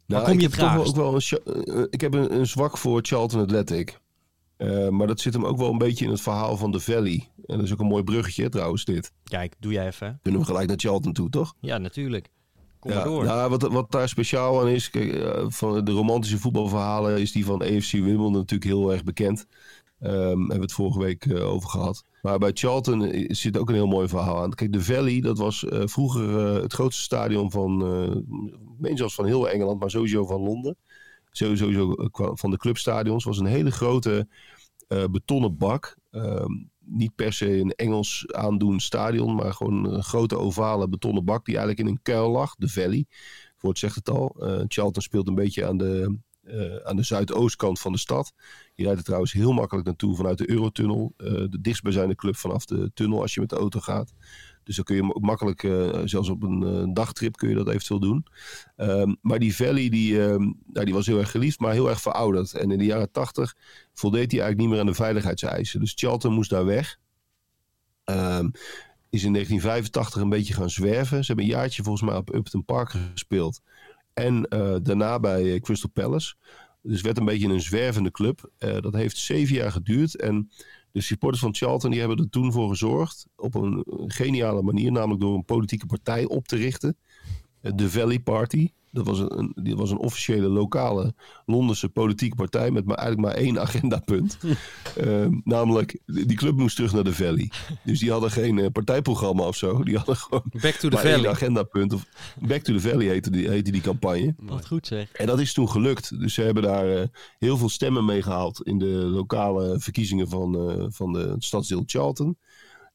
Nou, 0.05 0.23
kom 0.23 0.33
ik 0.33 0.39
je 0.39 0.47
heb 0.47 0.57
toch 0.57 0.73
wel 0.73 0.91
traagst? 0.91 1.33
ook 1.35 1.43
wel 1.43 1.55
een, 1.55 1.63
eh, 1.63 1.87
ik 1.89 2.01
heb 2.01 2.13
een, 2.13 2.35
een 2.35 2.47
zwak 2.47 2.77
voor 2.77 2.99
Charlton 3.03 3.41
Athletic. 3.41 3.99
Eh, 4.57 4.89
maar 4.89 5.07
dat 5.07 5.19
zit 5.19 5.33
hem 5.33 5.45
ook 5.45 5.57
wel 5.57 5.71
een 5.71 5.77
beetje 5.77 6.05
in 6.05 6.11
het 6.11 6.21
verhaal 6.21 6.57
van 6.57 6.71
de 6.71 6.79
Valley. 6.79 7.29
En 7.45 7.55
dat 7.55 7.65
is 7.65 7.73
ook 7.73 7.79
een 7.79 7.85
mooi 7.85 8.03
bruggetje 8.03 8.49
trouwens 8.49 8.85
dit. 8.85 9.11
Kijk, 9.23 9.55
doe 9.59 9.71
jij 9.71 9.87
even. 9.87 10.19
Kunnen 10.21 10.41
we 10.41 10.47
gelijk 10.47 10.67
naar 10.67 10.79
Charlton 10.79 11.13
toe, 11.13 11.29
toch? 11.29 11.55
Ja, 11.59 11.77
natuurlijk. 11.77 12.29
Kom 12.79 12.91
ja, 12.91 12.97
maar 12.97 13.05
door. 13.05 13.23
Nou, 13.23 13.49
wat, 13.49 13.61
wat 13.61 13.91
daar 13.91 14.09
speciaal 14.09 14.61
aan 14.61 14.67
is, 14.67 14.89
kijk, 14.89 15.13
eh, 15.13 15.45
van 15.47 15.85
de 15.85 15.91
romantische 15.91 16.37
voetbalverhalen 16.37 17.19
is 17.19 17.31
die 17.31 17.45
van 17.45 17.61
AFC 17.61 17.91
Wimbledon 17.91 18.31
natuurlijk 18.31 18.69
heel 18.69 18.91
erg 18.91 19.03
bekend. 19.03 19.47
Ehm 20.05 20.39
hebben 20.39 20.55
we 20.55 20.61
het 20.61 20.71
vorige 20.71 20.99
week 20.99 21.25
eh, 21.25 21.49
over 21.49 21.69
gehad. 21.69 22.03
Maar 22.21 22.39
bij 22.39 22.51
Charlton 22.53 23.03
eh, 23.03 23.25
zit 23.29 23.57
ook 23.57 23.69
een 23.69 23.75
heel 23.75 23.87
mooi 23.87 24.07
verhaal 24.07 24.41
aan. 24.41 24.53
Kijk, 24.53 24.71
de 24.71 24.83
Valley, 24.83 25.21
dat 25.21 25.37
was 25.37 25.65
eh, 25.65 25.81
vroeger 25.85 26.37
het 26.61 26.73
grootste 26.73 27.01
stadion 27.01 27.51
van, 27.51 27.77
meen 28.77 28.97
zelfs 28.97 29.15
van 29.15 29.25
heel 29.25 29.49
Engeland, 29.49 29.79
maar 29.79 29.89
sowieso 29.89 30.25
van 30.25 30.41
Londen. 30.41 30.77
Sowieso 31.29 31.95
van 32.11 32.51
de 32.51 32.57
clubstadions. 32.57 33.23
was 33.23 33.39
een 33.39 33.45
hele 33.45 33.71
grote 33.71 34.27
betonnen 35.11 35.57
bak. 35.57 35.97
Ehm, 36.11 36.51
niet 36.79 37.15
per 37.15 37.33
se 37.33 37.59
een 37.59 37.71
Engels 37.71 38.25
aandoen 38.31 38.79
stadion, 38.79 39.35
maar 39.35 39.53
gewoon 39.53 39.93
een 39.93 40.03
grote 40.03 40.37
ovale 40.37 40.89
betonnen 40.89 41.25
bak 41.25 41.45
die 41.45 41.57
eigenlijk 41.57 41.87
in 41.87 41.93
een 41.93 42.01
kuil 42.01 42.31
lag, 42.31 42.55
de 42.55 42.69
Valley. 42.69 43.05
Het 43.53 43.61
woord 43.61 43.79
zegt 43.79 43.95
het 43.95 44.09
al. 44.09 44.35
Charlton 44.67 45.01
speelt 45.01 45.27
een 45.27 45.35
beetje 45.35 45.65
aan 45.65 45.77
de, 45.77 46.17
eh, 46.45 46.75
aan 46.75 46.95
de 46.95 47.03
zuidoostkant 47.03 47.79
van 47.79 47.91
de 47.91 47.97
stad. 47.97 48.33
Je 48.75 48.83
rijdt 48.83 48.97
er 48.97 49.05
trouwens 49.05 49.31
heel 49.31 49.51
makkelijk 49.53 49.87
naartoe 49.87 50.15
vanuit 50.15 50.37
de 50.37 50.49
Eurotunnel. 50.49 51.13
Eh, 51.17 51.31
de 51.31 51.61
dichtstbijzijnde 51.61 52.15
club 52.15 52.35
vanaf 52.35 52.65
de 52.65 52.91
tunnel 52.93 53.21
als 53.21 53.33
je 53.33 53.39
met 53.39 53.49
de 53.49 53.55
auto 53.55 53.79
gaat. 53.79 54.13
Dus 54.63 54.75
dan 54.75 54.85
kun 54.85 54.95
je 54.95 55.19
makkelijk, 55.19 55.63
eh, 55.63 56.01
zelfs 56.05 56.29
op 56.29 56.43
een 56.43 56.93
dagtrip 56.93 57.35
kun 57.35 57.49
je 57.49 57.55
dat 57.55 57.67
eventueel 57.67 57.99
doen. 57.99 58.25
Ehm, 58.75 59.15
maar 59.21 59.39
die 59.39 59.55
Valley, 59.55 59.89
die, 59.89 60.23
ehm, 60.23 60.51
nou, 60.65 60.85
die 60.85 60.93
was 60.93 61.05
heel 61.05 61.19
erg 61.19 61.31
geliefd, 61.31 61.59
maar 61.59 61.73
heel 61.73 61.89
erg 61.89 62.01
verouderd. 62.01 62.53
En 62.53 62.71
in 62.71 62.77
de 62.77 62.85
jaren 62.85 63.11
tachtig 63.11 63.55
voldeed 63.93 64.31
hij 64.31 64.41
eigenlijk 64.41 64.59
niet 64.59 64.69
meer 64.69 64.79
aan 64.79 64.85
de 64.85 65.03
veiligheidseisen. 65.03 65.79
Dus 65.79 65.93
Charlton 65.95 66.33
moest 66.33 66.49
daar 66.49 66.65
weg. 66.65 66.97
Ehm, 68.03 68.49
is 69.09 69.23
in 69.23 69.31
1985 69.31 70.21
een 70.21 70.29
beetje 70.29 70.53
gaan 70.53 70.69
zwerven. 70.69 71.19
Ze 71.19 71.25
hebben 71.25 71.45
een 71.45 71.51
jaartje 71.51 71.83
volgens 71.83 72.09
mij 72.09 72.17
op 72.17 72.33
Upton 72.33 72.65
Park 72.65 72.89
gespeeld. 72.89 73.61
En 74.15 74.47
eh, 74.47 74.75
daarna 74.81 75.19
bij 75.19 75.53
eh, 75.53 75.61
Crystal 75.61 75.89
Palace. 75.89 76.35
Dus 76.81 77.01
werd 77.01 77.17
een 77.17 77.25
beetje 77.25 77.47
een 77.47 77.61
zwervende 77.61 78.11
club. 78.11 78.51
Eh, 78.57 78.79
dat 78.79 78.93
heeft 78.93 79.17
zeven 79.17 79.55
jaar 79.55 79.71
geduurd. 79.71 80.15
En 80.15 80.49
de 80.91 81.01
supporters 81.01 81.41
van 81.41 81.55
Charlton 81.55 81.89
die 81.91 81.99
hebben 81.99 82.17
er 82.17 82.29
toen 82.29 82.51
voor 82.51 82.69
gezorgd. 82.69 83.27
Op 83.35 83.55
een 83.55 83.83
geniale 84.07 84.61
manier. 84.61 84.91
Namelijk 84.91 85.21
door 85.21 85.35
een 85.35 85.45
politieke 85.45 85.85
partij 85.85 86.25
op 86.25 86.47
te 86.47 86.55
richten. 86.55 86.97
De 87.61 87.89
Valley 87.89 88.19
Party. 88.19 88.69
Dat 88.95 89.05
was 89.05 89.19
een, 89.19 89.37
een, 89.39 89.51
die 89.55 89.75
was 89.75 89.91
een 89.91 89.97
officiële 89.97 90.47
lokale 90.47 91.13
Londense 91.45 91.89
politieke 91.89 92.35
partij. 92.35 92.71
Met 92.71 92.85
maar 92.85 92.97
eigenlijk 92.97 93.27
maar 93.27 93.43
één 93.43 93.59
agendapunt. 93.67 94.37
Ehm, 94.95 95.39
namelijk, 95.43 95.99
die 96.05 96.35
club 96.35 96.55
moest 96.55 96.75
terug 96.75 96.93
naar 96.93 97.03
de 97.03 97.13
Valley. 97.13 97.51
Dus 97.83 97.99
die 97.99 98.11
hadden 98.11 98.31
geen 98.31 98.59
eh, 98.59 98.71
partijprogramma 98.71 99.43
of 99.43 99.55
zo. 99.55 99.83
Die 99.83 99.97
hadden 99.97 100.15
gewoon 100.15 100.43
Back 100.61 100.73
to 100.73 100.89
the 100.89 100.95
maar 100.95 101.03
één 101.03 101.13
Valley. 101.15 101.29
agendapunt. 101.29 101.93
Of 101.93 102.05
Back 102.39 102.61
to 102.61 102.73
the 102.73 102.79
Valley 102.89 103.07
heette 103.07 103.29
die, 103.31 103.49
heette 103.49 103.71
die 103.71 103.81
campagne. 103.81 104.35
Wat 104.37 104.67
goed 104.67 104.87
zeg. 104.87 105.11
En 105.11 105.27
dat 105.27 105.39
is 105.39 105.53
toen 105.53 105.69
gelukt. 105.69 106.19
Dus 106.19 106.33
ze 106.33 106.41
hebben 106.41 106.63
daar 106.63 106.97
eh, 106.97 107.07
heel 107.39 107.57
veel 107.57 107.69
stemmen 107.69 108.05
mee 108.05 108.21
gehaald 108.21 108.61
in 108.61 108.77
de 108.77 108.85
lokale 108.85 109.79
verkiezingen 109.79 110.29
van, 110.29 110.69
eh, 110.69 110.85
van 110.89 111.13
de 111.13 111.19
het 111.19 111.43
stadsdeel 111.43 111.83
Charlton. 111.85 112.37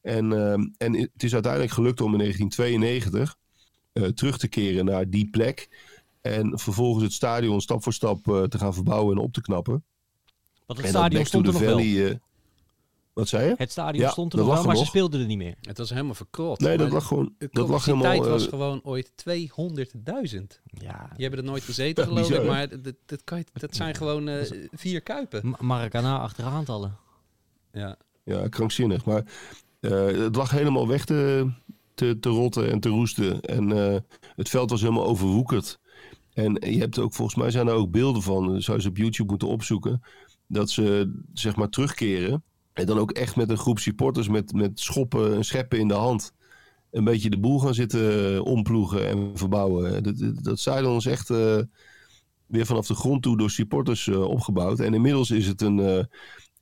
En, 0.01 0.33
ehm, 0.33 0.67
en 0.77 0.93
het 0.93 1.23
is 1.23 1.33
uiteindelijk 1.33 1.71
gelukt 1.73 2.01
om 2.01 2.11
in 2.11 2.17
1992 2.17 3.35
eh, 3.93 4.03
terug 4.03 4.37
te 4.37 4.47
keren 4.47 4.85
naar 4.85 5.09
die 5.09 5.29
plek. 5.29 5.69
En 6.21 6.59
vervolgens 6.59 7.03
het 7.03 7.13
stadion 7.13 7.61
stap 7.61 7.83
voor 7.83 7.93
stap 7.93 8.27
eh, 8.27 8.43
te 8.43 8.57
gaan 8.57 8.73
verbouwen 8.73 9.17
en 9.17 9.23
op 9.23 9.33
te 9.33 9.41
knappen. 9.41 9.83
Want 10.65 10.79
het 10.79 10.87
en 10.87 10.93
stadion 10.95 11.25
stond 11.25 11.47
er 11.47 11.53
nog 11.53 11.61
wel. 11.61 11.79
Eh, 11.79 12.15
wat 13.13 13.27
zei 13.27 13.47
je? 13.49 13.53
Het 13.57 13.71
stadion 13.71 14.03
Ja, 14.05 14.11
stond 14.11 14.33
er 14.33 14.39
nog 14.39 14.47
wel, 14.47 14.57
er 14.57 14.65
maar 14.65 14.75
ze 14.77 14.85
speelden 14.85 15.19
er 15.19 15.25
niet 15.25 15.37
meer. 15.37 15.55
Het 15.61 15.77
was 15.77 15.89
helemaal 15.89 16.13
verkrot. 16.13 16.59
Nee, 16.59 16.77
dat 16.77 16.91
lag 16.91 17.05
gewoon. 17.05 17.33
De 17.37 17.49
Dat 17.51 17.69
lag 17.69 17.83
capaciteit 17.83 18.11
helemaal. 18.13 18.29
was 18.29 18.43
eh, 18.43 18.49
gewoon 18.49 18.81
ooit 18.83 19.11
200.000. 19.29 20.61
Ja, 20.63 21.09
Die 21.15 21.21
hebben 21.21 21.39
er 21.39 21.43
nooit 21.45 21.63
gezeten, 21.63 22.05
geloof 22.05 22.29
ik. 22.29 22.45
Maar 22.45 22.81
dat, 22.81 22.93
dat, 23.05 23.23
kan 23.23 23.37
je, 23.37 23.45
dat 23.53 23.75
zijn 23.75 23.95
gewoon 23.95 24.27
eh, 24.27 24.51
vier 24.71 25.01
kuipen. 25.01 25.49
Ma- 25.49 25.57
Maracana 25.59 26.19
achter 26.19 26.45
aantallen. 26.45 26.97
Ja. 27.71 27.97
Ja, 28.23 28.47
krankzinnig. 28.47 29.05
Maar 29.05 29.23
eh, 29.79 30.05
het 30.05 30.35
lag 30.35 30.51
helemaal 30.51 30.87
weg 30.87 31.05
te, 31.05 31.49
te, 31.93 32.17
te 32.19 32.29
rotten 32.29 32.71
en 32.71 32.79
te 32.79 32.89
roesten. 32.89 33.41
En 33.41 33.71
eh, 33.93 33.99
het 34.35 34.49
veld 34.49 34.69
was 34.69 34.81
helemaal 34.81 35.05
overwoekerd. 35.05 35.79
En 36.33 36.53
je 36.53 36.79
hebt 36.79 36.99
ook, 36.99 37.13
volgens 37.13 37.37
mij 37.37 37.51
zijn 37.51 37.67
er 37.67 37.73
ook 37.73 37.91
beelden 37.91 38.21
van, 38.21 38.53
dat 38.53 38.63
zou 38.63 38.77
je 38.77 38.83
ze 38.83 38.89
op 38.89 38.97
YouTube 38.97 39.29
moeten 39.29 39.47
opzoeken, 39.47 40.01
dat 40.47 40.69
ze 40.69 41.13
zeg 41.33 41.55
maar 41.55 41.69
terugkeren. 41.69 42.43
En 42.73 42.85
dan 42.85 42.97
ook 42.97 43.11
echt 43.11 43.35
met 43.35 43.49
een 43.49 43.57
groep 43.57 43.79
supporters 43.79 44.27
met, 44.27 44.53
met 44.53 44.79
schoppen 44.79 45.35
en 45.35 45.45
scheppen 45.45 45.79
in 45.79 45.87
de 45.87 45.93
hand. 45.93 46.33
Een 46.91 47.03
beetje 47.03 47.29
de 47.29 47.39
boel 47.39 47.59
gaan 47.59 47.73
zitten 47.73 48.43
omploegen 48.43 49.07
en 49.07 49.31
verbouwen. 49.33 50.03
Dat, 50.03 50.17
dat, 50.17 50.43
dat 50.43 50.59
stadion 50.59 50.97
is 50.97 51.05
echt, 51.05 51.29
eh, 51.29 51.57
weer 52.51 52.65
vanaf 52.65 52.87
de 52.87 52.95
grond 52.95 53.21
toe 53.21 53.37
door 53.37 53.49
supporters 53.49 54.07
eh, 54.07 54.23
opgebouwd. 54.23 54.79
En 54.79 54.93
inmiddels 54.93 55.31
is 55.31 55.47
het 55.47 55.61
een, 55.61 55.79
eh, 55.79 56.03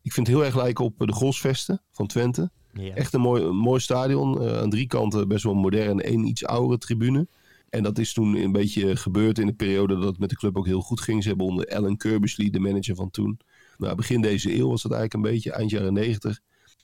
ik 0.01 0.13
vind 0.13 0.27
het 0.27 0.35
heel 0.35 0.45
erg 0.45 0.55
lijken 0.55 0.85
op 0.85 0.93
de 0.97 1.13
Golsvesten 1.13 1.81
van 1.91 2.07
Twente. 2.07 2.49
Ja. 2.73 2.93
Echt 2.93 3.13
een 3.13 3.21
mooi, 3.21 3.43
een 3.43 3.55
mooi 3.55 3.79
stadion. 3.79 4.41
eh, 4.41 4.57
aan 4.61 4.69
drie 4.69 4.87
kanten 4.87 5.27
best 5.27 5.43
wel 5.43 5.53
modern. 5.53 6.01
één 6.01 6.27
iets 6.27 6.45
oudere 6.45 6.77
tribune. 6.77 7.27
En 7.69 7.83
dat 7.83 7.97
is 7.97 8.13
toen 8.13 8.35
een 8.35 8.51
beetje 8.51 8.95
gebeurd 8.95 9.39
in 9.39 9.45
de 9.45 9.53
periode 9.53 9.95
dat 9.95 10.03
het 10.03 10.19
met 10.19 10.29
de 10.29 10.35
club 10.35 10.57
ook 10.57 10.65
heel 10.65 10.81
goed 10.81 11.01
ging. 11.01 11.23
Ze 11.23 11.29
hebben 11.29 11.47
onder 11.47 11.75
Alan 11.75 11.97
Kirbysley, 11.97 12.49
de 12.49 12.59
manager 12.59 12.95
van 12.95 13.11
toen. 13.11 13.39
Nou, 13.77 13.95
begin 13.95 14.21
deze 14.21 14.55
eeuw 14.55 14.69
was 14.69 14.81
dat 14.81 14.91
eigenlijk 14.91 15.25
een 15.25 15.33
beetje, 15.33 15.51
eind 15.51 15.69
jaren 15.69 15.93
negentig. 15.93 16.39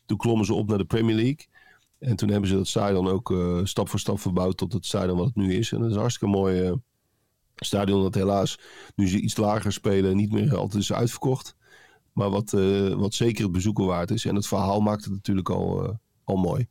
Toen 0.06 0.17
klommen 0.17 0.45
ze 0.45 0.54
op 0.54 0.67
naar 0.67 0.78
de 0.78 0.86
Premier 0.86 1.15
League. 1.15 1.48
En 2.00 2.15
toen 2.15 2.30
hebben 2.30 2.50
ze 2.50 2.56
dat 2.56 2.67
stadion 2.67 3.08
ook 3.08 3.32
eh, 3.32 3.60
stap 3.63 3.89
voor 3.89 4.00
stap 4.00 4.19
verbouwd 4.19 4.58
tot 4.58 4.74
het 4.74 4.86
stadion 4.86 5.17
wat 5.17 5.26
het 5.26 5.36
nu 5.36 5.54
is. 5.54 5.71
En 5.71 5.78
dat 5.80 5.88
is 5.88 5.93
een 5.93 6.00
hartstikke 6.00 6.36
mooi 6.36 6.62
eh, 6.62 6.74
stadion 7.56 8.02
dat 8.02 8.15
helaas, 8.15 8.60
nu 8.95 9.08
ze 9.08 9.19
iets 9.19 9.38
lager 9.38 9.74
spelen, 9.74 10.15
niet 10.15 10.32
meer 10.32 10.58
altijd 10.58 10.84
is 10.84 10.93
uitverkocht. 10.93 11.56
Maar 12.13 12.30
wat, 12.30 12.54
eh, 12.54 12.93
wat 12.93 13.13
zeker 13.13 13.43
het 13.43 13.52
bezoeken 13.52 13.86
waard 13.86 14.12
is. 14.12 14.26
En 14.26 14.36
het 14.36 14.48
verhaal 14.48 14.80
maakt 14.80 15.04
het 15.04 15.13
natuurlijk 15.13 15.50
al, 15.50 16.00
al 16.24 16.36
mooi. 16.36 16.67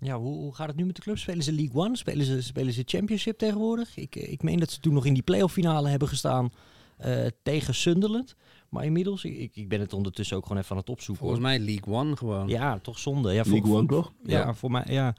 Ja, 0.00 0.18
hoe, 0.18 0.34
hoe 0.36 0.54
gaat 0.54 0.66
het 0.68 0.76
nu 0.76 0.84
met 0.84 0.96
de 0.96 1.02
club? 1.02 1.18
Spelen 1.18 1.42
ze 1.42 1.52
League 1.52 1.74
One? 1.80 1.96
Spelen 1.96 2.24
ze, 2.26 2.42
spelen 2.42 2.72
ze 2.72 2.82
Championship 2.86 3.38
tegenwoordig? 3.38 3.96
Ik, 3.96 4.16
eh, 4.16 4.32
ik 4.32 4.42
meen 4.42 4.58
dat 4.58 4.70
ze 4.70 4.80
toen 4.80 4.94
nog 4.94 5.06
in 5.06 5.14
die 5.14 5.22
playoff 5.22 5.52
finale 5.52 5.88
hebben 5.88 6.08
gestaan 6.08 6.50
eh, 6.96 7.26
tegen 7.42 7.74
Sunderland. 7.74 8.34
Maar 8.68 8.84
inmiddels, 8.84 9.24
ik, 9.24 9.56
ik 9.56 9.68
ben 9.68 9.80
het 9.80 9.92
ondertussen 9.92 10.36
ook 10.36 10.42
gewoon 10.46 10.58
even 10.58 10.70
aan 10.70 10.76
het 10.80 10.90
opzoeken. 10.90 11.24
Volgens 11.24 11.42
mij 11.46 11.58
League 11.58 11.94
One 11.94 12.16
gewoon. 12.16 12.48
Ja, 12.48 12.78
toch 12.78 12.98
zonde. 12.98 13.32
Ja, 13.32 13.44
voor, 13.44 13.52
League 13.52 13.74
One 13.74 13.86
toch? 13.86 14.12
Ja, 14.24 14.38
Ja. 14.38 14.54
voor 14.54 14.70
mij, 14.70 14.84
ja. 14.86 15.14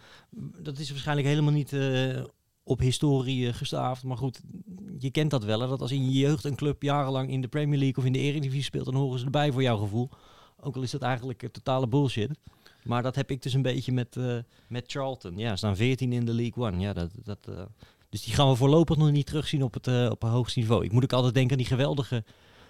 Dat 0.58 0.78
is 0.78 0.90
waarschijnlijk 0.90 1.28
helemaal 1.28 1.52
niet 1.54 1.74
eh, 1.74 2.24
op 2.64 2.80
historie 2.80 3.54
gestaafd. 3.54 4.04
Maar 4.04 4.18
goed, 4.18 4.42
je 5.00 5.12
kent 5.12 5.32
dat 5.32 5.44
wel. 5.44 5.60
Hè, 5.60 5.68
dat 5.68 5.82
als 5.82 5.92
in 5.92 6.06
je 6.12 6.20
jeugd 6.20 6.44
een 6.44 6.56
club 6.56 6.82
jarenlang 6.84 7.30
in 7.30 7.42
de 7.42 7.48
Premier 7.48 7.80
League 7.80 7.98
of 7.98 8.06
in 8.06 8.14
de 8.14 8.20
Eredivisie 8.20 8.64
speelt, 8.64 8.86
dan 8.86 8.96
horen 8.96 9.20
ze 9.20 9.26
erbij 9.26 9.52
voor 9.52 9.62
jouw 9.62 9.78
gevoel. 9.78 10.10
Ook 10.60 10.76
al 10.76 10.82
is 10.82 10.92
dat 10.92 11.02
eigenlijk 11.02 11.50
totale 11.52 11.88
bullshit. 11.88 12.30
Maar 12.84 13.04
dat 13.04 13.16
heb 13.16 13.32
ik 13.32 13.42
dus 13.42 13.54
een 13.54 13.62
beetje 13.62 13.92
met, 13.92 14.16
eh, 14.18 14.38
met 14.68 14.84
Charlton. 14.92 15.38
Ja, 15.38 15.50
ze 15.50 15.56
staan 15.58 15.76
14 15.76 16.14
in 16.14 16.26
de 16.26 16.34
League 16.34 16.64
One. 16.64 16.80
Ja, 16.80 16.94
dat, 16.94 17.10
dat, 17.24 17.38
eh, 17.50 17.56
dus 18.10 18.24
die 18.24 18.34
gaan 18.34 18.50
we 18.50 18.56
voorlopig 18.56 18.98
nog 18.98 19.12
niet 19.12 19.26
terugzien 19.26 19.64
op 19.64 19.74
het, 19.74 19.88
eh, 19.88 20.08
op 20.12 20.22
het 20.22 20.32
hoogste 20.32 20.60
niveau. 20.60 20.84
Ik 20.86 20.92
moet 20.92 21.04
ook 21.04 21.14
altijd 21.14 21.34
denken 21.34 21.52
aan 21.52 21.58
die 21.58 21.68
geweldige 21.68 22.24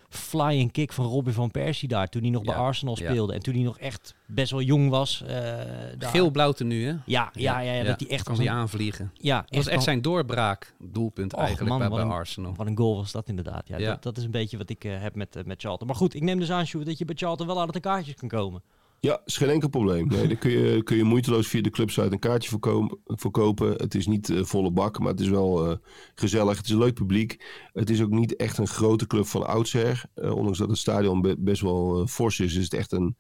flying 0.10 0.71
kick 0.71 0.93
van 0.93 1.06
Robin 1.06 1.34
van 1.34 1.52
Persie 1.52 1.88
daar. 1.88 2.08
Toen 2.08 2.21
hij 2.21 2.32
nog 2.32 2.43
bij 2.43 2.56
Arsenal 2.56 2.97
ja. 3.00 3.10
speelde. 3.10 3.34
En 3.34 3.39
toen 3.39 3.54
hij 3.54 3.63
nog 3.63 3.80
echt 3.80 4.15
best 4.26 4.52
wel 4.52 4.62
jong 4.62 4.89
was. 4.89 5.24
daar. 5.28 6.10
Geel-blauw 6.12 6.54
nu, 6.58 6.86
hè? 6.86 6.95
Ja, 7.06 7.30
ja, 7.34 7.60
ja, 7.60 7.71
ja, 7.74 7.84
dat 7.84 8.00
hij 8.00 8.10
echt 8.10 8.24
kan 8.24 8.36
hij 8.36 8.45
een- 8.45 8.52
aanvliegen. 8.52 9.12
Ja, 9.13 9.41
Dat 9.47 9.56
was 9.56 9.67
echt 9.67 9.84
zijn 9.84 10.02
doorbraak 10.02 10.74
doelpunt 10.80 11.34
Och, 11.34 11.39
eigenlijk 11.39 11.69
man, 11.69 11.80
bij, 11.80 11.89
bij 11.89 12.00
een- 12.00 12.12
Arsenal. 12.12 12.54
Wat 12.56 12.67
een 12.67 12.78
goal 12.78 12.95
was 12.95 13.12
dat 13.12 13.28
inderdaad. 13.30 13.67
Ja. 13.67 13.78
Dat, 13.78 14.04
dat 14.04 14.17
is 14.17 14.24
een 14.24 14.32
beetje 14.32 14.58
wat 14.58 14.69
ik 14.69 14.84
heb 14.84 15.15
met, 15.15 15.38
met 15.45 15.62
Charlton. 15.62 15.88
Maar 15.88 15.95
goed, 15.95 16.13
ik 16.13 16.21
neem 16.21 16.39
dus 16.39 16.52
aan, 16.52 16.65
Sjoerd, 16.65 16.86
dat 16.86 16.97
je 16.97 17.06
bij 17.06 17.15
Charlton 17.15 17.47
wel 17.47 17.62
aan 17.62 17.67
de 17.67 17.80
kaartjes 17.80 18.15
kan 18.15 18.30
komen. 18.30 18.62
Ja, 19.02 19.22
is 19.26 19.38
geen 19.38 19.50
enkel 19.50 19.70
probleem. 19.70 20.08
Nee, 20.08 20.28
dan 20.28 20.38
kun 20.38 20.52
je, 20.52 20.84
kun 20.84 20.98
je 20.98 21.04
moeiteloos 21.04 21.48
via 21.48 21.62
de 21.62 21.70
clubsite 21.70 22.12
een 22.12 22.20
kaartje 22.20 22.50
verkopen. 22.50 22.98
verkopen. 23.06 23.72
Het 23.72 23.96
is 23.96 24.08
niet 24.08 24.30
eh, 24.30 24.44
volle 24.44 24.72
bak, 24.72 25.00
maar 25.00 25.12
het 25.12 25.20
is 25.20 25.30
wel 25.30 25.70
eh, 25.72 25.78
gezellig. 26.16 26.58
Het 26.58 26.66
is 26.66 26.72
een 26.72 26.78
leuk 26.78 26.94
publiek. 26.94 27.46
Het 27.74 27.90
is 27.90 28.02
ook 28.02 28.10
niet 28.10 28.36
echt 28.36 28.58
een 28.58 28.68
grote 28.68 29.08
club 29.08 29.26
van 29.26 29.48
oudsher. 29.48 30.04
Eh, 30.14 30.36
ondanks 30.36 30.58
dat 30.58 30.70
het 30.70 30.78
stadion 30.78 31.22
be- 31.22 31.36
best 31.38 31.62
wel 31.62 32.08
fors 32.08 32.40
is, 32.40 32.56
is 32.56 32.64
het 32.64 32.74
echt 32.74 32.92
een, 32.92 33.16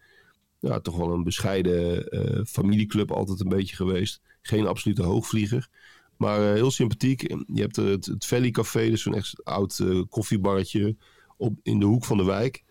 ja, 0.59 0.79
toch 0.79 0.97
wel 0.97 1.11
een 1.11 1.23
bescheiden 1.23 2.05
familieclub 2.47 3.11
altijd 3.11 3.39
een 3.39 3.49
beetje 3.49 3.75
geweest. 3.75 4.21
Geen 4.41 4.67
absolute 4.67 5.03
hoogvlieger. 5.03 5.67
Maar 6.17 6.39
heel 6.53 6.71
sympathiek. 6.71 7.21
Je 7.53 7.61
hebt 7.61 7.75
het, 7.75 8.05
het 8.05 8.25
Valley 8.25 8.51
Café, 8.51 8.89
dus 8.89 9.01
zo'n 9.01 9.15
echt 9.15 9.43
oud 9.43 9.83
koffiebarretje 10.09 10.95
op, 11.37 11.59
in 11.63 11.79
de 11.79 11.85
hoek 11.85 12.05
van 12.05 12.17
de 12.17 12.23
wijk. 12.25 12.63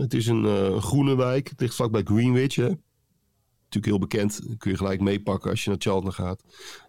Het 0.00 0.14
is 0.14 0.26
een 0.26 0.44
eh, 0.44 0.76
groene 0.82 1.16
wijk. 1.16 1.48
Het 1.48 1.60
ligt 1.60 1.74
vlakbij 1.74 2.02
Greenwich. 2.02 2.54
Hè? 2.54 2.68
Natuurlijk 2.68 3.84
heel 3.84 3.98
bekend. 3.98 4.40
Kun 4.58 4.70
je 4.70 4.76
gelijk 4.76 5.00
meepakken 5.00 5.50
als 5.50 5.64
je 5.64 5.70
naar 5.70 5.78
Charlton 5.80 6.12
gaat. 6.12 6.42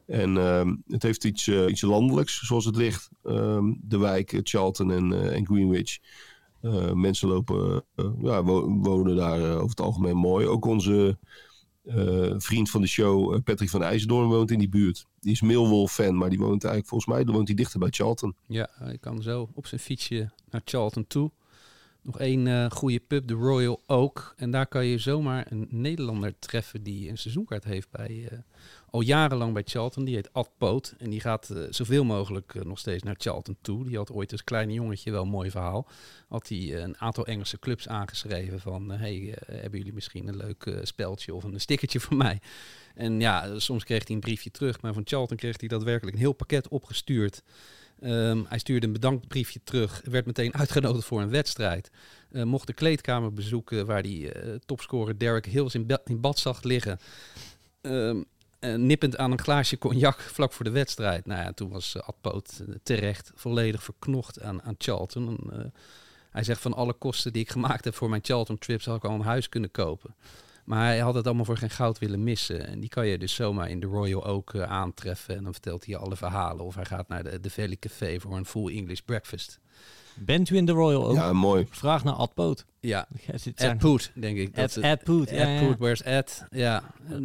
En 0.06 0.38
ehm, 0.38 0.76
het 0.88 1.04
heeft 1.04 1.24
iets, 1.26 1.48
eh, 1.48 1.68
iets 1.68 1.82
landelijks, 1.82 2.40
zoals 2.42 2.66
het 2.66 2.76
ligt. 2.76 3.10
Ehm, 3.24 3.74
de 3.82 3.98
wijk, 3.98 4.34
eh, 4.34 4.40
Charlton 4.44 4.92
en, 4.92 5.34
en 5.34 5.46
Greenwich. 5.46 5.98
Mensen 6.94 7.28
lopen, 7.28 7.84
ja, 8.22 8.44
wo- 8.44 8.70
wonen 8.70 9.16
daar 9.16 9.56
over 9.56 9.70
het 9.70 9.82
algemeen 9.82 10.16
mooi. 10.18 10.48
Ook 10.48 10.66
onze 10.66 11.18
vriend 12.38 12.70
van 12.70 12.82
de 12.82 12.88
show, 12.88 13.44
Patrick 13.44 13.70
van 13.70 13.84
IJsdoorn, 13.84 14.28
woont 14.30 14.52
in 14.52 14.60
die 14.60 14.70
buurt. 14.70 15.06
Die 15.20 15.32
is 15.32 15.42
Millwall-fan, 15.42 16.18
maar 16.18 16.30
die 16.30 16.38
woont 16.40 16.64
eigenlijk 16.64 16.88
volgens 16.88 17.14
mij 17.14 17.34
woont 17.34 17.48
hij 17.48 17.56
dichter 17.56 17.80
bij 17.80 17.90
Charlton. 17.92 18.36
Ja, 18.48 18.70
hij 18.74 18.98
kan 18.98 19.22
zo 19.22 19.50
op 19.54 19.68
zijn 19.68 19.82
fietsje 19.82 20.32
naar 20.50 20.62
Charlton 20.66 21.08
toe. 21.08 21.32
Nog 22.04 22.20
één 22.20 22.48
eh, 22.48 22.72
goede 22.72 23.00
pub, 23.00 23.28
de 23.28 23.34
Royal 23.34 23.82
Oak. 23.88 24.34
En 24.38 24.52
daar 24.52 24.68
kan 24.68 24.86
je 24.86 24.98
zomaar 24.98 25.52
een 25.52 25.68
Nederlander 25.70 26.40
treffen 26.40 26.84
die 26.84 27.10
een 27.10 27.18
seizoenkaart 27.18 27.64
heeft 27.64 27.92
bij, 27.92 28.28
eh, 28.30 28.38
al 28.90 29.02
jarenlang 29.02 29.54
bij 29.54 29.64
Charlton. 29.66 30.06
Die 30.06 30.16
heet 30.16 30.34
Ad 30.34 30.50
Poot. 30.58 30.96
En 30.98 31.10
die 31.10 31.20
gaat 31.20 31.50
eh, 31.50 31.62
zoveel 31.70 32.04
mogelijk 32.04 32.64
nog 32.64 32.80
steeds 32.80 33.04
naar 33.04 33.16
Charlton 33.18 33.58
toe. 33.62 33.86
Die 33.86 33.98
had 33.98 34.12
ooit 34.12 34.32
als 34.32 34.44
kleine 34.44 34.74
jongetje 34.74 35.12
wel 35.12 35.22
een 35.22 35.30
mooi 35.30 35.52
verhaal. 35.52 35.88
Had 36.28 36.48
hij 36.48 36.84
een 36.84 36.98
aantal 36.98 37.26
Engelse 37.26 37.60
clubs 37.60 37.88
aangeschreven 37.88 38.60
van... 38.60 38.92
hey, 38.92 39.38
hebben 39.46 39.80
jullie 39.80 39.94
misschien 39.94 40.28
een 40.28 40.38
leuk 40.38 40.80
speldje 40.84 41.34
of 41.34 41.44
een 41.44 41.60
stickertje 41.60 42.00
voor 42.00 42.18
mij? 42.18 42.40
En 42.96 43.20
ja, 43.20 43.60
soms 43.60 43.84
kreeg 43.84 44.08
hij 44.08 44.16
een 44.16 44.22
briefje 44.22 44.52
terug. 44.52 44.82
Maar 44.82 44.94
van 44.94 45.06
Charlton 45.06 45.38
kreeg 45.38 45.60
hij 45.60 45.70
daadwerkelijk 45.70 46.16
een 46.16 46.22
heel 46.22 46.34
pakket 46.34 46.68
opgestuurd... 46.68 47.44
Ehm, 48.02 48.44
hij 48.48 48.60
stuurde 48.60 48.88
een 48.88 48.94
bedankbriefje 48.94 49.60
terug, 49.64 50.02
werd 50.04 50.26
meteen 50.26 50.54
uitgenodigd 50.62 51.08
voor 51.08 51.22
een 51.22 51.30
wedstrijd. 51.30 51.92
Eh, 52.32 52.44
mocht 52.44 52.68
de 52.68 52.74
kleedkamer 52.74 53.34
bezoeken 53.34 53.86
waar 53.86 54.02
die 54.04 54.32
eh, 54.32 54.56
topscorer 54.66 55.18
Derek 55.18 55.46
Hills 55.46 55.76
in, 55.76 55.88
in 56.06 56.22
bad 56.22 56.40
zag 56.40 56.64
liggen. 56.64 57.00
Eh, 57.82 58.16
nippend 58.76 59.18
aan 59.18 59.32
een 59.32 59.40
glaasje 59.40 59.78
cognac 59.78 60.20
vlak 60.20 60.54
voor 60.54 60.66
de 60.66 60.72
wedstrijd. 60.72 61.26
Nou 61.26 61.42
ja, 61.42 61.52
toen 61.52 61.70
was 61.70 61.96
uh, 61.96 62.02
Adpoot 62.02 62.64
terecht 62.84 63.32
volledig 63.36 63.84
verknocht 63.84 64.42
aan, 64.42 64.62
aan 64.62 64.76
Charlton. 64.78 65.52
Hij 66.32 66.44
zegt 66.44 66.62
van 66.62 66.74
alle 66.74 66.94
kosten 66.94 67.34
die 67.34 67.42
ik 67.42 67.52
gemaakt 67.52 67.84
heb 67.86 67.96
voor 67.96 68.10
mijn 68.10 68.24
Charlton 68.24 68.58
trips 68.58 68.86
had 68.86 68.96
ik 68.96 69.06
al 69.06 69.16
een 69.16 69.22
huis 69.22 69.50
kunnen 69.50 69.72
kopen. 69.72 70.16
Maar 70.72 70.86
hij 70.86 71.00
had 71.00 71.14
het 71.14 71.26
allemaal 71.26 71.46
voor 71.46 71.58
geen 71.58 71.70
goud 71.70 72.00
willen 72.00 72.24
missen. 72.24 72.68
En 72.68 72.80
die 72.80 72.90
kan 72.90 73.08
je 73.08 73.18
dus 73.18 73.36
zomaar 73.36 73.70
in 73.70 73.80
de 73.80 73.88
Royal 73.88 74.26
ook 74.26 74.54
eh, 74.54 74.64
aantreffen. 74.64 75.36
En 75.36 75.44
dan 75.44 75.52
vertelt 75.52 75.86
hij 75.86 75.96
alle 75.96 76.16
verhalen. 76.16 76.66
Of 76.66 76.76
hij 76.76 76.86
gaat 76.86 77.08
naar 77.08 77.24
de, 77.24 77.40
de 77.40 77.50
Valley 77.50 77.78
Café 77.80 78.20
voor 78.20 78.38
een 78.38 78.46
full 78.46 78.76
English 78.76 79.00
breakfast. 79.00 79.60
Bent 80.20 80.50
u 80.50 80.56
in 80.58 80.66
de 80.66 80.72
Royal 80.72 81.08
ook? 81.08 81.16
Ja, 81.16 81.34
mooi. 81.34 81.66
Vraag 81.70 82.04
naar 82.04 82.14
Ad 82.14 82.34
Poot. 82.34 82.66
Ja, 82.80 83.08
Ed 83.28 83.52
zijn- 83.56 83.78
Poot, 83.78 84.12
denk 84.16 84.38
ik. 84.38 84.50
Ed, 84.56 84.76
het- 84.76 84.84
Ed 84.84 85.04
Poot, 85.04 85.28
Ed 85.28 85.38
ja, 85.38 85.48
ja. 85.48 85.62
Poot, 85.68 85.78
where's 85.78 86.04
Ed? 86.04 86.46
Ja. 86.50 86.84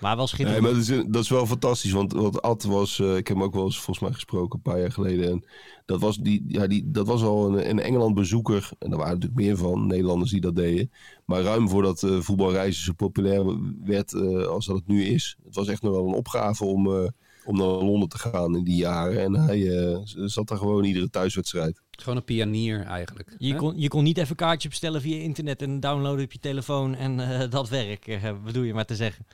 Maar 0.00 0.16
wel 0.16 0.16
Nee, 0.16 0.26
schitterend. 0.26 0.62
maar 0.62 0.72
dat 0.72 0.80
is, 0.80 1.02
dat 1.06 1.22
is 1.22 1.28
wel 1.28 1.46
fantastisch, 1.46 1.92
want, 1.92 2.12
want 2.12 2.42
Ad 2.42 2.62
was, 2.64 2.98
eh, 3.00 3.16
ik 3.16 3.28
heb 3.28 3.36
hem 3.36 3.46
ook 3.46 3.54
wel 3.54 3.64
eens 3.64 3.76
volgens 3.76 3.98
mij 3.98 4.12
gesproken 4.12 4.56
een 4.56 4.72
paar 4.72 4.80
jaar 4.80 4.92
geleden. 4.92 5.30
En 5.30 5.44
dat 5.86 6.00
was, 6.00 6.16
die, 6.16 6.44
ja, 6.48 6.66
die, 6.66 6.90
dat 6.90 7.06
was 7.06 7.22
al 7.22 7.48
een, 7.48 7.68
een 7.70 7.80
Engeland 7.80 8.14
bezoeker, 8.14 8.70
en 8.78 8.90
er 8.90 8.96
waren 8.96 9.12
natuurlijk 9.12 9.40
meer 9.40 9.56
van, 9.56 9.86
Nederlanders 9.86 10.30
die 10.30 10.40
dat 10.40 10.56
deden. 10.56 10.90
Maar 11.24 11.42
ruim 11.42 11.68
voordat 11.68 12.02
eh 12.02 12.20
voetbalreizen 12.20 12.84
zo 12.84 12.92
populair 12.92 13.44
werd 13.84 14.14
eh, 14.14 14.46
als 14.46 14.66
dat 14.66 14.76
het 14.76 14.86
nu 14.86 15.04
is. 15.04 15.36
Het 15.44 15.54
was 15.54 15.68
echt 15.68 15.82
nog 15.82 15.92
wel 15.92 16.06
een 16.08 16.14
opgave 16.14 16.64
om, 16.64 16.86
eh, 16.94 17.08
om 17.44 17.56
naar 17.56 17.66
Londen 17.66 18.08
te 18.08 18.18
gaan 18.18 18.56
in 18.56 18.64
die 18.64 18.76
jaren. 18.76 19.20
En 19.22 19.32
hij 19.34 19.78
eh, 19.88 19.98
zat 20.04 20.48
daar 20.48 20.58
gewoon 20.58 20.84
iedere 20.84 21.10
thuiswedstrijd. 21.10 21.80
Gewoon 21.90 22.16
een 22.16 22.24
pionier 22.24 22.80
eigenlijk. 22.82 23.34
Je 23.38 23.52
hè? 23.52 23.58
kon, 23.58 23.80
je 23.80 23.88
kon 23.88 24.04
niet 24.04 24.18
even 24.18 24.36
kaartje 24.36 24.68
bestellen 24.68 25.00
via 25.00 25.16
internet 25.22 25.62
en 25.62 25.80
downloaden 25.80 26.24
op 26.24 26.32
je 26.32 26.38
telefoon 26.38 26.94
en 26.94 27.20
eh, 27.40 27.50
dat 27.56 27.68
werk, 27.68 28.06
eh, 28.06 28.42
bedoel 28.44 28.62
je 28.62 28.74
maar 28.74 28.86
te 28.86 28.96
zeggen. 28.96 29.26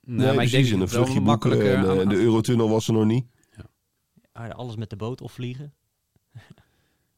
Nee, 0.00 0.16
Nee, 0.16 0.34
maar 0.34 0.44
ik 0.44 0.50
precies, 0.50 0.52
denk 0.68 0.74
en 0.74 0.80
een 0.80 0.88
vluchtje 0.88 1.14
boeken 1.20 1.30
makkelijker 1.30 1.74
en, 1.74 2.00
aan- 2.00 2.08
de 2.08 2.16
Eurotunnel 2.16 2.68
was 2.68 2.86
er 2.88 2.92
nog 2.94 3.04
niet. 3.04 3.26
Ah, 4.32 4.50
Alles 4.50 4.76
met 4.76 4.90
de 4.90 4.96
boot 4.96 5.20
of 5.20 5.32
vliegen. 5.32 5.74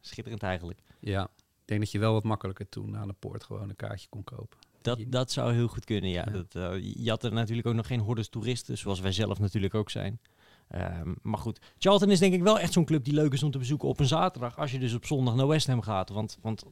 Schitterend 0.01 0.43
eigenlijk. 0.43 0.81
Ja, 1.01 1.23
ik 1.39 1.63
denk 1.65 1.81
dat 1.81 1.91
je 1.91 1.99
wel 1.99 2.13
wat 2.13 2.25
makkelijker 2.25 2.69
toen 2.69 2.97
aan 2.97 3.09
de 3.09 3.15
poort 3.19 3.45
gewoon 3.45 3.69
een 3.69 3.77
kaartje 3.77 4.09
kon 4.09 4.25
kopen. 4.25 4.59
Dat, 4.87 5.05
dat 5.07 5.33
zou 5.33 5.53
heel 5.53 5.69
goed 5.69 5.85
kunnen, 5.85 6.11
ja. 6.11 6.25
Ja. 6.27 6.33
Dat, 6.33 6.55
eh, 6.55 6.95
je 6.95 7.11
had 7.11 7.25
er 7.25 7.33
natuurlijk 7.33 7.67
ook 7.67 7.75
nog 7.75 7.87
geen 7.87 8.01
hordes 8.01 8.29
toeristen, 8.29 8.79
zoals 8.79 9.01
wij 9.01 9.13
zelf 9.13 9.39
natuurlijk 9.39 9.75
ook 9.75 9.91
zijn. 9.91 10.21
Ehm, 10.69 11.15
maar 11.23 11.39
goed, 11.39 11.61
Charlton 11.79 12.11
is 12.11 12.19
denk 12.19 12.35
ik 12.35 12.43
wel 12.43 12.59
echt 12.59 12.73
zo'n 12.73 12.85
club 12.85 13.05
die 13.05 13.15
leuk 13.15 13.33
is 13.33 13.43
om 13.43 13.51
te 13.51 13.59
bezoeken 13.59 13.89
op 13.89 14.01
een 14.01 14.07
zaterdag. 14.07 14.59
Als 14.59 14.73
je 14.73 14.79
dus 14.79 14.95
op 14.95 15.07
zondag 15.07 15.35
naar 15.35 15.47
West 15.47 15.67
Ham 15.67 15.81
gaat. 15.83 16.11
Want, 16.11 16.39
want 16.43 16.65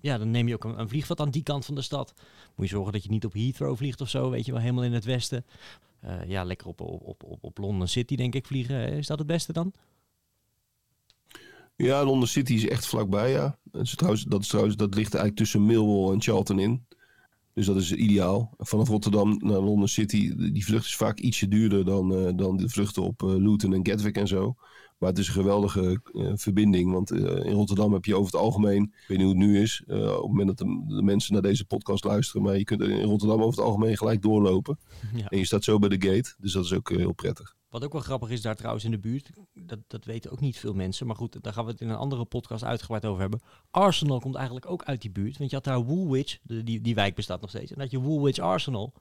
ja, 0.00 0.18
dan 0.18 0.30
neem 0.30 0.48
je 0.48 0.54
ook 0.54 0.64
een, 0.64 0.80
een 0.80 0.88
vliegveld 0.88 1.20
aan 1.20 1.30
die 1.30 1.42
kant 1.42 1.64
van 1.64 1.74
de 1.74 1.82
stad. 1.82 2.14
Moet 2.54 2.68
je 2.68 2.74
zorgen 2.74 2.92
dat 2.92 3.02
je 3.02 3.10
niet 3.10 3.24
op 3.24 3.32
Heathrow 3.32 3.76
vliegt 3.76 4.00
of 4.00 4.08
zo, 4.08 4.30
weet 4.30 4.46
je 4.46 4.52
wel, 4.52 4.60
helemaal 4.60 4.84
in 4.84 4.92
het 4.92 5.04
westen. 5.04 5.44
Eh, 6.00 6.24
ja, 6.26 6.44
lekker 6.44 6.66
op, 6.66 6.80
op, 6.80 7.02
op, 7.02 7.22
op, 7.24 7.44
op 7.44 7.58
London 7.58 7.88
City 7.88 8.16
denk 8.16 8.34
ik 8.34 8.46
vliegen. 8.46 8.86
Eh, 8.86 8.96
Is 8.96 9.06
dat 9.06 9.18
het 9.18 9.26
beste 9.26 9.52
dan? 9.52 9.72
Ja, 11.76 12.04
London 12.04 12.28
City 12.28 12.54
is 12.54 12.68
echt 12.68 12.86
vlakbij, 12.86 13.30
ja. 13.30 13.58
Dat, 13.62 13.82
is 13.82 13.94
trouwens, 13.94 14.24
dat, 14.24 14.40
is 14.40 14.48
trouwens, 14.48 14.76
dat 14.76 14.94
ligt 14.94 15.14
eigenlijk 15.14 15.36
tussen 15.36 15.66
Millwall 15.66 16.12
en 16.12 16.22
Charlton 16.22 16.58
in. 16.58 16.86
Dus 17.56 17.66
dat 17.66 17.76
is 17.76 17.92
ideaal. 17.92 18.54
Vanaf 18.58 18.88
Rotterdam 18.88 19.36
naar 19.38 19.60
London 19.60 19.88
City, 19.88 20.34
die 20.52 20.64
vlucht 20.64 20.84
is 20.84 20.96
vaak 20.96 21.18
ietsje 21.18 21.48
duurder 21.48 21.84
dan, 21.84 22.14
eh, 22.14 22.32
dan 22.36 22.56
de 22.56 22.68
vluchten 22.68 23.02
op 23.02 23.22
eh, 23.22 23.28
Luton 23.28 23.74
en 23.74 23.86
Gatwick 23.86 24.16
en 24.16 24.28
zo. 24.28 24.56
Maar 24.98 25.08
het 25.08 25.18
is 25.18 25.26
een 25.26 25.32
geweldige 25.32 26.00
eh, 26.12 26.32
verbinding. 26.34 26.92
Want 26.92 27.10
eh, 27.10 27.44
in 27.44 27.52
Rotterdam 27.52 27.92
heb 27.92 28.04
je 28.04 28.14
over 28.14 28.32
het 28.32 28.40
algemeen, 28.40 28.82
ik 28.82 29.04
weet 29.08 29.18
niet 29.18 29.26
hoe 29.26 29.36
het 29.36 29.46
nu 29.46 29.60
is, 29.60 29.82
eh, 29.86 29.96
op 29.98 30.16
het 30.16 30.26
moment 30.26 30.46
dat 30.48 30.58
de, 30.58 30.84
de 30.94 31.02
mensen 31.02 31.32
naar 31.32 31.42
deze 31.42 31.64
podcast 31.64 32.04
luisteren, 32.04 32.42
maar 32.42 32.58
je 32.58 32.64
kunt 32.64 32.80
in 32.80 33.02
Rotterdam 33.02 33.40
over 33.42 33.56
het 33.58 33.66
algemeen 33.66 33.96
gelijk 33.96 34.22
doorlopen. 34.22 34.78
Ja. 35.14 35.28
En 35.28 35.38
je 35.38 35.44
staat 35.44 35.64
zo 35.64 35.78
bij 35.78 35.88
de 35.88 36.08
gate, 36.08 36.34
dus 36.38 36.52
dat 36.52 36.64
is 36.64 36.72
ook 36.72 36.90
heel 36.90 37.12
prettig. 37.12 37.54
Wat 37.68 37.84
ook 37.84 37.92
wel 37.92 38.02
grappig 38.02 38.30
is 38.30 38.42
daar 38.42 38.56
trouwens 38.56 38.84
in 38.84 38.90
de 38.90 38.98
buurt, 38.98 39.30
dat, 39.54 39.78
dat 39.86 40.04
weten 40.04 40.30
ook 40.30 40.40
niet 40.40 40.58
veel 40.58 40.74
mensen, 40.74 41.06
maar 41.06 41.16
goed, 41.16 41.42
daar 41.42 41.52
gaan 41.52 41.64
we 41.64 41.70
het 41.70 41.80
in 41.80 41.88
een 41.88 41.96
andere 41.96 42.24
podcast 42.24 42.64
uitgebreid 42.64 43.04
over 43.04 43.20
hebben. 43.20 43.40
Arsenal 43.70 44.20
komt 44.20 44.34
eigenlijk 44.34 44.70
ook 44.70 44.84
uit 44.84 45.02
die 45.02 45.10
buurt, 45.10 45.38
want 45.38 45.50
je 45.50 45.56
had 45.56 45.64
daar 45.64 45.84
Woolwich, 45.84 46.38
de- 46.42 46.62
die, 46.62 46.80
die 46.80 46.94
wijk 46.94 47.14
bestaat 47.14 47.40
nog 47.40 47.50
steeds, 47.50 47.72
en 47.72 47.80
had 47.80 47.90
je 47.90 48.00
Woolwich 48.00 48.38
Arsenal. 48.38 48.92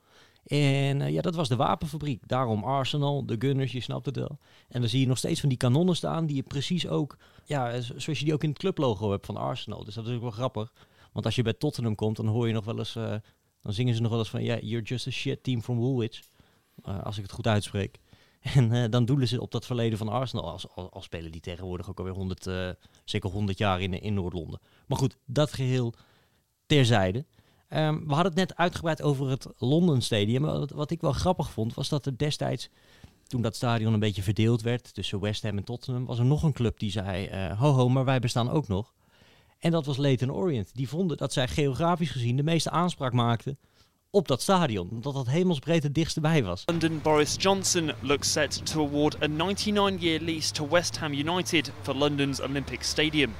En 0.45 1.01
eh, 1.01 1.09
ja, 1.09 1.21
dat 1.21 1.35
was 1.35 1.49
de 1.49 1.55
wapenfabriek. 1.55 2.27
Daarom 2.27 2.63
Arsenal, 2.63 3.25
de 3.25 3.35
Gunners, 3.39 3.71
je 3.71 3.79
snapt 3.79 4.05
het 4.05 4.15
wel. 4.15 4.39
En 4.67 4.79
dan 4.79 4.89
zie 4.89 4.99
je 4.99 5.07
nog 5.07 5.17
steeds 5.17 5.39
van 5.39 5.49
die 5.49 5.57
kanonnen 5.57 5.95
staan 5.95 6.25
die 6.25 6.35
je 6.35 6.43
precies 6.43 6.87
ook, 6.87 7.17
ja, 7.45 7.81
zoals 7.81 8.19
je 8.19 8.25
die 8.25 8.33
ook 8.33 8.43
in 8.43 8.49
het 8.49 8.59
clublogo 8.59 9.11
hebt 9.11 9.25
van 9.25 9.37
Arsenal. 9.37 9.83
Dus 9.83 9.93
dat 9.93 10.07
is 10.07 10.15
ook 10.15 10.21
wel 10.21 10.31
grappig. 10.31 10.73
Want 11.11 11.25
als 11.25 11.35
je 11.35 11.43
bij 11.43 11.53
Tottenham 11.53 11.95
komt, 11.95 12.15
dan 12.15 12.27
hoor 12.27 12.47
je 12.47 12.53
nog 12.53 12.65
wel 12.65 12.77
eens, 12.77 12.95
eh, 12.95 13.15
dan 13.61 13.73
zingen 13.73 13.95
ze 13.95 14.01
nog 14.01 14.09
wel 14.09 14.19
eens 14.19 14.29
van, 14.29 14.43
ja, 14.43 14.59
you're 14.59 14.85
just 14.85 15.07
a 15.07 15.11
shit 15.11 15.43
team 15.43 15.61
from 15.61 15.77
Woolwich. 15.77 16.21
Eh, 16.83 17.03
als 17.03 17.17
ik 17.17 17.23
het 17.23 17.31
goed 17.31 17.47
uitspreek. 17.47 17.99
En 18.55 18.91
dan 18.91 19.05
doelen 19.05 19.27
ze 19.27 19.41
op 19.41 19.51
dat 19.51 19.65
verleden 19.65 19.97
van 19.97 20.09
Arsenal. 20.09 20.51
Als, 20.51 20.67
als, 20.75 21.03
spelen 21.03 21.31
die 21.31 21.41
tegenwoordig 21.41 21.89
ook 21.89 21.97
alweer 21.97 22.13
100, 22.13 22.47
eh, 22.47 22.69
zeker 23.05 23.29
100 23.29 23.57
jaar 23.57 23.81
in, 23.81 24.01
in 24.01 24.13
Noord-Londen. 24.13 24.59
Maar 24.87 24.97
goed, 24.97 25.17
dat 25.25 25.53
geheel 25.53 25.93
terzijde. 26.65 27.25
Ehm, 27.67 27.93
we 27.93 28.13
hadden 28.13 28.31
het 28.31 28.35
net 28.35 28.55
uitgebreid 28.55 29.01
over 29.01 29.29
het 29.29 29.47
London 29.57 30.01
Stadium. 30.01 30.41
Wat, 30.41 30.71
wat 30.71 30.91
ik 30.91 31.01
wel 31.01 31.11
grappig 31.11 31.51
vond, 31.51 31.73
was 31.73 31.89
dat 31.89 32.05
er 32.05 32.17
destijds, 32.17 32.69
toen 33.27 33.41
dat 33.41 33.55
stadion 33.55 33.93
een 33.93 33.99
beetje 33.99 34.23
verdeeld 34.23 34.61
werd 34.61 34.93
tussen 34.93 35.19
West 35.19 35.43
Ham 35.43 35.57
en 35.57 35.63
Tottenham, 35.63 36.05
was 36.05 36.19
er 36.19 36.25
nog 36.25 36.43
een 36.43 36.53
club 36.53 36.79
die 36.79 36.91
zei: 36.91 37.25
eh, 37.25 37.59
ho 37.59 37.71
ho, 37.71 37.89
maar 37.89 38.05
wij 38.05 38.19
bestaan 38.19 38.49
ook 38.49 38.67
nog. 38.67 38.93
En 39.59 39.71
dat 39.71 39.85
was 39.85 39.97
Leyton 39.97 40.31
Orient. 40.31 40.69
Die 40.73 40.89
vonden 40.89 41.17
dat 41.17 41.33
zij 41.33 41.47
geografisch 41.47 42.11
gezien 42.11 42.35
de 42.35 42.43
meeste 42.43 42.69
aanspraak 42.69 43.13
maakten 43.13 43.57
op 44.09 44.27
dat 44.27 44.41
stadion. 44.41 44.89
Omdat 44.89 45.13
dat 45.13 45.27
hemelsbreed 45.27 45.83
het 45.83 45.95
dichtst 45.95 46.21
bij 46.21 46.43
was. 46.43 46.63
London 46.65 46.99
Boris 47.01 47.35
Johnson 47.39 47.91
looks 48.01 48.31
set 48.31 48.65
to 48.65 48.87
award 48.87 49.23
a 49.23 49.27
99-year 49.27 50.19
lease 50.21 50.51
to 50.51 50.67
West 50.67 50.97
Ham 50.97 51.13
United 51.13 51.71
for 51.81 51.95
London's 51.95 52.41
Olympic 52.41 52.83
Stadium. 52.83 53.33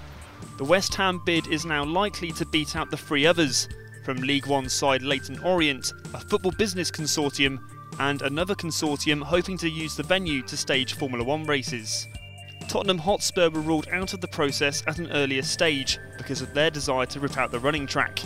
The 0.58 0.68
West 0.68 0.96
Ham 0.96 1.22
bid 1.24 1.48
is 1.48 1.64
now 1.64 2.04
likely 2.04 2.32
to 2.32 2.46
beat 2.50 2.76
out 2.76 2.90
the 2.90 2.98
three 2.98 3.28
others 3.28 3.68
from 4.06 4.18
League 4.18 4.46
One 4.46 4.70
side 4.70 5.02
Leyton 5.02 5.40
Orient, 5.40 5.92
a 6.14 6.20
football 6.20 6.52
business 6.52 6.92
consortium, 6.92 7.60
and 8.00 8.22
another 8.22 8.54
consortium 8.54 9.22
hoping 9.22 9.58
to 9.58 9.70
use 9.70 9.96
the 9.96 10.04
venue 10.04 10.44
to 10.44 10.56
stage 10.56 10.94
Formula 10.94 11.24
One 11.24 11.44
races. 11.46 12.08
Tottenham 12.68 13.00
Hotspur 13.00 13.50
were 13.50 13.62
ruled 13.62 13.88
out 13.92 14.14
of 14.14 14.22
the 14.22 14.28
process 14.28 14.84
at 14.86 15.00
an 15.00 15.12
earlier 15.12 15.42
stage 15.42 15.98
because 16.18 16.42
of 16.42 16.54
their 16.54 16.70
desire 16.70 17.08
to 17.08 17.20
rip 17.20 17.36
out 17.38 17.52
the 17.52 17.60
running 17.60 17.88
track. 17.88 18.20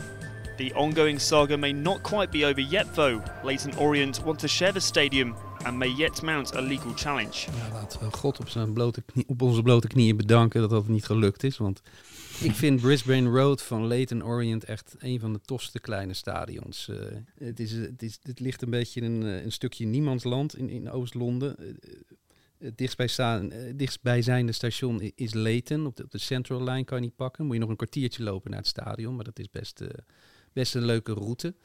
The 0.58 0.74
ongoing 0.74 1.18
saga 1.18 1.58
may 1.58 1.72
not 1.72 2.04
quite 2.04 2.30
be 2.30 2.44
over 2.44 2.60
yet, 2.60 2.94
though. 2.94 3.24
Leyton 3.46 3.74
Orient 3.78 4.22
want 4.26 4.40
to 4.40 4.48
share 4.50 4.74
the 4.74 4.82
stadium 4.82 5.34
and 5.66 5.80
may 5.80 5.88
yet 5.88 6.22
mount 6.22 6.56
a 6.56 6.62
legal 6.62 6.94
challenge. 6.94 7.48
Ja, 7.58 7.74
laten 7.74 8.00
we 8.00 8.18
God 8.18 8.40
op, 8.40 8.50
zijn 8.50 8.74
blote 8.74 9.02
knie, 9.02 9.24
op 9.28 9.42
onze 9.42 9.62
blote 9.62 9.88
knieën 9.88 10.18
bedanken 10.18 10.62
dat 10.62 10.70
dat 10.70 10.88
niet 10.88 11.06
gelukt 11.06 11.44
is. 11.44 11.58
Want 11.58 11.82
ik 12.42 12.52
vind 12.52 12.82
Brisbane 12.82 13.30
Road 13.30 13.62
van 13.62 13.88
Leyton 13.88 14.24
Orient 14.24 14.64
echt 14.64 14.96
een 15.00 15.20
van 15.20 15.34
de 15.34 15.42
tofste 15.42 15.80
kleine 15.80 16.14
stadions. 16.14 16.88
Eh, 16.88 16.98
het, 17.38 17.60
is, 17.60 17.72
het, 17.72 18.04
is, 18.04 18.20
het 18.24 18.40
ligt 18.40 18.62
een 18.62 18.70
beetje 18.70 19.02
in 19.02 19.12
een, 19.12 19.24
eh, 19.24 19.44
een 19.44 19.52
stukje 19.52 19.86
niemandsland 19.86 20.58
in, 20.58 20.70
in 20.70 20.90
Oost-Londen. 20.90 21.58
Eh, 21.58 21.66
Het 22.58 22.78
dichtstbijzijnde 23.78 24.52
station 24.52 25.02
is 25.16 25.34
Leyton. 25.34 25.86
Op 25.86 25.96
de, 26.10 26.18
Central 26.18 26.64
Line 26.64 26.84
kan 26.84 26.98
je 26.98 27.04
niet 27.04 27.16
pakken. 27.16 27.46
Moet 27.46 27.54
je 27.54 27.62
nog 27.62 27.70
een 27.70 27.76
kwartiertje 27.76 28.24
lopen 28.24 28.50
naar 28.50 28.60
het 28.60 28.68
stadion. 28.68 29.16
Maar 29.16 29.24
dat 29.24 29.40
is 29.40 29.50
best, 29.50 29.82
best 30.54 30.76
een 30.76 30.86
leuke 30.86 31.14
route. 31.14 31.56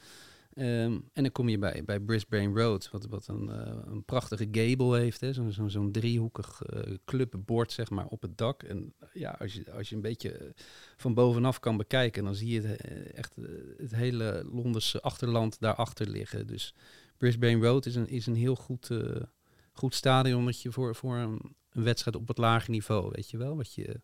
Ehm, 0.55 0.99
en 1.13 1.23
dan 1.23 1.33
kom 1.33 1.49
je 1.49 1.59
bij, 1.59 1.85
bij 1.85 2.01
Brisbane 2.01 2.61
Road, 2.61 2.91
wat, 2.91 3.07
wat 3.07 3.27
een, 3.29 3.49
eh, 3.49 3.77
een 3.85 4.05
prachtige 4.05 4.49
gable 4.51 4.99
heeft. 4.99 5.27
Zo'n 5.31 5.53
zo'n 5.53 5.71
zo'n 5.71 5.93
driehoekig 5.93 6.63
eh, 6.63 6.95
clubbord 7.05 7.73
zeg 7.73 7.91
maar, 7.91 8.07
op 8.07 8.23
het 8.23 8.39
dak. 8.39 8.63
En 8.63 8.95
eh, 8.99 9.09
ja, 9.13 9.37
als 9.39 9.55
je, 9.55 9.73
als 9.73 9.89
je 9.89 9.95
een 9.95 10.01
beetje 10.01 10.55
van 10.97 11.15
bovenaf 11.15 11.61
kan 11.61 11.77
bekijken, 11.77 12.25
dan 12.25 12.35
zie 12.35 12.49
je 12.49 12.61
het, 12.61 12.81
echt 13.15 13.37
het 13.77 13.95
hele 13.95 14.49
Londense 14.53 15.01
achterland 15.01 15.61
daarachter 15.61 16.09
liggen. 16.09 16.47
Dus 16.47 16.75
Brisbane 17.17 17.67
Road 17.67 17.87
is 17.87 17.95
een, 17.95 18.09
is 18.09 18.27
een 18.27 18.37
heel 18.37 18.57
goed, 18.57 18.91
eh, 18.91 19.23
goed 19.73 19.95
stadionnetje 19.95 20.73
voor, 20.73 20.95
voor 20.95 21.17
een, 21.17 21.57
wedstrijd 21.71 22.17
op 22.17 22.29
het 22.29 22.39
lage 22.39 22.71
niveau, 22.71 23.11
weet 23.11 23.31
je 23.31 23.37
wel. 23.37 23.57
Wat 23.57 23.75
je 23.75 24.01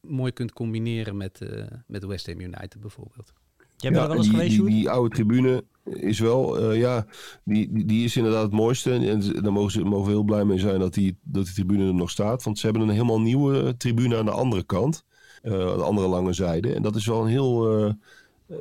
mooi 0.00 0.32
kunt 0.32 0.52
combineren 0.52 1.16
met, 1.16 1.40
met 1.86 2.04
West 2.04 2.26
Ham 2.26 2.40
United 2.40 2.80
bijvoorbeeld. 2.80 3.32
Jij 3.80 3.90
bent 3.90 4.02
er 4.02 4.08
wel 4.08 4.16
eens 4.16 4.26
die, 4.28 4.36
geweest, 4.36 4.64
die, 4.66 4.90
oude 4.90 5.14
tribune 5.14 5.64
is 5.84 6.18
wel, 6.18 6.58
eh, 6.58 6.78
ja, 6.78 7.06
die, 7.44 7.72
die, 7.72 7.84
die 7.84 8.04
is 8.04 8.16
inderdaad 8.16 8.42
het 8.42 8.52
mooiste. 8.52 8.92
En 8.92 9.42
daar 9.42 9.52
mogen 9.52 9.70
ze 9.70 9.84
mogen 9.84 10.04
we 10.04 10.10
heel 10.10 10.22
blij 10.22 10.44
mee 10.44 10.58
zijn 10.58 10.80
dat 10.80 10.94
die, 10.94 11.16
dat 11.22 11.44
die 11.44 11.54
tribune 11.54 11.86
er 11.86 11.94
nog 11.94 12.10
staat. 12.10 12.42
Want 12.42 12.58
ze 12.58 12.66
hebben 12.66 12.82
een 12.82 12.94
helemaal 12.94 13.20
nieuwe 13.20 13.62
eh, 13.62 13.68
tribune 13.68 14.16
aan 14.16 14.24
de 14.24 14.30
andere 14.30 14.62
kant. 14.62 15.04
eh, 15.42 15.52
aan 15.52 15.76
de 15.76 15.84
andere 15.84 16.08
lange 16.08 16.32
zijde. 16.32 16.74
En 16.74 16.82
dat 16.82 16.96
is 16.96 17.06
wel 17.06 17.22
een 17.22 17.28
heel, 17.28 17.94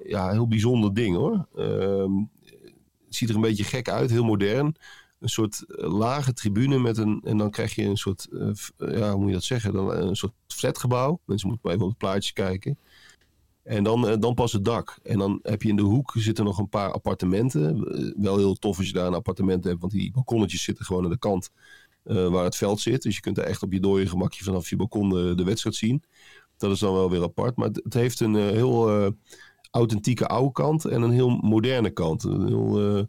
ja, 0.04 0.32
heel 0.32 0.48
bijzonder 0.48 0.94
ding 0.94 1.16
hoor. 1.16 1.48
Ehm, 1.56 2.12
het 3.06 3.18
ziet 3.18 3.30
er 3.30 3.36
een 3.36 3.42
beetje 3.42 3.64
gek 3.64 3.90
uit, 3.90 4.10
heel 4.10 4.24
modern. 4.24 4.76
Een 5.20 5.30
soort 5.30 5.64
lage 5.76 6.34
tribune 6.34 6.80
met 6.80 6.98
een. 6.98 7.22
En 7.24 7.38
dan 7.38 7.50
krijg 7.50 7.76
je 7.76 7.84
een 7.84 7.98
soort. 7.98 8.28
ja, 8.78 9.12
hoe 9.12 9.20
moet 9.20 9.28
je 9.28 9.34
dat 9.34 9.44
zeggen? 9.44 9.74
Dan, 9.74 9.92
een 9.92 10.16
soort 10.16 10.34
flatgebouw. 10.48 11.20
Mensen 11.26 11.48
moeten 11.48 11.68
maar 11.68 11.74
even 11.74 11.86
op 11.86 11.90
het 11.90 12.00
plaatje 12.00 12.34
kijken. 12.34 12.78
En 13.64 13.84
dan, 13.84 14.08
eh, 14.08 14.18
dan 14.20 14.34
pas 14.34 14.52
het 14.52 14.66
dak. 14.66 15.00
En 15.04 15.18
dan 15.18 15.40
heb 15.42 15.62
je 15.62 15.70
in 15.70 15.76
de 15.76 15.82
hoek 15.82 16.14
zitten 16.16 16.46
nog 16.46 16.58
een 16.58 16.70
paar 16.70 16.92
appartementen. 16.92 17.86
Eh, 17.86 18.12
wel 18.18 18.38
heel 18.38 18.56
tof 18.56 18.78
als 18.78 18.88
je 18.88 18.94
daar 18.94 19.08
een 19.08 19.14
appartement 19.14 19.64
hebt, 19.64 19.80
want 19.80 19.92
die 19.92 20.12
balkonnetjes 20.12 20.64
zitten 20.64 20.86
gewoon 20.86 21.04
aan 21.04 21.10
de 21.10 21.18
kant 21.18 21.50
eh, 22.04 22.28
waar 22.28 22.44
het 22.44 22.56
veld 22.56 22.80
zit. 22.80 23.02
Dus 23.02 23.16
je 23.16 23.22
kunt 23.22 23.38
er 23.38 23.44
echt 23.44 23.64
op 23.64 23.74
je 23.74 23.80
dode 23.80 24.08
gemakje 24.08 24.44
vanaf 24.44 24.70
je 24.70 24.76
balkon 24.76 25.10
de, 25.10 25.44
wedstrijd 25.44 25.76
zien. 25.76 26.04
Dat 26.58 26.72
is 26.72 26.80
dan 26.80 26.94
wel 26.94 27.10
weer 27.10 27.24
apart. 27.24 27.56
Maar 27.56 27.70
het, 27.70 27.94
heeft 27.94 28.20
een 28.20 28.36
heel 28.36 29.14
authentieke 29.72 30.28
oude 30.28 30.52
kant 30.52 30.86
en 30.86 31.02
een 31.02 31.12
heel 31.12 31.30
moderne 31.30 31.90
kant. 31.90 32.24
Een 32.24 32.48
heel 32.48 33.08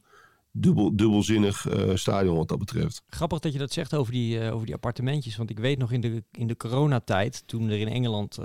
dubbel, 0.50 0.96
dubbelzinnig 0.96 1.66
stadion 1.94 2.36
wat 2.36 2.48
dat 2.48 2.58
betreft. 2.58 3.02
Grappig 3.06 3.38
dat 3.38 3.52
je 3.52 3.58
dat 3.58 3.72
zegt 3.72 3.94
over 3.94 4.12
die, 4.12 4.50
over 4.50 4.66
die 4.66 4.74
appartementjes. 4.74 5.36
Want 5.36 5.50
ik 5.50 5.58
weet 5.58 5.78
nog 5.78 5.92
in 5.92 6.00
de, 6.00 6.24
in 6.32 6.46
de 6.46 6.56
coronatijd, 6.56 7.42
toen 7.46 7.68
er 7.68 7.78
in 7.78 7.88
Engeland 7.88 8.38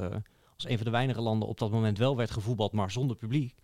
als 0.55 0.67
een 0.67 0.75
van 0.75 0.85
de 0.85 0.91
weinige 0.91 1.21
landen 1.21 1.47
op 1.47 1.57
dat 1.57 1.71
moment 1.71 1.97
wel 1.97 2.15
werd 2.15 2.31
gevoetbald, 2.31 2.71
maar 2.71 2.91
zonder 2.91 3.15
publiek. 3.15 3.55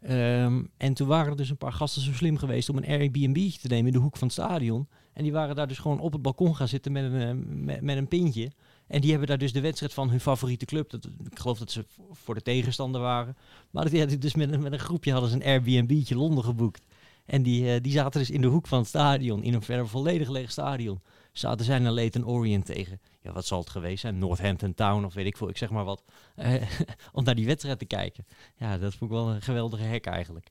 Ehm, 0.00 0.62
en 0.76 0.94
toen 0.94 1.08
waren 1.08 1.30
er 1.30 1.36
dus 1.36 1.50
een 1.50 1.56
paar 1.56 1.72
gasten 1.72 2.02
zo 2.02 2.12
slim 2.12 2.36
geweest 2.36 2.68
om 2.68 2.76
een 2.76 2.86
Airbnb 2.86 3.50
te 3.50 3.68
nemen 3.68 3.86
in 3.86 3.92
de 3.92 3.98
hoek 3.98 4.16
van 4.16 4.28
het 4.28 4.36
stadion. 4.36 4.88
En 5.12 5.22
die 5.22 5.32
waren 5.32 5.56
daar 5.56 5.68
dus 5.68 5.78
gewoon 5.78 6.00
op 6.00 6.12
het 6.12 6.22
balkon 6.22 6.56
gaan 6.56 6.68
zitten 6.68 6.92
met 6.92 7.04
een, 7.04 7.68
eh, 7.68 7.80
met, 7.80 7.96
een 7.96 8.08
pintje. 8.08 8.52
En 8.86 9.00
die 9.00 9.10
hebben 9.10 9.28
daar 9.28 9.38
dus 9.38 9.52
de 9.52 9.60
wedstrijd 9.60 9.92
van 9.92 10.10
hun 10.10 10.20
favoriete 10.20 10.64
club. 10.64 10.90
Dat, 10.90 11.04
ik 11.04 11.38
geloof 11.38 11.58
dat 11.58 11.70
ze 11.70 11.84
voor 12.12 12.34
de 12.34 12.42
tegenstander 12.42 13.00
waren. 13.00 13.36
Maar 13.70 13.82
dat, 13.82 13.92
ja, 13.92 14.06
dus 14.06 14.34
met, 14.34 14.60
met 14.60 14.72
een 14.72 14.78
groepje 14.78 15.12
hadden 15.12 15.30
ze 15.30 15.36
een 15.36 15.44
Airbnb'tje 15.44 16.16
Londen 16.16 16.44
geboekt. 16.44 16.86
En 17.26 17.42
die, 17.42 17.72
eh, 17.74 17.80
die 17.82 17.92
zaten 17.92 18.20
dus 18.20 18.30
in 18.30 18.40
de 18.40 18.46
hoek 18.46 18.66
van 18.66 18.78
het 18.78 18.88
stadion, 18.88 19.42
in 19.42 19.54
een 19.54 19.62
verder 19.62 19.88
volledig 19.88 20.28
leeg 20.28 20.50
stadion. 20.50 21.00
Zaten 21.32 21.64
zij 21.64 21.78
naar 21.78 21.92
Leyton 21.92 22.26
Orient 22.26 22.66
tegen, 22.66 23.00
ja 23.20 23.32
wat 23.32 23.46
zal 23.46 23.58
het 23.60 23.70
geweest 23.70 24.00
zijn, 24.00 24.18
Northampton 24.18 24.74
Town 24.74 25.04
of 25.04 25.14
weet 25.14 25.26
ik 25.26 25.36
veel, 25.36 25.48
ik 25.48 25.56
zeg 25.56 25.70
maar 25.70 25.84
wat. 25.84 26.04
eh, 26.34 26.62
om 27.12 27.24
naar 27.24 27.34
die 27.34 27.46
wedstrijd 27.46 27.78
te 27.78 27.84
kijken. 27.84 28.26
Ja, 28.56 28.78
dat 28.78 28.94
vond 28.94 29.10
ik 29.10 29.16
wel 29.16 29.28
een 29.28 29.42
geweldige 29.42 29.82
hek 29.84 30.06
eigenlijk. 30.06 30.46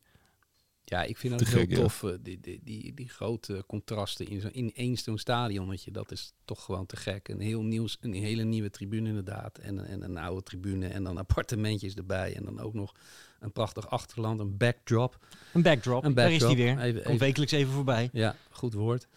Ja, 0.88 1.04
ik 1.04 1.18
vind 1.18 1.40
dat 1.40 1.48
heel 1.48 1.66
ja. 1.70 1.76
tof. 1.76 2.04
eh, 2.04 2.12
Die, 2.22 2.40
die, 2.40 2.60
die, 2.64 2.94
die 2.94 3.10
grote 3.10 3.64
contrasten 3.68 4.28
in, 4.28 4.42
zo, 4.42 4.48
in 4.52 4.72
één 4.76 4.98
zo'n 4.98 5.18
stadionnetje. 5.18 5.92
Dat 5.92 6.12
is 6.12 6.34
toch 6.46 6.64
gewoon 6.64 6.86
te 6.86 6.96
gek. 6.96 7.28
Een, 7.28 7.40
heel 7.40 7.62
nieuws, 7.64 7.98
een 8.02 8.14
hele 8.14 8.44
nieuwe 8.44 8.70
tribune 8.70 9.08
inderdaad. 9.08 9.58
En, 9.58 9.86
en 9.86 10.02
een 10.04 10.18
oude 10.18 10.44
tribune. 10.44 10.88
En 10.88 11.04
dan 11.04 11.18
appartementjes 11.28 11.94
erbij. 11.94 12.36
En 12.36 12.46
dan 12.46 12.60
ook 12.60 12.74
nog 12.74 12.96
een 13.40 13.52
prachtig 13.52 13.90
achterland. 13.90 14.40
Een 14.40 14.58
backdrop. 14.58 15.18
Een 15.54 15.62
backdrop, 15.62 16.04
Een 16.04 16.14
daar 16.14 16.32
is 16.32 16.46
die 16.46 16.56
weer. 16.56 16.80
Even- 16.80 16.94
Komt 16.94 17.06
even- 17.06 17.18
wekelijks 17.20 17.52
even 17.54 17.74
voorbij. 17.74 18.10
Ja, 18.14 18.36
goed 18.50 18.74
woord. 18.74 19.08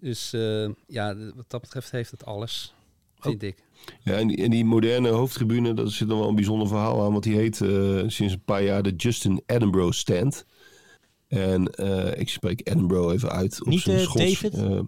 Dus 0.00 0.32
eh, 0.32 0.68
ja, 0.86 1.16
wat 1.34 1.44
dat 1.50 1.60
betreft 1.60 1.90
heeft 1.90 2.10
het 2.10 2.24
alles. 2.24 2.74
Vind 3.20 3.42
ik. 3.42 3.56
Ja, 4.00 4.12
en, 4.12 4.26
die, 4.26 4.36
en 4.36 4.50
die 4.50 4.64
moderne 4.64 5.08
hoofdtribune, 5.08 5.74
daar 5.74 5.88
zit 5.88 6.08
nog 6.08 6.18
wel 6.18 6.28
een 6.28 6.34
bijzonder 6.34 6.68
verhaal 6.68 7.04
aan. 7.04 7.12
Want 7.12 7.24
die 7.24 7.36
heet 7.36 7.60
eh, 7.60 7.68
sinds 8.06 8.32
een 8.32 8.44
paar 8.44 8.62
jaar 8.62 8.82
de 8.82 8.94
Justin 8.96 9.42
Edinburgh 9.46 9.92
Stand. 9.92 10.44
En 11.28 11.66
eh, 11.70 12.20
ik 12.20 12.28
spreek 12.28 12.68
Edinburgh 12.68 13.12
even 13.14 13.30
uit. 13.30 13.60
Op 13.60 13.66
Niet, 13.66 13.80
zijn 13.80 13.96
eh, 13.96 14.02
Schots. 14.02 14.40
David? 14.40 14.84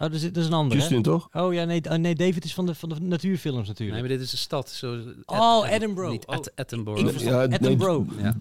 Eh, 0.00 0.06
Oh, 0.06 0.12
dat 0.12 0.22
is, 0.22 0.22
dat 0.22 0.36
is 0.36 0.46
een 0.46 0.52
andere. 0.52 0.74
hè? 0.74 0.80
Justin 0.80 1.02
toch? 1.02 1.28
Oh 1.32 1.52
ja, 1.54 1.64
nee, 1.64 1.80
oh, 1.90 1.94
nee, 1.96 2.14
David 2.14 2.44
is 2.44 2.54
van 2.54 2.66
de, 2.66 2.74
van 2.74 2.88
de 2.88 3.00
natuurfilms 3.00 3.58
Nee, 3.58 3.66
natuurlijk. 3.68 4.00
maar 4.00 4.08
dit 4.08 4.20
is 4.20 4.32
een 4.32 4.38
stad. 4.38 4.68
Zo, 4.70 4.98
Oh, 5.24 5.66
Edinburgh. 5.70 6.10
Niet 6.10 6.26
Oh, 6.26 6.34
Ed- 6.34 6.52
Edinburgh. 6.54 7.00
ik 7.14 7.18
Ja, 7.20 7.46
nee, 7.46 7.58
Edinburgh. 7.58 8.20
ja. 8.20 8.36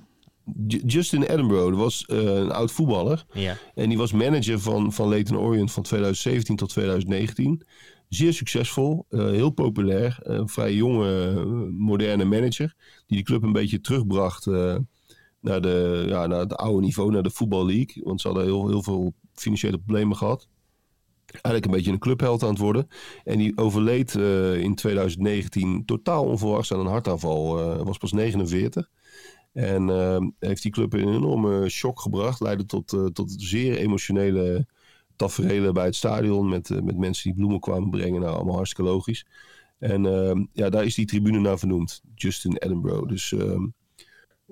Ju- 0.67 0.81
Justin 0.85 1.23
Edinburgh 1.23 1.77
was 1.77 2.05
eh, 2.05 2.17
een 2.23 2.51
oud 2.51 2.71
voetballer. 2.71 3.25
Ja. 3.33 3.57
En 3.75 3.89
die 3.89 3.97
was 3.97 4.11
manager 4.11 4.59
van, 4.59 4.93
van 4.93 5.09
Leyton 5.09 5.37
Orient 5.37 5.71
van 5.71 5.83
2017 5.83 6.55
tot 6.55 6.69
2019. 6.69 7.61
Zeer 8.09 8.33
succesvol, 8.33 9.05
eh, 9.09 9.19
heel 9.19 9.49
populair. 9.49 10.17
Een 10.21 10.49
vrij 10.49 10.73
jonge, 10.73 11.27
eh, 11.29 11.43
moderne 11.77 12.25
manager. 12.25 12.75
Die 13.07 13.17
de 13.17 13.23
club 13.23 13.43
een 13.43 13.51
beetje 13.53 13.81
terugbracht 13.81 14.47
eh, 14.47 14.75
naar, 15.41 15.61
de, 15.61 16.05
ja, 16.07 16.27
naar 16.27 16.39
het 16.39 16.55
oude 16.55 16.81
niveau, 16.81 17.11
naar 17.11 17.23
de 17.23 17.31
Football 17.31 17.65
League. 17.65 18.03
Want 18.03 18.21
ze 18.21 18.27
hadden 18.27 18.45
heel, 18.45 18.67
heel 18.67 18.83
veel 18.83 19.13
financiële 19.33 19.77
problemen 19.77 20.17
gehad. 20.17 20.47
Eigenlijk 21.31 21.65
een 21.65 21.71
beetje 21.71 21.91
een 21.91 21.99
clubheld 21.99 22.43
aan 22.43 22.49
het 22.49 22.59
worden. 22.59 22.87
En 23.23 23.37
die 23.37 23.57
overleed 23.57 24.15
eh, 24.15 24.57
in 24.61 24.75
2019 24.75 25.85
totaal 25.85 26.25
onverwachts 26.25 26.73
aan 26.73 26.79
een 26.79 26.85
hartaanval. 26.85 27.59
Eh, 27.59 27.85
was 27.85 27.97
pas 27.97 28.11
49. 28.11 28.89
En 29.53 29.89
eh, 29.89 30.27
heeft 30.39 30.61
die 30.61 30.71
club 30.71 30.95
in 30.95 31.07
een 31.07 31.15
enorme 31.15 31.69
shock 31.69 31.99
gebracht. 31.99 32.39
Leidde 32.39 32.65
tot, 32.65 32.93
eh, 32.93 33.05
tot 33.05 33.33
zeer 33.37 33.77
emotionele 33.77 34.67
tafereelen 35.15 35.73
bij 35.73 35.85
het 35.85 35.95
stadion. 35.95 36.49
Met, 36.49 36.83
met 36.83 36.97
mensen 36.97 37.23
die 37.23 37.33
bloemen 37.33 37.59
kwamen 37.59 37.89
brengen. 37.89 38.21
Nou, 38.21 38.35
allemaal 38.35 38.55
hartstikke 38.55 38.91
logisch. 38.91 39.25
En 39.79 40.05
eh, 40.05 40.41
ja, 40.53 40.69
daar 40.69 40.85
is 40.85 40.95
die 40.95 41.05
tribune 41.05 41.39
naar 41.39 41.59
vernoemd. 41.59 42.01
Justin 42.15 42.55
Edinburgh. 42.57 43.07
Dus 43.07 43.33
ehm, 43.33 43.67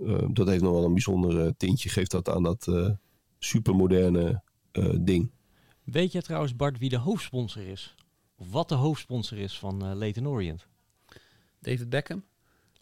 eh, 0.05 0.27
dat 0.31 0.47
heeft 0.47 0.63
nog 0.63 0.73
wel 0.73 0.85
een 0.85 0.93
bijzonder 0.93 1.57
tintje. 1.57 1.89
Geeft 1.89 2.11
dat 2.11 2.29
aan 2.29 2.43
dat 2.43 2.67
supermoderne 3.39 4.41
ding. 5.01 5.31
Weet 5.91 6.11
jij 6.11 6.21
trouwens, 6.21 6.55
Bart, 6.55 6.77
wie 6.77 6.89
de 6.89 6.97
hoofdsponsor 6.97 7.61
is? 7.67 7.95
Of 8.35 8.51
wat 8.51 8.69
de 8.69 8.75
hoofdsponsor 8.75 9.37
is 9.37 9.59
van 9.59 9.85
eh 9.85 9.95
Leyton 9.95 10.27
Orient? 10.27 10.67
David 11.59 11.89
Beckham? 11.89 12.23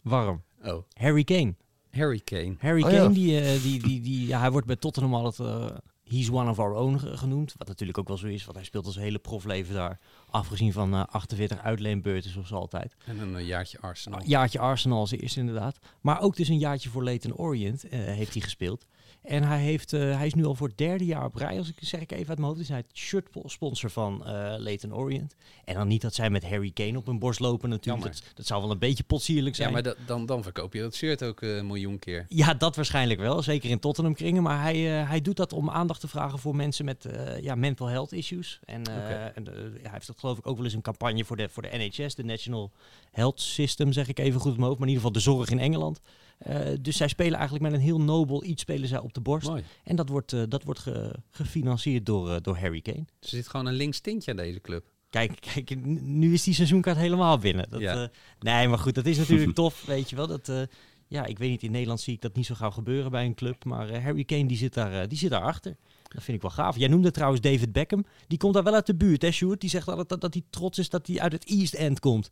Warm. 0.02 0.42
Oh, 0.64 0.82
Harry 0.92 1.24
Kane. 1.24 1.54
Harry 1.90 2.20
Kane. 2.20 2.54
Harry 2.58 2.82
Oh, 2.82 2.88
Kane, 2.88 3.02
ja. 3.02 3.08
die, 3.08 3.40
eh, 3.40 3.62
die, 3.62 3.82
die, 3.82 4.00
die, 4.00 4.26
ja, 4.26 4.38
hij 4.40 4.50
wordt 4.50 4.66
bij 4.66 4.76
Tottenham 4.76 5.14
altijd 5.14 5.48
eh 5.48 5.76
he's 6.04 6.30
one 6.30 6.50
of 6.50 6.58
our 6.58 6.72
own 6.74 6.98
ge- 6.98 7.16
genoemd. 7.16 7.54
Wat 7.56 7.68
natuurlijk 7.68 7.98
ook 7.98 8.08
wel 8.08 8.16
zo 8.16 8.26
is, 8.26 8.44
want 8.44 8.56
hij 8.56 8.66
speelt 8.66 8.86
als 8.86 8.96
hele 8.96 9.18
profleven 9.18 9.74
daar. 9.74 10.00
Afgezien 10.30 10.72
van 10.72 10.94
eh 10.94 11.02
48 11.10 11.58
uitleenbeurten 11.62 12.30
zoals 12.30 12.52
altijd. 12.52 12.94
En 13.04 13.18
een 13.18 13.36
eh, 13.36 13.46
jaartje 13.46 13.78
Arsenal. 13.80 14.20
Jaartje 14.24 14.58
Arsenal 14.58 14.98
als 14.98 15.10
eerste 15.10 15.40
inderdaad. 15.40 15.78
Maar 16.00 16.20
ook 16.20 16.36
dus 16.36 16.48
een 16.48 16.58
jaartje 16.58 16.88
voor 16.88 17.04
Leyton 17.04 17.36
Orient 17.36 17.88
eh, 17.88 17.98
heeft 18.00 18.32
hij 18.32 18.42
gespeeld. 18.42 18.86
En 19.22 19.42
hij, 19.42 19.60
heeft, 19.60 19.90
hij 19.90 20.26
is 20.26 20.34
nu 20.34 20.44
al 20.44 20.54
voor 20.54 20.68
het 20.68 20.78
derde 20.78 21.04
jaar 21.04 21.24
op 21.24 21.34
rij, 21.34 21.58
als 21.58 21.68
ik 21.68 21.74
zeg 21.80 22.00
ik 22.00 22.12
even 22.12 22.28
uit 22.28 22.38
mijn 22.38 22.48
hoofd, 22.50 22.60
is 22.60 22.68
hij 22.68 22.76
het 22.76 22.96
shirtsponsor 22.98 23.90
van 23.90 24.22
Leyton 24.58 24.94
Orient. 24.94 25.34
En 25.64 25.74
dan 25.74 25.88
niet 25.88 26.00
dat 26.00 26.14
zij 26.14 26.30
met 26.30 26.48
Harry 26.48 26.70
Kane 26.70 26.98
op 26.98 27.06
hun 27.06 27.18
borst 27.18 27.40
lopen 27.40 27.68
natuurlijk. 27.68 28.04
Dat, 28.12 28.22
dat 28.34 28.46
zou 28.46 28.62
wel 28.62 28.70
een 28.70 28.78
beetje 28.78 29.04
potsierlijk 29.04 29.54
zijn. 29.56 29.68
Ja, 29.68 29.74
maar 29.74 29.82
dat- 29.82 29.96
dan, 30.06 30.26
dan 30.26 30.42
verkoop 30.42 30.72
je 30.72 30.80
dat 30.80 30.94
shirt 30.94 31.24
ook 31.24 31.40
een 31.42 31.66
miljoen 31.66 31.98
keer. 31.98 32.24
Ja, 32.28 32.54
dat 32.54 32.76
waarschijnlijk 32.76 33.20
wel. 33.20 33.42
Zeker 33.42 33.70
in 33.70 33.78
Tottenham 33.78 34.14
kringen. 34.14 34.42
Maar 34.42 34.62
hij, 34.62 34.76
hij 34.84 35.20
doet 35.20 35.36
dat 35.36 35.52
om 35.52 35.70
aandacht 35.70 36.00
te 36.00 36.08
vragen 36.08 36.38
voor 36.38 36.56
mensen 36.56 36.84
met 36.84 37.06
ja, 37.40 37.54
mental 37.54 37.86
health 37.86 38.12
issues. 38.12 38.60
En, 38.64 38.82
en 39.34 39.44
hij 39.82 39.90
heeft 39.92 40.06
dat 40.06 40.15
geloof 40.16 40.38
ik 40.38 40.46
ook 40.46 40.56
wel 40.56 40.64
eens 40.64 40.74
een 40.74 40.80
campagne 40.82 41.24
voor 41.24 41.36
de, 41.36 41.48
voor 41.48 41.62
de 41.62 41.70
NHS, 41.96 42.14
de 42.14 42.24
National 42.24 42.72
Health 43.10 43.40
System, 43.40 43.92
zeg 43.92 44.08
ik 44.08 44.18
even 44.18 44.40
goed 44.40 44.56
hoofd. 44.56 44.60
Maar 44.78 44.88
in 44.88 44.94
ieder 44.94 44.96
geval 44.96 45.12
de 45.12 45.20
zorg 45.20 45.50
in 45.50 45.58
Engeland. 45.58 46.00
Eh, 46.38 46.60
dus 46.80 46.96
zij 46.96 47.08
spelen 47.08 47.34
eigenlijk 47.34 47.62
met 47.64 47.72
een 47.72 47.80
heel 47.86 48.00
nobel 48.00 48.44
iets 48.44 48.62
spelen 48.62 48.88
zij 48.88 48.98
op 48.98 49.14
de 49.14 49.20
borst. 49.20 49.48
Mooi. 49.48 49.64
En 49.84 49.96
dat 49.96 50.08
wordt, 50.08 50.32
eh, 50.32 50.42
dat 50.48 50.62
wordt 50.64 50.80
ge- 50.80 51.14
gefinancierd 51.30 52.06
door, 52.06 52.30
eh, 52.30 52.36
door 52.42 52.56
Harry 52.58 52.80
Kane. 52.80 53.04
Dus 53.18 53.30
er 53.30 53.36
zit 53.36 53.48
gewoon 53.48 53.66
een 53.66 53.74
links 53.74 54.00
tintje 54.00 54.30
aan 54.30 54.36
deze 54.36 54.60
club. 54.60 54.84
Kijk, 55.10 55.40
kijk, 55.64 55.76
nu 56.02 56.32
is 56.32 56.42
die 56.42 56.54
seizoenkaart 56.54 56.96
helemaal 56.96 57.38
binnen. 57.38 57.70
Dat, 57.70 57.80
Ja. 57.80 58.10
nee, 58.38 58.68
maar 58.68 58.78
goed, 58.78 58.94
dat 58.94 59.06
is 59.06 59.18
natuurlijk 59.18 59.54
tof, 59.64 59.84
weet 59.86 60.10
je 60.10 60.16
wel. 60.16 60.26
Dat, 60.26 60.52
ja, 61.08 61.24
ik 61.24 61.38
weet 61.38 61.50
niet, 61.50 61.62
in 61.62 61.70
Nederland 61.70 62.00
zie 62.00 62.14
ik 62.14 62.20
dat 62.20 62.34
niet 62.34 62.46
zo 62.46 62.54
gauw 62.54 62.70
gebeuren 62.70 63.10
bij 63.10 63.24
een 63.24 63.34
club. 63.34 63.64
Maar 63.64 64.02
Harry 64.02 64.24
Kane, 64.24 64.46
die 64.46 64.56
zit, 64.56 64.74
daar, 64.74 65.08
die 65.08 65.18
zit 65.18 65.30
daar 65.30 65.42
achter. 65.42 65.76
Dat 66.16 66.24
vind 66.24 66.36
ik 66.36 66.42
wel 66.42 66.64
gaaf. 66.64 66.76
Jij 66.76 66.88
noemde 66.88 67.10
trouwens 67.10 67.40
David 67.40 67.72
Beckham. 67.72 68.04
Die 68.26 68.38
komt 68.38 68.54
daar 68.54 68.62
wel 68.62 68.74
uit 68.74 68.86
de 68.86 68.96
buurt, 68.96 69.22
hè, 69.22 69.30
Sjoerd? 69.30 69.60
Die 69.60 69.70
zegt 69.70 69.88
altijd 69.88 70.08
dat, 70.08 70.20
dat 70.20 70.34
hij 70.34 70.42
trots 70.50 70.78
is 70.78 70.88
dat 70.88 71.06
hij 71.06 71.20
uit 71.20 71.32
het 71.32 71.44
East 71.44 71.74
End 71.74 72.00
komt. 72.00 72.30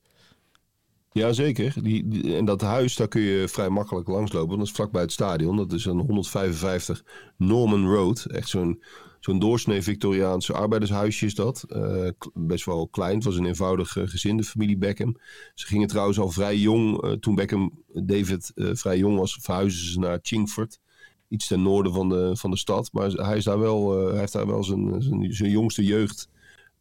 Jazeker. 1.12 1.82
Die, 1.82 2.08
die, 2.08 2.36
en 2.36 2.44
dat 2.44 2.60
huis, 2.60 2.96
daar 2.96 3.08
kun 3.08 3.20
je 3.20 3.48
vrij 3.48 3.68
makkelijk 3.68 4.08
langslopen. 4.08 4.58
Dat 4.58 4.66
is 4.66 4.72
vlakbij 4.72 5.02
het 5.02 5.12
stadion. 5.12 5.56
Dat 5.56 5.72
is 5.72 5.84
een 5.84 5.98
155 5.98 7.04
Norman 7.36 7.86
Road. 7.86 8.24
Echt 8.24 8.48
zo'n 8.48 8.82
zo'n 9.20 9.38
doorsnee 9.38 9.82
Victoriaanse 9.82 10.52
arbeidershuisje 10.52 11.26
is 11.26 11.34
dat. 11.34 11.64
Eh, 11.68 12.08
best 12.34 12.64
wel 12.64 12.88
klein. 12.88 13.14
Het 13.14 13.24
was 13.24 13.36
een 13.36 13.46
eenvoudig 13.46 13.96
eh, 13.96 14.08
gezin, 14.08 14.36
de 14.36 14.44
familie 14.44 14.76
Beckham. 14.76 15.16
Ze 15.54 15.66
gingen 15.66 15.88
trouwens 15.88 16.18
al 16.18 16.30
vrij 16.30 16.56
jong, 16.56 17.02
eh, 17.02 17.12
toen 17.12 17.34
Beckham, 17.34 17.82
David, 17.92 18.52
vrij 18.54 18.98
jong 18.98 19.18
was, 19.18 19.38
verhuisden 19.40 19.92
ze 19.92 19.98
naar 19.98 20.18
Chingford. 20.22 20.80
Iets 21.28 21.46
ten 21.46 21.62
noorden 21.62 21.92
van 21.92 22.08
de, 22.08 22.36
van 22.36 22.50
de 22.50 22.56
stad. 22.56 22.92
Maar 22.92 23.10
hij, 23.10 23.36
is 23.36 23.44
daar 23.44 23.58
wel, 23.58 24.08
eh, 24.08 24.18
heeft 24.18 24.32
daar 24.32 24.46
wel 24.46 24.64
zijn, 24.64 25.02
zijn, 25.32 25.50
jongste 25.50 25.84
jeugd 25.84 26.28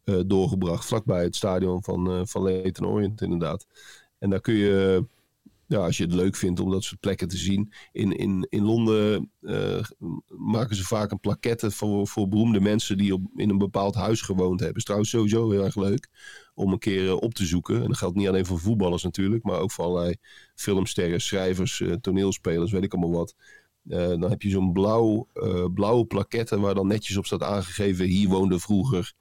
eh, 0.03 0.19
doorgebracht. 0.25 0.85
Vlakbij 0.85 1.23
het 1.23 1.35
stadion 1.35 1.83
van, 1.83 2.11
eh 2.11 2.21
van 2.23 2.43
Leyton 2.43 2.87
Orient 2.87 3.21
inderdaad. 3.21 3.67
En 4.19 4.29
daar 4.29 4.41
kun 4.41 4.53
je, 4.53 5.05
ja, 5.67 5.77
als 5.77 5.97
je 5.97 6.03
het 6.03 6.13
leuk 6.13 6.35
vindt 6.35 6.59
om 6.59 6.71
dat 6.71 6.83
soort 6.83 6.99
plekken 6.99 7.27
te 7.27 7.37
zien. 7.37 7.73
In, 7.91 8.11
in, 8.11 8.47
in 8.49 8.63
Londen 8.63 9.31
maken 10.27 10.75
ze 10.75 10.83
vaak 10.83 11.11
een 11.11 11.19
plaquette 11.19 11.71
voor, 11.71 12.07
voor 12.07 12.27
beroemde 12.27 12.59
mensen 12.59 12.97
die 12.97 13.13
op, 13.13 13.21
in 13.35 13.49
een 13.49 13.57
bepaald 13.57 13.95
huis 13.95 14.21
gewoond 14.21 14.59
hebben. 14.59 14.77
Is 14.77 14.83
trouwens 14.83 15.11
sowieso 15.11 15.51
heel 15.51 15.63
erg 15.63 15.75
leuk 15.75 16.09
om 16.53 16.71
een 16.71 16.79
keer 16.79 17.17
op 17.17 17.33
te 17.33 17.45
zoeken. 17.45 17.81
En 17.81 17.87
dat 17.87 17.97
geldt 17.97 18.15
niet 18.15 18.27
alleen 18.27 18.45
voor 18.45 18.59
voetballers 18.59 19.03
natuurlijk, 19.03 19.43
maar 19.43 19.59
ook 19.59 19.71
voor 19.71 19.85
allerlei 19.85 20.15
filmsterren, 20.55 21.21
schrijvers, 21.21 21.83
toneelspelers, 22.01 22.71
weet 22.71 22.83
ik 22.83 22.93
allemaal 22.93 23.17
wat. 23.19 23.35
Eh, 23.87 24.07
dan 24.07 24.29
heb 24.29 24.41
je 24.41 24.49
zo'n 24.49 24.73
blauw, 24.73 25.27
eh, 25.33 25.65
blauwe 25.73 26.05
plaquette 26.05 26.59
waar 26.59 26.75
dan 26.75 26.87
netjes 26.87 27.17
op 27.17 27.25
staat 27.25 27.43
aangegeven: 27.43 28.05
hier 28.05 28.29
woonde 28.29 28.59
vroeger, 28.59 29.13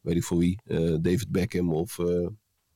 weet 0.00 0.16
ik 0.16 0.24
voor 0.24 0.38
wie, 0.38 0.60
eh, 0.64 0.94
David 1.00 1.28
Beckham 1.28 1.72
of 1.72 1.96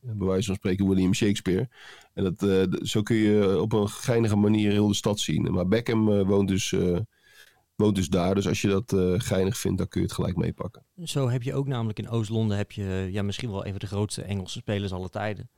bij 0.01 0.27
wijze 0.27 0.47
van 0.47 0.55
spreken 0.55 0.89
William 0.89 1.15
Shakespeare. 1.15 1.69
En 2.15 2.25
dat, 2.35 2.69
zo 2.83 3.03
kun 3.03 3.17
je 3.17 3.61
op 3.61 3.73
een 3.73 3.89
geinige 3.89 4.37
manier 4.37 4.71
heel 4.71 4.89
de 4.89 4.95
stad 4.95 5.21
zien. 5.21 5.53
Maar 5.53 5.69
Beckham 5.69 6.25
woont, 6.25 6.49
dus, 6.49 6.75
woont 7.77 7.95
dus 7.95 8.09
daar. 8.09 8.35
Dus 8.35 8.49
als 8.49 8.61
je 8.61 8.69
dat 8.69 8.95
geinig 9.23 9.59
vindt, 9.59 9.79
dan 9.79 9.89
kun 9.89 10.01
je 10.01 10.07
het 10.07 10.15
gelijk 10.15 10.37
meepakken. 10.37 10.85
Zo 11.05 11.29
heb 11.29 11.43
je 11.43 11.55
ook 11.55 11.67
namelijk 11.67 11.99
in 11.99 12.09
Oost-Londen 12.09 12.57
heb 12.57 12.73
je 12.73 13.09
ja, 13.11 13.23
misschien 13.23 13.51
wel 13.51 13.65
een 13.65 13.71
van 13.71 13.81
de 13.81 13.87
grootste 13.87 14.23
Engelse 14.23 14.59
spelers 14.59 14.93
aller 14.93 15.11
tijden. 15.11 15.51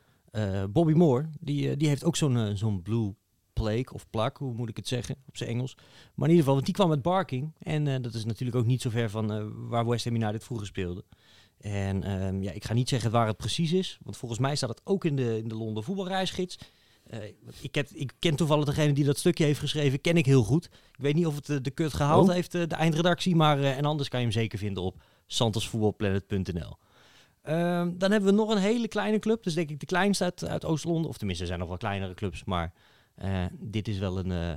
Bobby 0.73 0.93
Moore, 0.93 1.31
die, 1.41 1.77
die 1.77 1.89
heeft 1.89 2.05
ook 2.05 2.17
zo'n 2.17 2.57
zo'n 2.57 2.83
blue 2.83 3.15
of 3.93 4.11
plak, 4.11 4.37
hoe 4.37 4.53
moet 4.53 4.69
ik 4.69 4.77
het 4.77 4.89
zeggen 4.89 5.17
op 5.27 5.37
zijn 5.37 5.51
Engels. 5.51 5.75
Maar 6.15 6.29
in 6.29 6.35
ieder 6.35 6.37
geval, 6.39 6.55
want 6.55 6.65
die 6.65 6.75
kwam 6.75 6.89
met 6.89 7.03
Barking. 7.03 7.53
En 7.59 7.87
eh, 7.87 8.03
dat 8.03 8.15
is 8.15 8.25
natuurlijk 8.25 8.59
ook 8.59 8.67
niet 8.67 8.83
zo 8.83 8.91
ver 8.91 9.11
van 9.11 9.33
eh, 9.33 9.45
waar 9.55 9.87
West 9.87 10.05
Ham 10.05 10.15
United 10.15 10.45
vroeger 10.45 10.67
speelde. 10.67 11.05
En 11.61 12.03
ehm, 12.03 12.43
ja, 12.43 12.53
ik 12.53 12.65
ga 12.65 12.73
niet 12.75 12.89
zeggen 12.89 13.11
waar 13.11 13.27
het 13.27 13.37
precies 13.37 13.73
is, 13.73 13.99
want 14.03 14.17
volgens 14.17 14.41
mij 14.41 14.57
staat 14.57 14.69
het 14.69 14.81
ook 14.85 15.05
in 15.05 15.17
de, 15.17 15.39
in 15.39 15.49
de 15.49 15.55
Londen 15.55 15.85
voetbalreisgids. 15.85 16.59
Eh, 17.07 17.19
ik, 17.61 17.73
ken, 17.73 17.87
ik 17.93 18.13
ken 18.19 18.37
toevallig 18.37 18.65
degene 18.65 18.93
die 18.93 19.05
dat 19.05 19.19
stukje 19.19 19.45
heeft 19.45 19.61
geschreven, 19.61 20.01
ken 20.01 20.17
ik 20.17 20.27
heel 20.27 20.43
goed. 20.43 20.65
Ik 20.65 21.01
weet 21.01 21.15
niet 21.15 21.27
of 21.27 21.47
het 21.47 21.65
de 21.65 21.71
kut 21.71 21.95
gehaald 21.95 22.29
Oh. 22.29 22.35
heeft, 22.35 22.53
de 22.53 22.67
eindredactie, 22.67 23.37
maar 23.37 23.63
en 23.63 23.85
anders 23.85 24.09
kan 24.09 24.21
je 24.21 24.27
hem 24.27 24.35
zeker 24.35 24.59
vinden 24.59 24.83
op 24.83 25.03
santosvoetbalplanet.nl. 25.27 26.77
Ehm, 27.43 27.91
dan 27.99 28.11
hebben 28.11 28.31
we 28.31 28.37
nog 28.37 28.51
een 28.51 28.59
hele 28.59 28.89
kleine 28.89 29.19
club. 29.19 29.43
Dus 29.43 29.55
denk 29.55 29.71
ik 29.71 29.81
de 29.81 29.87
kleinste 29.87 30.25
uit, 30.25 30.45
uit 30.45 30.65
Oost-Londen. 30.65 31.09
Of 31.09 31.17
tenminste, 31.17 31.43
er 31.45 31.49
zijn 31.49 31.61
nog 31.61 31.69
wel 31.69 31.79
kleinere 31.79 32.15
clubs. 32.15 32.45
Maar 32.45 32.73
eh, 33.21 33.45
dit 33.61 33.89
is 33.89 33.99
wel 33.99 34.19
een, 34.19 34.31
eh, 34.33 34.49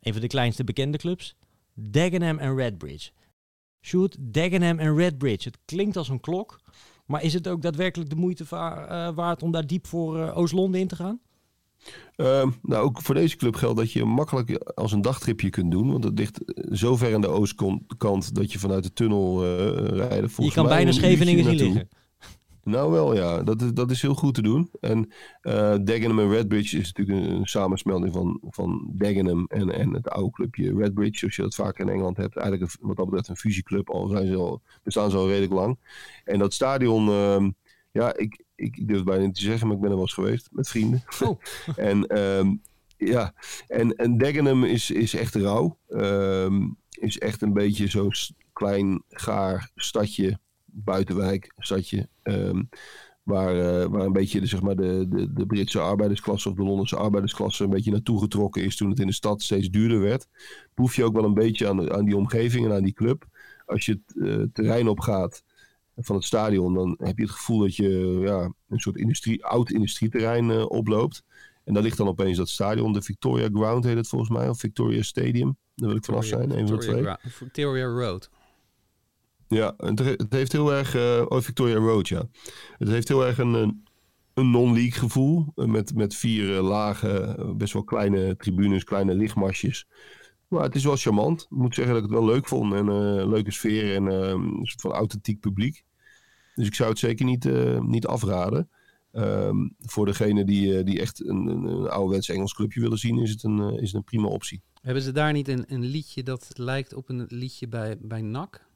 een 0.00 0.12
van 0.12 0.20
de 0.20 0.26
kleinste 0.26 0.64
bekende 0.64 0.98
clubs. 0.98 1.36
Dagenham 1.74 2.38
en 2.38 2.56
Redbridge. 2.56 3.10
Shoot, 3.80 4.16
Dagenham 4.20 4.78
en 4.78 4.96
Redbridge. 4.96 5.48
Het 5.48 5.58
klinkt 5.64 5.96
als 5.96 6.08
een 6.08 6.20
klok. 6.20 6.60
Maar 7.06 7.22
is 7.22 7.32
het 7.34 7.48
ook 7.48 7.62
daadwerkelijk 7.62 8.10
de 8.10 8.16
moeite 8.16 8.46
va- 8.46 8.86
eh, 8.86 9.14
waard 9.14 9.42
om 9.42 9.50
daar 9.50 9.66
diep 9.66 9.86
voor 9.86 10.32
Oost-Londen 10.32 10.80
in 10.80 10.86
te 10.88 10.96
gaan? 10.96 11.20
Ehm, 12.16 12.50
nou, 12.62 12.84
ook 12.84 13.02
voor 13.02 13.14
deze 13.14 13.36
club 13.36 13.54
geldt 13.54 13.76
dat 13.78 13.92
je 13.92 14.04
makkelijk 14.04 14.50
als 14.74 14.92
een 14.92 15.02
dagtripje 15.02 15.50
kunt 15.50 15.70
doen. 15.70 15.90
Want 15.92 16.04
het 16.04 16.18
ligt 16.18 16.40
zo 16.72 16.96
ver 16.96 17.14
aan 17.14 17.20
de 17.20 17.28
oostkant 17.28 18.34
dat 18.34 18.52
je 18.52 18.58
vanuit 18.58 18.82
de 18.82 18.92
tunnel 18.92 19.44
eh 19.44 19.74
rijden. 19.96 20.30
Je 20.36 20.52
kan 20.52 20.66
bijna 20.66 20.92
Scheveningen 20.92 21.44
zien 21.44 21.56
liggen. 21.56 21.88
Nou 22.62 22.90
wel, 22.90 23.14
ja. 23.14 23.42
Dat 23.42 23.62
is, 23.62 23.72
dat 23.72 23.90
is 23.90 24.02
heel 24.02 24.14
goed 24.14 24.34
te 24.34 24.42
doen. 24.42 24.70
En 24.80 25.12
eh 25.40 25.74
Dagenham 25.82 26.18
en 26.18 26.30
Redbridge 26.30 26.78
is 26.78 26.92
natuurlijk 26.92 27.26
een, 27.26 27.34
een 27.34 27.46
samensmelding 27.46 28.12
van, 28.12 28.40
van 28.50 28.90
Dagenham 28.92 29.44
en, 29.48 29.70
en 29.70 29.94
het 29.94 30.08
oude 30.08 30.30
clubje 30.30 30.74
Redbridge. 30.76 31.18
Zoals 31.18 31.36
je 31.36 31.42
dat 31.42 31.54
vaak 31.54 31.78
in 31.78 31.88
Engeland 31.88 32.16
hebt. 32.16 32.36
Eigenlijk 32.36 32.72
een, 32.72 32.86
wat 32.86 32.96
dat 32.96 33.06
betreft 33.06 33.28
een 33.28 33.36
fusieclub. 33.36 33.90
Al 33.90 34.08
zijn 34.08 34.26
ze 34.26 34.36
al, 34.36 34.62
bestaan 34.82 35.10
ze 35.10 35.16
al 35.16 35.28
redelijk 35.28 35.52
lang. 35.52 35.78
En 36.24 36.38
dat 36.38 36.52
stadion, 36.52 37.08
ehm, 37.08 37.50
ja, 37.90 38.16
ik, 38.16 38.44
ik 38.54 38.86
durf 38.86 38.98
het 38.98 39.08
bijna 39.08 39.24
niet 39.24 39.34
te 39.34 39.42
zeggen, 39.42 39.66
maar 39.66 39.76
ik 39.76 39.82
ben 39.82 39.90
er 39.90 39.96
wel 39.96 40.04
eens 40.04 40.14
geweest 40.14 40.48
met 40.52 40.68
vrienden. 40.68 41.02
Oh. 41.20 41.40
en 41.76 42.06
ehm, 42.06 42.54
ja, 42.96 43.34
en, 43.66 43.94
en 43.94 44.18
Dagenham 44.18 44.64
is, 44.64 44.90
is 44.90 45.14
echt 45.14 45.34
rauw. 45.34 45.78
Ehm, 45.88 46.68
is 46.90 47.18
echt 47.18 47.42
een 47.42 47.52
beetje 47.52 47.86
zo'n 47.86 48.12
klein, 48.52 49.02
gaar 49.08 49.70
stadje, 49.74 50.38
buitenwijk 50.72 51.52
stadje. 51.58 52.08
ehm, 52.22 52.62
waar, 53.22 53.56
eh, 53.56 53.86
waar 53.86 54.06
een 54.06 54.12
beetje 54.12 54.40
de, 54.40 54.46
zeg 54.46 54.62
maar 54.62 54.76
de, 54.76 55.06
de, 55.08 55.32
de 55.32 55.46
Britse 55.46 55.80
arbeidersklasse 55.80 56.48
of 56.48 56.54
de 56.54 56.62
Londense 56.62 56.96
arbeidersklasse 56.96 57.64
een 57.64 57.70
beetje 57.70 57.90
naartoe 57.90 58.20
getrokken 58.20 58.64
is 58.64 58.76
toen 58.76 58.90
het 58.90 59.00
in 59.00 59.06
de 59.06 59.12
stad 59.12 59.42
steeds 59.42 59.70
duurder 59.70 60.00
werd. 60.00 60.26
Proef 60.74 60.96
je 60.96 61.04
ook 61.04 61.14
wel 61.14 61.24
een 61.24 61.34
beetje 61.34 61.68
aan, 61.68 61.92
aan 61.92 62.04
die 62.04 62.16
omgeving 62.16 62.66
en 62.66 62.72
aan 62.72 62.82
die 62.82 62.92
club. 62.92 63.26
Als 63.66 63.86
je 63.86 63.92
het 63.92 64.26
eh, 64.26 64.42
terrein 64.52 64.88
op 64.88 65.00
gaat, 65.00 65.42
van 65.96 66.16
het 66.16 66.24
stadion, 66.24 66.74
dan 66.74 66.94
heb 66.98 67.16
je 67.16 67.22
het 67.22 67.32
gevoel 67.32 67.58
dat 67.58 67.76
je 67.76 68.18
ja, 68.20 68.52
een 68.68 68.78
soort 68.78 68.96
industrie, 68.96 69.44
oud 69.44 69.70
industrieterrein 69.70 70.50
eh, 70.50 70.66
oploopt. 70.68 71.24
En 71.64 71.74
daar 71.74 71.82
ligt 71.82 71.96
dan 71.96 72.08
opeens 72.08 72.36
dat 72.36 72.48
stadion, 72.48 72.92
de 72.92 73.02
Victoria 73.02 73.48
Ground 73.52 73.84
heet 73.84 73.96
het 73.96 74.08
volgens 74.08 74.30
mij, 74.30 74.48
of 74.48 74.58
Victoria 74.58 75.02
Stadium. 75.02 75.56
Daar 75.74 75.88
wil 75.88 75.96
ik 75.96 76.04
vanaf 76.04 76.24
zijn, 76.24 76.58
een 76.58 76.68
van 76.68 76.78
de 76.78 76.82
twee. 76.82 77.32
Victoria 77.32 77.86
Road. 77.86 78.30
Ja, 79.50 79.74
het, 79.76 79.98
he- 79.98 80.04
het 80.16 80.32
heeft 80.32 80.52
heel 80.52 80.72
erg. 80.72 80.94
eh, 80.94 81.24
oh, 81.28 81.40
Victoria 81.40 81.76
Road, 81.76 82.08
ja. 82.08 82.22
Het 82.78 82.88
heeft 82.88 83.08
heel 83.08 83.26
erg 83.26 83.38
een, 83.38 83.54
een, 84.34 84.50
non-league 84.50 84.90
gevoel. 85.00 85.52
eh, 85.56 85.64
met, 85.64 85.94
met 85.94 86.14
vier 86.14 86.56
eh, 86.56 86.62
lage, 86.68 87.36
best 87.56 87.72
wel 87.72 87.84
kleine 87.84 88.36
tribunes, 88.36 88.84
kleine 88.84 89.14
lichtmasjes. 89.14 89.86
Maar 90.48 90.62
het 90.62 90.74
is 90.74 90.84
wel 90.84 90.96
charmant. 90.96 91.42
Ik 91.42 91.56
moet 91.56 91.74
zeggen 91.74 91.94
dat 91.94 92.02
ik 92.04 92.10
het 92.10 92.18
wel 92.18 92.28
leuk 92.28 92.48
vond. 92.48 92.74
En 92.74 92.84
leuke 93.28 93.50
sfeer 93.52 93.94
en 93.94 94.04
een 94.06 94.58
soort 94.66 94.80
van 94.80 94.90
authentiek 94.92 95.40
publiek. 95.40 95.84
Dus 96.54 96.66
ik 96.66 96.74
zou 96.74 96.88
het 96.90 96.98
zeker 96.98 97.24
niet, 97.24 97.48
niet 97.86 98.06
afraden. 98.06 98.68
Ehm, 99.12 99.56
voor 99.80 100.06
degene 100.06 100.44
die, 100.44 100.82
die 100.84 101.00
echt 101.00 101.24
een, 101.26 101.46
een, 101.46 101.64
een 101.64 101.88
ouderwets 101.88 102.28
Engels 102.28 102.54
clubje 102.54 102.80
willen 102.80 102.98
zien, 102.98 103.18
is 103.18 103.30
het 103.30 103.42
een, 103.44 103.60
is 103.60 103.86
het 103.86 103.94
een 103.94 104.04
prima 104.04 104.26
optie. 104.28 104.62
Hebben 104.82 105.02
ze 105.02 105.12
daar 105.12 105.32
niet 105.32 105.48
een, 105.48 105.64
een 105.66 105.84
liedje 105.84 106.22
dat 106.22 106.50
lijkt 106.54 106.94
op 106.94 107.08
een 107.08 107.24
liedje 107.28 107.68
bij, 107.68 107.96
bij 108.00 108.22
NAC? 108.22 108.68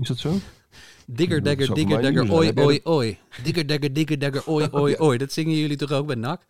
Is 0.00 0.08
dat 0.08 0.18
zo? 0.18 0.38
Digger, 1.06 1.42
dagger, 1.42 1.74
digger, 1.74 2.02
dagger, 2.02 2.32
oi, 2.32 2.52
oi, 2.54 2.80
oi. 2.84 3.18
Digger, 3.42 3.66
dagger, 3.66 3.92
digger, 3.92 4.18
dagger, 4.18 4.42
oi, 4.46 4.66
oi, 4.70 4.96
oi. 4.96 5.18
Dat 5.18 5.32
zingen 5.32 5.56
jullie 5.56 5.76
toch 5.76 5.92
ook 5.92 6.06
bij 6.06 6.16
NAC? 6.16 6.40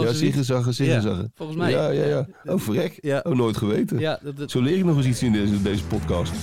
Of 0.00 0.02
Ja, 0.02 0.12
ziggezaggen, 0.12 0.74
ziggezaggen. 0.74 1.32
Volgens 1.34 1.58
mij. 1.58 1.70
Ja, 1.70 1.88
ja, 1.90 2.04
ja. 2.06 2.26
Oh, 2.44 2.60
verrek. 2.60 2.98
Ja. 3.00 3.20
Oh, 3.24 3.36
nooit 3.36 3.56
geweten. 3.56 3.98
Ja, 3.98 4.18
dat, 4.22 4.36
dat- 4.36 4.50
Zo 4.50 4.60
leer 4.60 4.76
ik 4.76 4.84
nog 4.84 4.96
eens 4.96 5.06
iets 5.06 5.22
in 5.22 5.32
deze, 5.32 5.62
deze 5.62 5.84
podcast. 5.84 6.32
dat, 6.32 6.40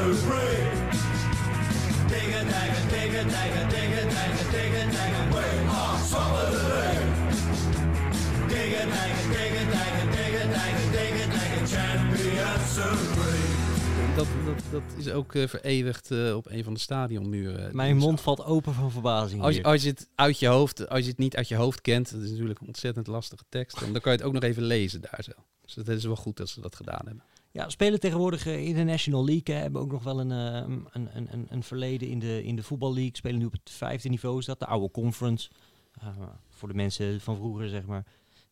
dat, 0.00 0.51
dat 14.72 14.82
is 14.96 15.10
ook 15.10 15.34
eh, 15.34 15.48
vereeuwigd 15.48 16.10
eh, 16.10 16.36
op 16.36 16.50
een 16.50 16.64
van 16.64 16.74
de 16.74 16.80
stadionmuren. 16.80 17.76
Mijn 17.76 17.94
Dus 17.94 18.02
mond 18.02 18.20
valt 18.20 18.44
open 18.44 18.74
van 18.74 18.90
verbazing. 18.90 19.42
Als 19.42 19.62
als, 19.62 19.82
je 19.82 19.88
het 19.88 20.08
uit 20.14 20.38
je 20.38 20.46
hoofd, 20.46 20.88
als 20.88 21.00
je 21.00 21.08
het 21.08 21.18
niet 21.18 21.36
uit 21.36 21.48
je 21.48 21.54
hoofd 21.54 21.80
kent, 21.80 22.10
dat 22.10 22.22
is 22.22 22.30
natuurlijk 22.30 22.60
een 22.60 22.66
ontzettend 22.66 23.06
lastige 23.06 23.44
tekst, 23.48 23.80
dan 23.80 23.92
kan 23.92 24.12
je 24.12 24.18
het 24.18 24.22
ook 24.22 24.32
nog 24.32 24.42
even 24.42 24.62
lezen 24.62 25.00
daar 25.00 25.20
zo. 25.22 25.32
Dus 25.60 25.74
dat 25.74 25.88
is 25.88 26.04
wel 26.04 26.16
goed 26.16 26.36
dat 26.36 26.48
ze 26.48 26.60
dat 26.60 26.76
gedaan 26.76 27.00
hebben. 27.04 27.24
Ja, 27.50 27.68
spelen 27.68 28.00
tegenwoordig 28.00 28.46
eh, 28.46 28.66
in 28.66 28.74
de 28.74 28.82
National 28.82 29.24
League. 29.24 29.54
Hè, 29.54 29.60
hebben 29.60 29.80
ook 29.80 29.92
nog 29.92 30.02
wel 30.02 30.20
een, 30.20 30.30
een, 30.30 30.86
een, 30.92 31.32
een, 31.32 31.46
een 31.50 31.62
verleden 31.62 32.08
in 32.08 32.18
de, 32.18 32.44
in 32.44 32.56
de 32.56 32.62
voetballeague. 32.62 33.16
Spelen 33.16 33.38
nu 33.38 33.46
op 33.46 33.52
het 33.52 33.70
vijfde 33.70 34.08
niveau. 34.08 34.38
Is 34.38 34.46
dat 34.46 34.58
de 34.58 34.66
oude 34.66 34.90
conference? 34.90 35.50
Voor 36.48 36.68
de 36.68 36.74
mensen 36.74 37.20
van 37.20 37.36
vroeger, 37.36 37.68
zeg 37.68 37.86
maar. 37.86 38.06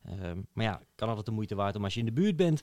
Ehm, 0.05 0.41
maar 0.53 0.65
ja, 0.65 0.83
kan 0.95 1.09
altijd 1.09 1.27
de 1.27 1.33
moeite 1.33 1.55
waard 1.55 1.77
om 1.77 1.85
als 1.85 1.95
je 1.95 2.01
in 2.01 2.07
de 2.07 2.13
buurt 2.13 2.37
bent, 2.37 2.63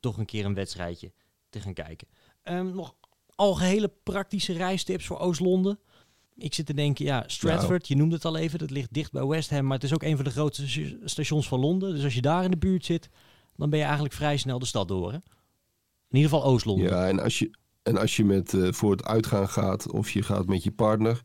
toch 0.00 0.16
een 0.16 0.24
keer 0.24 0.44
een 0.44 0.54
wedstrijdje 0.54 1.12
te 1.50 1.60
gaan 1.60 1.72
kijken. 1.72 2.08
Ehm, 2.44 2.74
nog 2.74 2.94
algehele 3.34 3.92
praktische 4.02 4.52
reistips 4.52 5.06
voor 5.06 5.18
Oost-Londen. 5.18 5.78
Ik 6.36 6.54
zit 6.54 6.66
te 6.66 6.74
denken, 6.74 7.04
ja, 7.04 7.24
Stratford, 7.26 7.88
je 7.88 7.96
noemde 7.96 8.14
het 8.14 8.24
al 8.24 8.36
even, 8.36 8.58
dat 8.58 8.70
ligt 8.70 8.92
dicht 8.92 9.12
bij 9.12 9.26
West 9.26 9.50
Ham, 9.50 9.64
maar 9.64 9.74
het 9.74 9.84
is 9.84 9.94
ook 9.94 10.02
een 10.02 10.16
van 10.16 10.24
de 10.24 10.30
grootste 10.30 10.68
st- 10.68 10.96
stations 11.04 11.48
van 11.48 11.60
Londen. 11.60 11.94
Dus 11.94 12.04
als 12.04 12.14
je 12.14 12.22
daar 12.22 12.44
in 12.44 12.50
de 12.50 12.56
buurt 12.56 12.84
zit, 12.84 13.08
dan 13.56 13.70
ben 13.70 13.78
je 13.78 13.84
eigenlijk 13.84 14.14
vrij 14.14 14.36
snel 14.36 14.58
de 14.58 14.66
stad 14.66 14.88
door. 14.88 15.10
Hè? 15.12 15.16
In 16.08 16.20
ieder 16.20 16.30
geval 16.30 16.44
Oost-Londen. 16.44 16.88
Ja, 16.88 17.08
en 17.08 17.20
als 17.20 17.38
je, 17.38 17.50
en 17.82 17.96
als 17.96 18.16
je 18.16 18.24
met, 18.24 18.54
eh, 18.54 18.72
voor 18.72 18.90
het 18.90 19.04
uitgaan 19.04 19.48
gaat 19.48 19.90
of 19.90 20.10
je 20.10 20.22
gaat 20.22 20.46
met 20.46 20.62
je 20.62 20.70
partner, 20.72 21.22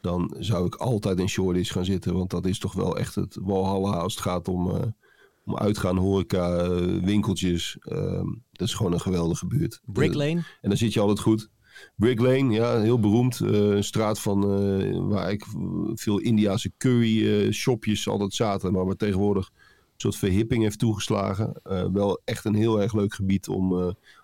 dan 0.00 0.34
zou 0.38 0.66
ik 0.66 0.74
altijd 0.74 1.18
in 1.18 1.28
Shoreditch 1.28 1.72
gaan 1.72 1.84
zitten. 1.84 2.14
Want 2.14 2.30
dat 2.30 2.46
is 2.46 2.58
toch 2.58 2.72
wel 2.72 2.98
echt 2.98 3.14
het 3.14 3.38
walhalla 3.40 3.96
als 3.96 4.14
het 4.14 4.22
gaat 4.22 4.48
om, 4.48 4.70
eh, 4.70 4.82
om 5.44 5.56
uitgaan, 5.56 5.96
horeca, 5.96 6.56
eh, 6.56 7.04
winkeltjes. 7.04 7.76
Ehm, 7.80 8.26
dat 8.52 8.68
is 8.68 8.74
gewoon 8.74 8.92
een 8.92 9.00
geweldige 9.00 9.46
buurt. 9.46 9.80
Brick 9.84 10.14
Lane. 10.14 10.42
En 10.60 10.68
dan 10.68 10.76
zit 10.76 10.92
je 10.92 11.00
altijd 11.00 11.20
goed. 11.20 11.50
Brick 11.96 12.20
Lane, 12.20 12.52
ja, 12.52 12.80
heel 12.80 13.00
beroemd. 13.00 13.40
Eh, 13.40 13.50
een 13.50 13.84
straat 13.84 14.20
van, 14.20 14.42
eh, 14.42 14.98
waar 15.00 15.30
ik 15.30 15.46
veel 15.94 16.18
Indiase 16.18 16.72
curry 16.78 17.26
eh, 17.26 17.52
shopjes 17.52 18.08
altijd 18.08 18.34
zaten. 18.34 18.72
Maar 18.72 18.84
waar 18.84 18.96
tegenwoordig 18.96 19.50
een 19.54 20.10
soort 20.10 20.16
verhipping 20.16 20.62
heeft 20.62 20.78
toegeslagen. 20.78 21.60
Wel 21.92 22.20
echt 22.24 22.44
een 22.44 22.54
heel 22.54 22.80
erg 22.80 22.94
leuk 22.94 23.14
gebied 23.14 23.48
om, 23.48 23.72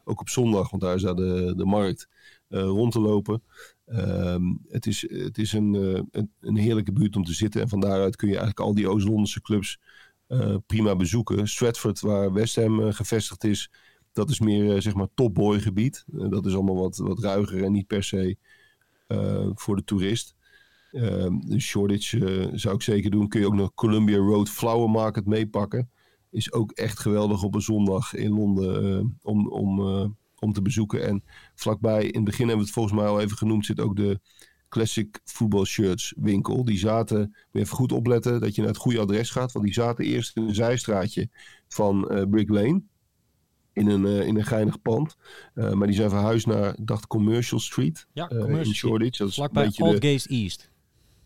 ook 0.04 0.20
op 0.20 0.28
zondag, 0.28 0.70
want 0.70 0.82
daar 0.82 0.94
is 0.94 1.02
daar 1.02 1.14
de, 1.14 1.52
de 1.56 1.64
markt, 1.64 2.08
rond 2.48 2.92
te 2.92 3.00
lopen. 3.00 3.42
Ehm, 3.86 4.42
het 4.68 4.86
is, 4.86 5.10
het 5.10 5.38
is 5.38 5.52
een, 5.52 5.74
een, 6.10 6.30
een 6.40 6.56
heerlijke 6.56 6.92
buurt 6.92 7.16
om 7.16 7.24
te 7.24 7.32
zitten. 7.32 7.60
En 7.60 7.68
van 7.68 7.80
daaruit 7.80 8.16
kun 8.16 8.28
je 8.28 8.36
eigenlijk 8.36 8.66
al 8.66 8.74
die 8.74 8.88
Oost-Londense 8.88 9.40
clubs 9.40 9.78
prima 10.66 10.96
bezoeken. 10.96 11.48
Stratford, 11.48 12.00
waar 12.00 12.32
West 12.32 12.56
Ham 12.56 12.82
eh, 12.82 12.92
gevestigd 12.92 13.44
is, 13.44 13.70
dat 14.12 14.30
is 14.30 14.40
meer 14.40 14.74
eh, 14.74 14.80
zeg 14.80 14.94
maar 14.94 15.08
topboy 15.14 15.60
gebied. 15.60 16.04
Eh, 16.18 16.28
dat 16.28 16.46
is 16.46 16.54
allemaal 16.54 16.76
wat, 16.76 16.96
wat 16.96 17.18
ruiger 17.18 17.64
en 17.64 17.72
niet 17.72 17.86
per 17.86 18.04
se 18.04 18.36
eh, 19.06 19.50
voor 19.54 19.76
de 19.76 19.84
toerist. 19.84 20.36
Ehm 20.92 21.38
dus 21.46 21.64
Shoreditch 21.64 22.14
eh, 22.14 22.46
zou 22.52 22.74
ik 22.74 22.82
zeker 22.82 23.10
doen. 23.10 23.28
Kun 23.28 23.40
je 23.40 23.46
ook 23.46 23.54
nog 23.54 23.74
Columbia 23.74 24.16
Road 24.16 24.48
Flower 24.50 24.90
Market 24.90 25.26
meepakken. 25.26 25.90
Is 26.30 26.52
ook 26.52 26.72
echt 26.72 26.98
geweldig 26.98 27.42
op 27.42 27.54
een 27.54 27.60
zondag 27.60 28.14
in 28.14 28.30
Londen 28.30 28.98
eh, 28.98 29.04
om, 29.22 29.48
om, 29.48 29.80
eh, 29.80 30.06
om 30.38 30.52
te 30.52 30.62
bezoeken. 30.62 31.06
En 31.06 31.24
vlakbij, 31.54 32.04
in 32.04 32.14
het 32.14 32.24
begin 32.24 32.46
hebben 32.46 32.56
we 32.56 32.64
het 32.64 32.72
volgens 32.72 32.94
mij 32.94 33.06
al 33.06 33.20
even 33.20 33.36
genoemd, 33.36 33.66
zit 33.66 33.80
ook 33.80 33.96
de 33.96 34.20
Classic 34.68 35.20
Football 35.24 35.64
Shirts 35.64 36.14
winkel. 36.16 36.64
Die 36.64 36.78
zaten, 36.78 37.18
moet 37.18 37.46
je 37.50 37.58
even 37.58 37.76
goed 37.76 37.92
opletten 37.92 38.40
dat 38.40 38.54
je 38.54 38.60
naar 38.60 38.70
het 38.70 38.80
goede 38.80 38.98
adres 38.98 39.30
gaat. 39.30 39.52
Want 39.52 39.64
die 39.64 39.74
zaten 39.74 40.04
eerst 40.04 40.36
in 40.36 40.42
een 40.42 40.54
zijstraatje 40.54 41.28
van 41.68 42.08
eh, 42.08 42.22
Brick 42.30 42.48
Lane. 42.48 42.82
In 43.72 43.86
een, 43.86 44.06
eh, 44.06 44.26
in 44.26 44.36
een 44.36 44.44
geinig 44.44 44.82
pand. 44.82 45.16
Eh, 45.54 45.72
maar 45.72 45.86
die 45.86 45.96
zijn 45.96 46.10
verhuisd 46.10 46.46
naar, 46.46 46.78
ik 46.78 46.86
dacht, 46.86 47.06
Commercial 47.06 47.60
Street. 47.60 48.06
Ja, 48.12 48.30
in. 48.30 48.74
Shoreditch. 48.74 49.18
Dat 49.18 49.28
is 49.28 49.36
een 49.36 49.42
Vlakbij 49.42 49.68
de, 49.68 49.84
Aldgate 49.84 50.28
East. 50.28 50.70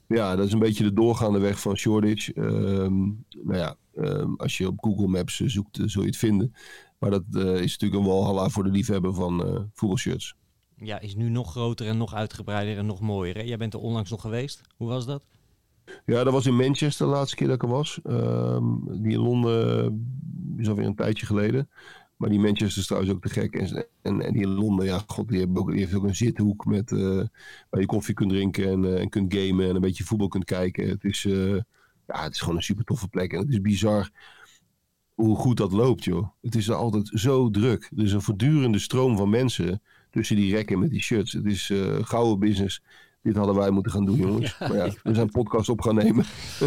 ja, 0.06 0.36
dat 0.36 0.46
is 0.46 0.52
een 0.52 0.58
beetje 0.58 0.84
de 0.84 0.92
doorgaande 0.92 1.38
weg 1.38 1.60
van 1.60 1.76
Shoreditch. 1.76 2.32
Ehm, 2.32 3.02
nou 3.28 3.56
ja, 3.56 3.76
ehm, 3.94 4.34
als 4.34 4.58
je 4.58 4.66
op 4.66 4.84
Google 4.84 5.06
Maps 5.06 5.36
zoekt, 5.36 5.78
zul 5.84 6.02
je 6.02 6.08
het 6.08 6.16
vinden. 6.16 6.54
Maar 6.98 7.10
dat 7.10 7.24
is 7.34 7.78
natuurlijk 7.78 8.02
een 8.02 8.08
walhalla 8.08 8.48
voor 8.48 8.64
de 8.64 8.70
liefhebber 8.70 9.14
van 9.14 9.70
voetbalshirts. 9.72 10.36
Ja, 10.84 11.00
is 11.00 11.14
nu 11.14 11.28
nog 11.28 11.50
groter 11.50 11.86
en 11.86 11.96
nog 11.96 12.14
uitgebreider 12.14 12.76
en 12.76 12.86
nog 12.86 13.00
mooier. 13.00 13.34
Hè? 13.34 13.42
Jij 13.42 13.56
bent 13.56 13.74
er 13.74 13.80
onlangs 13.80 14.10
nog 14.10 14.20
geweest. 14.20 14.60
Hoe 14.76 14.88
was 14.88 15.06
dat? 15.06 15.22
Ja, 16.06 16.24
dat 16.24 16.32
was 16.32 16.46
in 16.46 16.56
Manchester 16.56 17.06
de 17.06 17.12
laatste 17.12 17.36
keer 17.36 17.46
dat 17.46 17.56
ik 17.56 17.62
er 17.62 17.68
was. 17.68 18.00
Ehm, 18.02 18.64
die 19.02 19.12
in 19.12 19.18
Londen 19.18 19.84
eh, 19.84 20.60
is 20.60 20.68
alweer 20.68 20.86
een 20.86 20.94
tijdje 20.94 21.26
geleden. 21.26 21.70
Maar 22.16 22.28
die 22.28 22.40
Manchester 22.40 22.80
is 22.80 22.86
trouwens 22.86 23.12
ook 23.12 23.22
te 23.22 23.28
gek. 23.28 23.54
En, 23.54 23.86
en, 24.02 24.32
die 24.32 24.42
in 24.42 24.48
Londen, 24.48 24.86
ja, 24.86 25.02
god, 25.06 25.28
die, 25.28 25.48
ook, 25.54 25.74
heeft 25.74 25.94
ook 25.94 26.04
een 26.04 26.16
zithoek 26.16 26.64
met, 26.64 26.92
eh, 26.92 27.22
waar 27.70 27.80
je 27.80 27.86
koffie 27.86 28.14
kunt 28.14 28.30
drinken 28.30 28.70
en, 28.70 28.84
eh, 28.84 29.00
en 29.00 29.08
kunt 29.08 29.34
gamen 29.34 29.68
en 29.68 29.74
een 29.74 29.80
beetje 29.80 30.04
voetbal 30.04 30.28
kunt 30.28 30.44
kijken. 30.44 30.88
Het 30.88 31.04
is, 31.04 31.22
ja, 32.06 32.22
het 32.22 32.34
is 32.34 32.40
gewoon 32.40 32.56
een 32.56 32.62
super 32.62 32.84
toffe 32.84 33.08
plek. 33.08 33.32
En 33.32 33.38
het 33.38 33.48
is 33.48 33.60
bizar 33.60 34.10
hoe 35.14 35.36
goed 35.36 35.56
dat 35.56 35.72
loopt, 35.72 36.04
joh. 36.04 36.28
Het 36.40 36.54
is 36.54 36.68
er 36.68 36.74
altijd 36.74 37.10
zo 37.14 37.50
druk. 37.50 37.90
Er 37.96 38.02
is 38.02 38.12
een 38.12 38.22
voortdurende 38.22 38.78
stroom 38.78 39.16
van 39.16 39.30
mensen 39.30 39.82
tussen 40.12 40.36
die 40.36 40.54
rekken 40.54 40.78
met 40.78 40.90
die 40.90 41.02
shirts. 41.02 41.32
Het 41.32 41.44
is 41.46 41.70
eh 41.70 41.96
gouden 42.02 42.38
business. 42.38 42.82
Dit 43.22 43.36
hadden 43.36 43.54
wij 43.54 43.70
moeten 43.70 43.92
gaan 43.92 44.04
doen, 44.04 44.16
jongens. 44.26 44.58
maar 44.58 44.74
ja, 44.76 44.90
we 45.02 45.14
zijn 45.14 45.30
podcast 45.30 45.68
op 45.68 45.80
gaan 45.80 45.94
nemen. 45.94 46.24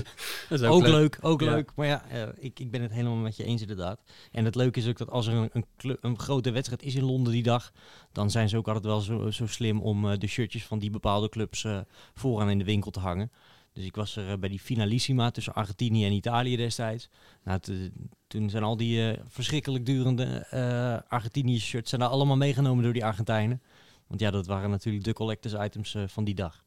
Dat 0.49 0.61
is 0.61 0.67
Ook 0.67 0.87
leuk, 0.87 1.17
ook 1.21 1.41
Ja. 1.41 1.51
leuk. 1.51 1.71
Maar 1.75 1.87
ja, 1.87 2.05
eh, 2.09 2.27
ik, 2.39 2.59
ik 2.59 2.71
ben 2.71 2.81
het 2.81 2.91
helemaal 2.91 3.15
met 3.17 3.35
je 3.37 3.43
eens 3.43 3.61
inderdaad. 3.61 3.99
En 4.31 4.45
het 4.45 4.55
leuke 4.55 4.79
is 4.79 4.87
ook 4.87 4.97
dat 4.97 5.09
als 5.09 5.27
er 5.27 5.33
een, 5.33 5.49
een, 5.53 5.97
een 6.01 6.19
grote 6.19 6.51
wedstrijd 6.51 6.83
is 6.83 6.95
in 6.95 7.03
Londen 7.03 7.33
die 7.33 7.43
dag, 7.43 7.71
dan 8.11 8.29
zijn 8.31 8.49
ze 8.49 8.57
ook 8.57 8.67
altijd 8.67 8.85
wel 8.85 8.99
zo, 8.99 9.29
zo 9.31 9.47
slim 9.47 9.81
om 9.81 10.09
eh, 10.11 10.17
de 10.19 10.27
shirtjes 10.27 10.65
van 10.65 10.79
die 10.79 10.89
bepaalde 10.89 11.29
clubs 11.29 11.63
eh, 11.63 11.79
vooraan 12.13 12.49
in 12.49 12.57
de 12.57 12.63
winkel 12.63 12.91
te 12.91 12.99
hangen. 12.99 13.31
Dus 13.75 13.85
ik 13.85 13.95
was 13.95 14.15
er 14.15 14.29
eh, 14.31 14.37
bij 14.37 14.49
die 14.49 14.59
finalissima 14.59 15.31
tussen 15.31 15.53
Argentinië 15.53 16.05
en 16.05 16.11
Italië 16.11 16.55
destijds. 16.55 17.09
Nou, 17.43 17.59
te- 17.59 17.91
toen 18.27 18.49
zijn 18.49 18.63
al 18.63 18.77
die 18.77 19.11
eh, 19.11 19.23
verschrikkelijk 19.27 19.85
durende 19.85 20.23
eh 20.49 20.97
Argentinië 21.11 21.59
shirts 21.59 21.89
zijn 21.89 22.01
daar 22.01 22.09
allemaal 22.09 22.37
meegenomen 22.37 22.83
door 22.83 22.93
die 22.93 23.05
Argentijnen. 23.05 23.61
Want 24.07 24.19
ja, 24.21 24.31
dat 24.31 24.45
waren 24.47 24.69
natuurlijk 24.69 25.03
de 25.05 25.13
collectors 25.13 25.53
items 25.53 25.95
van 26.07 26.23
die 26.23 26.35
dag. 26.35 26.63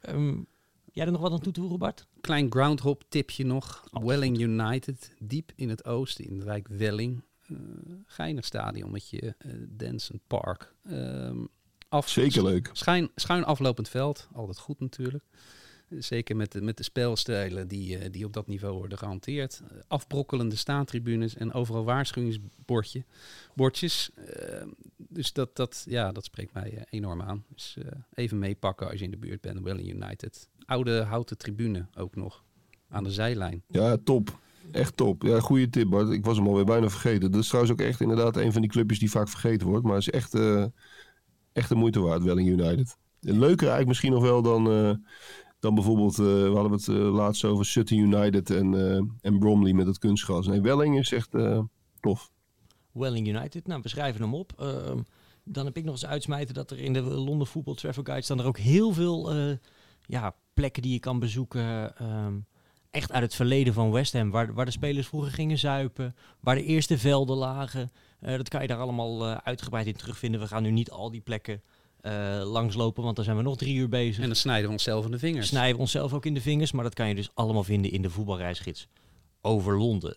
Ehm, 0.00 0.36
jij 0.92 1.06
er 1.06 1.12
nog 1.12 1.20
wat 1.20 1.32
aan 1.32 1.40
toe 1.40 1.52
te 1.52 1.60
voegen, 1.60 1.78
Bart? 1.78 2.06
Klein 2.20 2.50
groundhop 2.50 3.04
tipje 3.08 3.44
nog. 3.44 3.84
Welling 3.90 4.40
United, 4.40 5.14
diep 5.18 5.52
in 5.56 5.68
het 5.68 5.84
oosten, 5.84 6.24
in 6.24 6.38
de 6.38 6.44
wijk 6.44 6.68
Welling. 6.68 7.22
Eh 7.48 7.56
geinig 8.06 8.44
stadion 8.44 8.90
met 8.90 9.08
je 9.10 9.34
Danson 9.68 10.20
Park. 10.26 10.74
Ehm 10.84 11.44
af, 11.88 12.08
Zeker 12.08 12.42
leuk. 12.42 12.70
Schuin, 12.72 13.10
schuin 13.14 13.44
aflopend 13.44 13.88
veld, 13.88 14.28
altijd 14.32 14.58
goed 14.58 14.80
natuurlijk. 14.80 15.24
Zeker 15.98 16.36
met 16.36 16.52
de, 16.52 16.60
met 16.62 16.76
de 16.76 16.82
spelstijlen 16.82 17.68
die, 17.68 17.98
eh, 17.98 18.12
die 18.12 18.24
op 18.24 18.32
dat 18.32 18.46
niveau 18.46 18.74
worden 18.74 18.98
gehanteerd. 18.98 19.62
Eh, 19.70 19.78
Afbrokkelende 19.86 20.56
staantribunes 20.56 21.36
en 21.36 21.52
overal 21.52 21.84
waarschuwingsbordje, 21.84 23.04
bordjes. 23.54 24.10
Eh, 24.14 24.66
dus 24.96 25.32
dat, 25.32 25.56
dat, 25.56 25.84
ja, 25.88 26.12
dat 26.12 26.24
spreekt 26.24 26.52
mij 26.52 26.74
eh, 26.74 26.82
enorm 26.90 27.22
aan. 27.22 27.44
Dus 27.54 27.76
eh, 27.78 27.92
even 28.14 28.38
meepakken 28.38 28.90
als 28.90 28.98
je 28.98 29.04
in 29.04 29.10
de 29.10 29.16
buurt 29.16 29.40
bent. 29.40 29.60
Welling 29.60 29.88
United. 29.88 30.48
Oude 30.64 31.02
houten 31.02 31.38
tribune 31.38 31.86
ook 31.96 32.16
nog. 32.16 32.44
Aan 32.88 33.04
de 33.04 33.12
zijlijn. 33.12 33.62
Ja, 33.66 33.96
top. 34.04 34.38
Echt 34.72 34.96
top. 34.96 35.22
Ja, 35.22 35.40
goede 35.40 35.70
tip, 35.70 35.88
Bart. 35.88 36.10
Ik 36.10 36.24
was 36.24 36.36
hem 36.36 36.46
alweer 36.46 36.64
bijna 36.64 36.88
vergeten. 36.88 37.30
Dat 37.30 37.40
is 37.40 37.46
trouwens 37.46 37.72
ook 37.72 37.80
echt 37.80 38.00
inderdaad 38.00 38.36
een 38.36 38.52
van 38.52 38.60
die 38.60 38.70
clubjes 38.70 38.98
die 38.98 39.10
vaak 39.10 39.28
vergeten 39.28 39.66
wordt. 39.66 39.84
Maar 39.86 39.96
is 39.96 40.10
echt, 40.10 40.34
echt 41.52 41.68
de 41.68 41.74
moeite 41.74 42.00
waard, 42.00 42.22
Welling 42.22 42.48
United. 42.48 42.96
Leuker 43.20 43.66
eigenlijk 43.66 43.86
misschien 43.86 44.12
nog 44.12 44.22
wel 44.22 44.42
dan, 44.42 44.64
dan 45.58 45.74
bijvoorbeeld... 45.74 46.18
eh, 46.18 46.24
we 46.24 46.52
hadden 46.54 46.72
het 46.72 46.88
eh, 46.88 47.14
laatst 47.14 47.44
over 47.44 47.64
Sutton 47.64 47.98
United 47.98 48.50
en, 48.50 48.74
eh, 48.74 49.02
en 49.20 49.38
Bromley 49.38 49.72
met 49.72 49.86
het 49.86 49.98
kunstgras. 49.98 50.46
Nee, 50.46 50.60
Welling 50.60 50.98
is 50.98 51.12
echt 51.12 51.30
tof. 52.00 52.30
Welling 52.92 53.28
United. 53.28 53.66
Nou, 53.66 53.80
we 53.82 53.88
schrijven 53.88 54.22
hem 54.22 54.34
op. 54.34 54.52
Ehm, 54.58 54.98
dan 55.44 55.66
heb 55.66 55.76
ik 55.76 55.84
nog 55.84 55.92
eens 55.92 56.06
uitsmijten 56.06 56.54
dat 56.54 56.70
er 56.70 56.78
in 56.78 56.92
de 56.92 57.02
Londen 57.02 57.46
Football 57.46 57.74
Travel 57.74 58.02
Guide 58.02 58.22
staan 58.22 58.38
er 58.38 58.46
ook 58.46 58.58
heel 58.58 58.92
veel 58.92 59.32
ja, 60.06 60.34
plekken 60.54 60.82
die 60.82 60.92
je 60.92 60.98
kan 60.98 61.18
bezoeken. 61.18 61.96
ehm, 61.96 62.38
echt 62.90 63.12
uit 63.12 63.22
het 63.22 63.34
verleden 63.34 63.74
van 63.74 63.90
West 63.90 64.12
Ham. 64.12 64.30
Waar, 64.30 64.54
waar 64.54 64.64
de 64.64 64.70
spelers 64.70 65.06
vroeger 65.06 65.32
gingen 65.32 65.58
zuipen. 65.58 66.14
Waar 66.40 66.54
de 66.54 66.64
eerste 66.64 66.98
velden 66.98 67.36
lagen. 67.36 67.90
Dat 68.20 68.48
kan 68.48 68.62
je 68.62 68.68
daar 68.68 68.80
allemaal 68.80 69.26
uitgebreid 69.26 69.86
in 69.86 69.96
terugvinden. 69.96 70.40
We 70.40 70.46
gaan 70.46 70.62
nu 70.62 70.70
niet 70.70 70.90
al 70.90 71.10
die 71.10 71.20
plekken 71.20 71.62
eh, 72.00 72.40
langslopen, 72.44 73.02
want 73.02 73.16
dan 73.16 73.24
zijn 73.24 73.36
we 73.36 73.42
nog 73.42 73.56
drie 73.56 73.74
uur 73.74 73.88
bezig. 73.88 74.22
En 74.22 74.26
dan 74.26 74.36
snijden 74.36 74.66
we 74.66 74.72
onszelf 74.72 75.04
in 75.04 75.10
de 75.10 75.18
vingers. 75.18 75.46
snijden 75.48 75.74
we 75.74 75.80
onszelf 75.80 76.12
ook 76.12 76.26
in 76.26 76.34
de 76.34 76.40
vingers. 76.40 76.72
Maar 76.72 76.84
dat 76.84 76.94
kan 76.94 77.08
je 77.08 77.14
dus 77.14 77.30
allemaal 77.34 77.64
vinden 77.64 77.90
in 77.90 78.02
de 78.02 78.10
voetbalreisgids 78.10 78.88
over 79.40 79.78
Londen. 79.78 80.16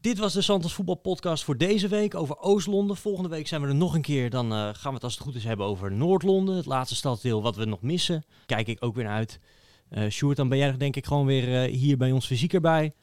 Dit 0.00 0.18
was 0.18 0.32
de 0.32 0.42
Santos 0.42 0.74
Voetbal 0.74 0.94
Podcast 0.94 1.44
voor 1.44 1.56
deze 1.56 1.88
week 1.88 2.14
over 2.14 2.38
Oost-Londen. 2.38 2.96
Volgende 2.96 3.28
week 3.28 3.46
zijn 3.48 3.60
we 3.60 3.66
er 3.66 3.74
nog 3.74 3.94
een 3.94 4.02
keer. 4.02 4.30
Dan 4.30 4.52
eh, 4.52 4.58
gaan 4.58 4.88
we 4.88 4.94
het 4.94 5.04
als 5.04 5.14
het 5.14 5.22
goed 5.22 5.34
is 5.34 5.44
hebben 5.44 5.66
over 5.66 5.92
Noord-Londen. 5.92 6.56
Het 6.56 6.66
laatste 6.66 6.94
stadsdeel 6.94 7.42
wat 7.42 7.56
we 7.56 7.64
nog 7.64 7.82
missen. 7.82 8.24
Kijk 8.46 8.66
ik 8.66 8.84
ook 8.84 8.94
weer 8.94 9.04
naar 9.04 9.16
uit. 9.16 9.40
Eh 9.88 10.08
Sjoerd, 10.08 10.36
dan 10.36 10.48
ben 10.48 10.58
jij 10.58 10.76
denk 10.76 10.96
ik 10.96 11.06
gewoon 11.06 11.26
weer 11.26 11.68
hier 11.68 11.96
bij 11.96 12.12
ons 12.12 12.26
fysiek 12.26 12.52
erbij. 12.52 12.94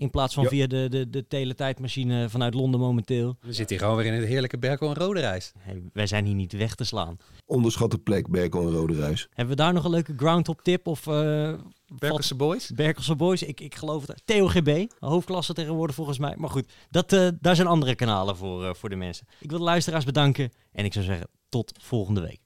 In 0.00 0.10
plaats 0.10 0.34
van 0.34 0.44
via 0.46 0.66
de, 0.66 0.86
de, 0.90 1.10
de 1.10 1.26
teletijdmachine 1.26 2.28
vanuit 2.28 2.54
Londen 2.54 2.80
momenteel. 2.80 3.36
We 3.40 3.52
zitten 3.52 3.76
hier 3.76 3.78
gewoon 3.86 4.02
weer 4.02 4.12
in 4.12 4.20
het 4.20 4.28
heerlijke 4.28 4.58
Berkel 4.58 4.88
en 4.88 4.94
Rode 4.94 5.20
Reis. 5.20 5.52
Hey, 5.58 5.82
wij 5.92 6.06
zijn 6.06 6.24
hier 6.26 6.34
niet 6.34 6.52
weg 6.52 6.74
te 6.74 6.84
slaan. 6.84 7.16
Onderschatte 7.46 7.98
plek, 7.98 8.28
Berkel 8.28 8.60
en 8.66 8.72
Rode 8.72 8.94
Reis. 8.94 9.28
Hebben 9.30 9.56
we 9.56 9.62
daar 9.62 9.72
nog 9.72 9.84
een 9.84 9.90
leuke 9.90 10.12
groundhop 10.16 10.60
tip? 10.62 10.86
Of 10.86 11.06
eh, 11.06 11.12
valt- 11.48 11.60
Berkelse 11.98 12.34
Boys. 12.34 12.70
Berkelse 12.70 13.16
Boys, 13.16 13.42
ik, 13.42 13.60
ik 13.60 13.74
geloof 13.74 14.06
het. 14.06 14.22
TOGB, 14.24 14.86
hoofdklasse 14.98 15.52
tegenwoordig 15.52 15.94
volgens 15.96 16.18
mij. 16.18 16.34
Maar 16.36 16.50
goed, 16.50 16.72
dat, 16.90 17.12
eh, 17.12 17.28
daar 17.40 17.56
zijn 17.56 17.68
andere 17.68 17.94
kanalen 17.94 18.36
voor, 18.36 18.64
eh, 18.64 18.74
voor 18.74 18.88
de 18.88 18.96
mensen. 18.96 19.26
Ik 19.40 19.50
wil 19.50 19.58
de 19.58 19.64
luisteraars 19.64 20.04
bedanken 20.04 20.52
en 20.72 20.84
ik 20.84 20.92
zou 20.92 21.04
zeggen 21.04 21.28
tot 21.48 21.72
volgende 21.82 22.20
week. 22.20 22.38